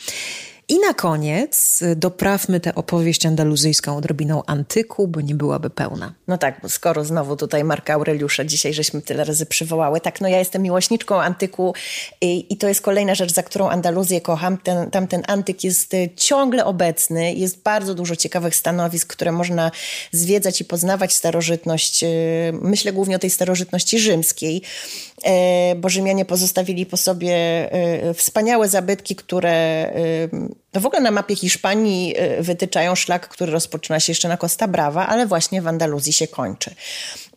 I 0.69 0.79
na 0.79 0.93
koniec 0.93 1.83
doprawmy 1.95 2.59
tę 2.59 2.75
opowieść 2.75 3.25
andaluzyjską 3.25 3.97
odrobiną 3.97 4.43
antyku, 4.45 5.07
bo 5.07 5.21
nie 5.21 5.35
byłaby 5.35 5.69
pełna. 5.69 6.13
No 6.27 6.37
tak, 6.37 6.59
bo 6.61 6.69
skoro 6.69 7.05
znowu 7.05 7.35
tutaj 7.35 7.63
Marka 7.63 7.93
Aureliusza 7.93 8.45
dzisiaj 8.45 8.73
żeśmy 8.73 9.01
tyle 9.01 9.23
razy 9.23 9.45
przywołały. 9.45 10.01
Tak, 10.01 10.21
no 10.21 10.27
ja 10.27 10.39
jestem 10.39 10.61
miłośniczką 10.61 11.21
antyku 11.21 11.73
i, 12.21 12.53
i 12.53 12.57
to 12.57 12.67
jest 12.67 12.81
kolejna 12.81 13.15
rzecz, 13.15 13.33
za 13.33 13.43
którą 13.43 13.69
Andaluzję 13.69 14.21
kocham. 14.21 14.57
Ten, 14.57 14.91
tamten 14.91 15.23
antyk 15.27 15.63
jest 15.63 15.93
y, 15.93 16.09
ciągle 16.15 16.65
obecny. 16.65 17.33
Jest 17.33 17.61
bardzo 17.61 17.95
dużo 17.95 18.15
ciekawych 18.15 18.55
stanowisk, 18.55 19.13
które 19.13 19.31
można 19.31 19.71
zwiedzać 20.11 20.61
i 20.61 20.65
poznawać 20.65 21.13
starożytność. 21.13 22.03
Y, 22.03 22.07
myślę 22.61 22.93
głównie 22.93 23.15
o 23.15 23.19
tej 23.19 23.29
starożytności 23.29 23.99
rzymskiej, 23.99 24.61
bo 25.75 25.89
Rzymianie 25.89 26.25
pozostawili 26.25 26.85
po 26.85 26.97
sobie 26.97 27.35
y, 28.09 28.13
wspaniałe 28.13 28.69
zabytki, 28.69 29.15
które 29.15 29.91
to 30.75 30.81
w 30.81 30.85
ogóle 30.85 31.01
na 31.01 31.11
mapie 31.11 31.35
Hiszpanii 31.35 32.15
wytyczają 32.39 32.95
szlak, 32.95 33.27
który 33.27 33.51
rozpoczyna 33.51 33.99
się 33.99 34.11
jeszcze 34.11 34.27
na 34.27 34.37
Costa 34.37 34.67
Brava, 34.67 35.07
ale 35.07 35.27
właśnie 35.27 35.61
w 35.61 35.67
Andaluzji 35.67 36.13
się 36.13 36.27
kończy. 36.27 36.75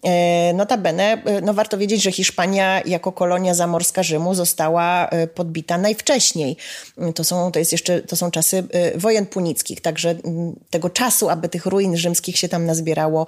E, 0.02 0.52
notabene, 0.52 1.22
e, 1.24 1.40
no 1.40 1.54
warto 1.54 1.78
wiedzieć, 1.78 2.02
że 2.02 2.12
Hiszpania 2.12 2.82
jako 2.86 3.12
kolonia 3.12 3.54
zamorska 3.54 4.02
Rzymu 4.02 4.34
została 4.34 5.08
e, 5.08 5.26
podbita 5.26 5.78
najwcześniej. 5.78 6.56
To 7.14 7.24
są, 7.24 7.52
to 7.52 7.58
jest 7.58 7.72
jeszcze, 7.72 8.02
to 8.02 8.16
są 8.16 8.30
czasy 8.30 8.64
wojen 8.94 9.26
punickich, 9.26 9.80
także 9.80 10.14
tego 10.70 10.90
czasu, 10.90 11.28
aby 11.28 11.48
tych 11.48 11.66
ruin 11.66 11.96
rzymskich 11.96 12.38
się 12.38 12.48
tam 12.48 12.66
nazbierało, 12.66 13.26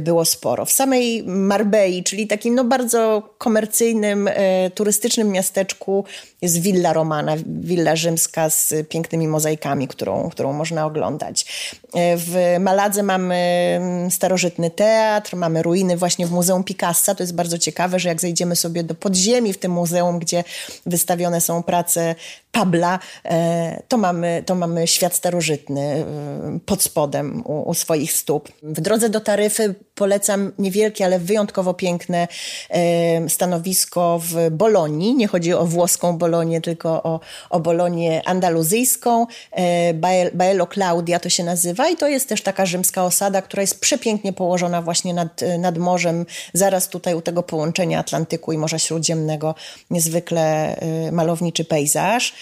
było 0.00 0.24
sporo. 0.24 0.64
W 0.64 0.70
samej 0.70 1.22
Marbei, 1.22 2.02
czyli 2.04 2.26
takim 2.26 2.54
no 2.54 2.64
bardzo 2.64 3.22
komercyjnym, 3.38 4.30
turystycznym 4.74 5.28
miasteczku 5.28 6.04
jest 6.42 6.60
Villa 6.60 6.92
Romana, 6.92 7.36
willa 7.46 7.96
rzymska 7.96 8.50
z 8.50 8.74
pięknymi 8.88 9.25
mozaikami, 9.28 9.88
którą, 9.88 10.30
którą 10.30 10.52
można 10.52 10.86
oglądać. 10.86 11.46
W 12.16 12.56
Maladze 12.60 13.02
mamy 13.02 13.36
starożytny 14.10 14.70
teatr, 14.70 15.36
mamy 15.36 15.62
ruiny 15.62 15.96
właśnie 15.96 16.26
w 16.26 16.30
Muzeum 16.30 16.64
Picassa. 16.64 17.14
To 17.14 17.22
jest 17.22 17.34
bardzo 17.34 17.58
ciekawe, 17.58 17.98
że 17.98 18.08
jak 18.08 18.20
zejdziemy 18.20 18.56
sobie 18.56 18.84
do 18.84 18.94
podziemi 18.94 19.52
w 19.52 19.58
tym 19.58 19.72
muzeum, 19.72 20.18
gdzie 20.18 20.44
wystawione 20.86 21.40
są 21.40 21.62
prace 21.62 22.14
Pabla, 22.52 22.98
e, 23.24 23.82
to 23.88 23.96
mamy, 23.96 24.42
to 24.46 24.54
mamy 24.54 24.86
świat 24.86 25.14
starożytny 25.14 25.80
e, 25.80 26.04
pod 26.66 26.82
spodem 26.82 27.42
u, 27.46 27.70
u 27.70 27.74
swoich 27.74 28.12
stóp. 28.12 28.48
W 28.62 28.80
drodze 28.80 29.08
do 29.08 29.20
Taryfy 29.20 29.74
polecam 29.96 30.52
niewielkie, 30.58 31.04
ale 31.04 31.18
wyjątkowo 31.18 31.74
piękne 31.74 32.28
e, 32.70 33.28
stanowisko 33.28 34.20
w 34.22 34.50
Bolonii. 34.50 35.14
Nie 35.14 35.26
chodzi 35.26 35.52
o 35.52 35.66
włoską 35.66 36.18
Bolonię, 36.18 36.60
tylko 36.60 37.02
o, 37.02 37.20
o 37.50 37.60
Bolonię 37.60 38.22
andaluzyjską. 38.28 39.26
Baelo 40.34 40.66
Claudia 40.66 41.20
to 41.20 41.28
się 41.28 41.44
nazywa 41.44 41.88
i 41.88 41.96
to 41.96 42.08
jest 42.08 42.28
też 42.28 42.42
taka 42.42 42.66
rzymska 42.66 43.04
osada, 43.04 43.42
która 43.42 43.60
jest 43.60 43.80
przepięknie 43.80 44.32
położona 44.32 44.82
właśnie 44.82 45.14
nad, 45.14 45.40
nad 45.58 45.78
morzem, 45.78 46.26
zaraz 46.52 46.88
tutaj 46.88 47.14
u 47.14 47.22
tego 47.22 47.42
połączenia 47.42 47.98
Atlantyku 47.98 48.52
i 48.52 48.58
Morza 48.58 48.78
Śródziemnego. 48.78 49.54
Niezwykle 49.90 50.76
malowniczy 51.12 51.64
pejzaż. 51.64 52.34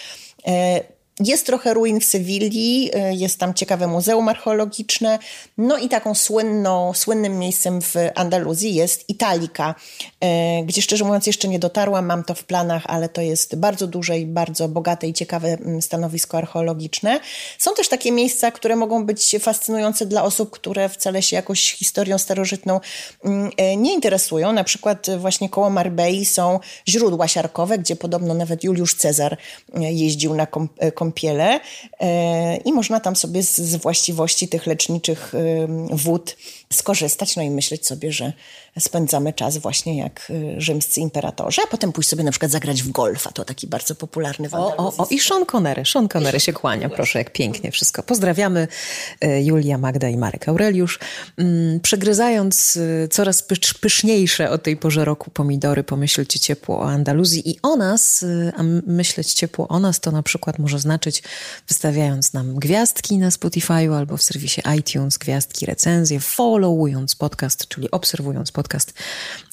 Jest 1.19 1.45
trochę 1.45 1.73
ruin 1.73 1.99
w 1.99 2.05
Sewilli, 2.05 2.91
y, 2.95 3.15
jest 3.15 3.39
tam 3.39 3.53
ciekawe 3.53 3.87
muzeum 3.87 4.29
archeologiczne. 4.29 5.19
No 5.57 5.77
i 5.77 5.89
taką 5.89 6.15
słynną, 6.15 6.93
słynnym 6.93 7.39
miejscem 7.39 7.81
w 7.81 7.93
Andaluzji 8.15 8.75
jest 8.75 9.09
Italika, 9.09 9.75
y, 10.61 10.65
gdzie 10.65 10.81
szczerze 10.81 11.05
mówiąc 11.05 11.27
jeszcze 11.27 11.47
nie 11.47 11.59
dotarłam, 11.59 12.05
mam 12.05 12.23
to 12.23 12.35
w 12.35 12.43
planach, 12.43 12.83
ale 12.85 13.09
to 13.09 13.21
jest 13.21 13.55
bardzo 13.55 13.87
duże 13.87 14.19
i 14.19 14.25
bardzo 14.25 14.67
bogate 14.67 15.07
i 15.07 15.13
ciekawe 15.13 15.47
mm, 15.47 15.81
stanowisko 15.81 16.37
archeologiczne. 16.37 17.19
Są 17.57 17.73
też 17.73 17.87
takie 17.87 18.11
miejsca, 18.11 18.51
które 18.51 18.75
mogą 18.75 19.05
być 19.05 19.35
fascynujące 19.39 20.05
dla 20.05 20.23
osób, 20.23 20.51
które 20.51 20.89
wcale 20.89 21.21
się 21.21 21.35
jakoś 21.35 21.71
historią 21.71 22.17
starożytną 22.17 22.79
mm, 23.23 23.51
y, 23.73 23.75
nie 23.77 23.93
interesują. 23.93 24.53
Na 24.53 24.63
przykład 24.63 25.07
właśnie 25.17 25.49
koło 25.49 25.69
Marbei 25.69 26.25
są 26.25 26.59
źródła 26.87 27.27
siarkowe, 27.27 27.77
gdzie 27.77 27.95
podobno 27.95 28.33
nawet 28.33 28.63
Juliusz 28.63 28.95
Cezar 28.95 29.37
jeździł 29.73 30.33
na 30.33 30.45
kom 30.45 30.69
kąpiele 31.05 31.59
i 32.65 32.73
można 32.73 32.99
tam 32.99 33.15
sobie 33.15 33.43
z, 33.43 33.57
z 33.57 33.75
właściwości 33.75 34.47
tych 34.47 34.65
leczniczych 34.65 35.33
wód 35.89 36.37
skorzystać, 36.73 37.35
no 37.35 37.43
i 37.43 37.49
myśleć 37.49 37.87
sobie, 37.87 38.11
że 38.11 38.33
spędzamy 38.79 39.33
czas 39.33 39.57
właśnie 39.57 39.97
jak 39.97 40.27
y, 40.29 40.55
rzymscy 40.57 40.99
imperatorzy, 40.99 41.61
a 41.63 41.67
potem 41.67 41.91
pójść 41.91 42.09
sobie 42.09 42.23
na 42.23 42.31
przykład 42.31 42.51
zagrać 42.51 42.83
w 42.83 42.91
golfa, 42.91 43.31
to 43.31 43.45
taki 43.45 43.67
bardzo 43.67 43.95
popularny 43.95 44.49
o, 44.51 44.77
o, 44.77 44.97
o, 44.97 45.07
i 45.09 45.19
Sean 45.19 45.45
Connery, 45.45 45.85
Sean 45.85 46.07
Connery 46.07 46.39
się 46.39 46.53
kłania, 46.53 46.89
proszę, 46.89 47.19
jak 47.19 47.33
pięknie 47.33 47.71
wszystko. 47.71 48.03
Pozdrawiamy 48.03 48.67
y, 49.23 49.43
Julia, 49.43 49.77
Magda 49.77 50.09
i 50.09 50.17
Marek 50.17 50.49
Aureliusz. 50.49 50.99
Mm, 51.37 51.79
przegryzając 51.79 52.75
y, 52.75 53.07
coraz 53.11 53.43
pyszniejsze 53.81 54.49
o 54.49 54.57
tej 54.57 54.77
porze 54.77 55.05
roku 55.05 55.31
pomidory, 55.31 55.83
pomyślcie 55.83 56.39
ciepło 56.39 56.79
o 56.79 56.89
Andaluzji 56.89 57.49
i 57.49 57.59
o 57.63 57.75
nas, 57.75 58.25
a 58.57 58.63
myśleć 58.87 59.33
ciepło 59.33 59.67
o 59.67 59.79
nas 59.79 59.99
to 59.99 60.11
na 60.11 60.23
przykład 60.23 60.59
może 60.59 60.79
znaczyć 60.79 61.23
wystawiając 61.67 62.33
nam 62.33 62.55
gwiazdki 62.55 63.17
na 63.17 63.29
Spotify'u 63.29 63.97
albo 63.97 64.17
w 64.17 64.23
serwisie 64.23 64.61
iTunes, 64.79 65.17
gwiazdki, 65.17 65.65
recenzje, 65.65 66.19
followując 66.55 67.15
podcast, 67.15 67.67
czyli 67.67 67.91
obserwując 67.91 68.51
podcast 68.51 68.93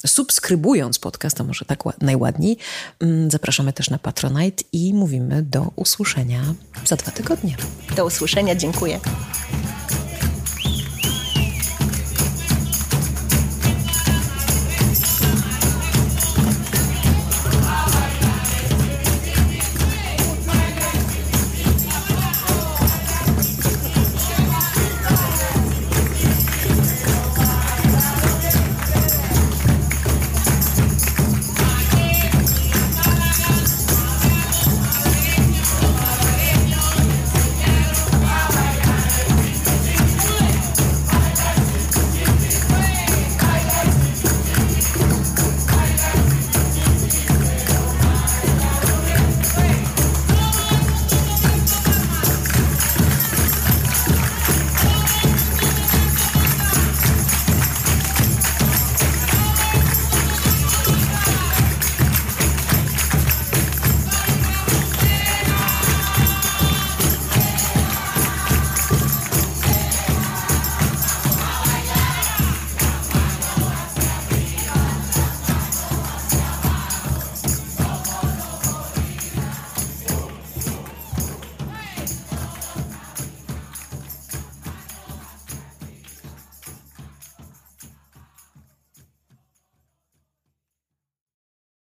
subskrybując 0.07 0.99
podcast, 0.99 1.41
a 1.41 1.43
może 1.43 1.65
tak 1.65 1.83
najładniej. 2.01 2.57
Mm, 2.99 3.31
zapraszamy 3.31 3.73
też 3.73 3.89
na 3.89 3.97
Patronite 3.97 4.63
i 4.71 4.93
mówimy 4.93 5.41
do 5.41 5.71
usłyszenia 5.75 6.41
za 6.85 6.95
dwa 6.95 7.11
tygodnie. 7.11 7.55
Do 7.95 8.05
usłyszenia, 8.05 8.55
dziękuję. 8.55 8.99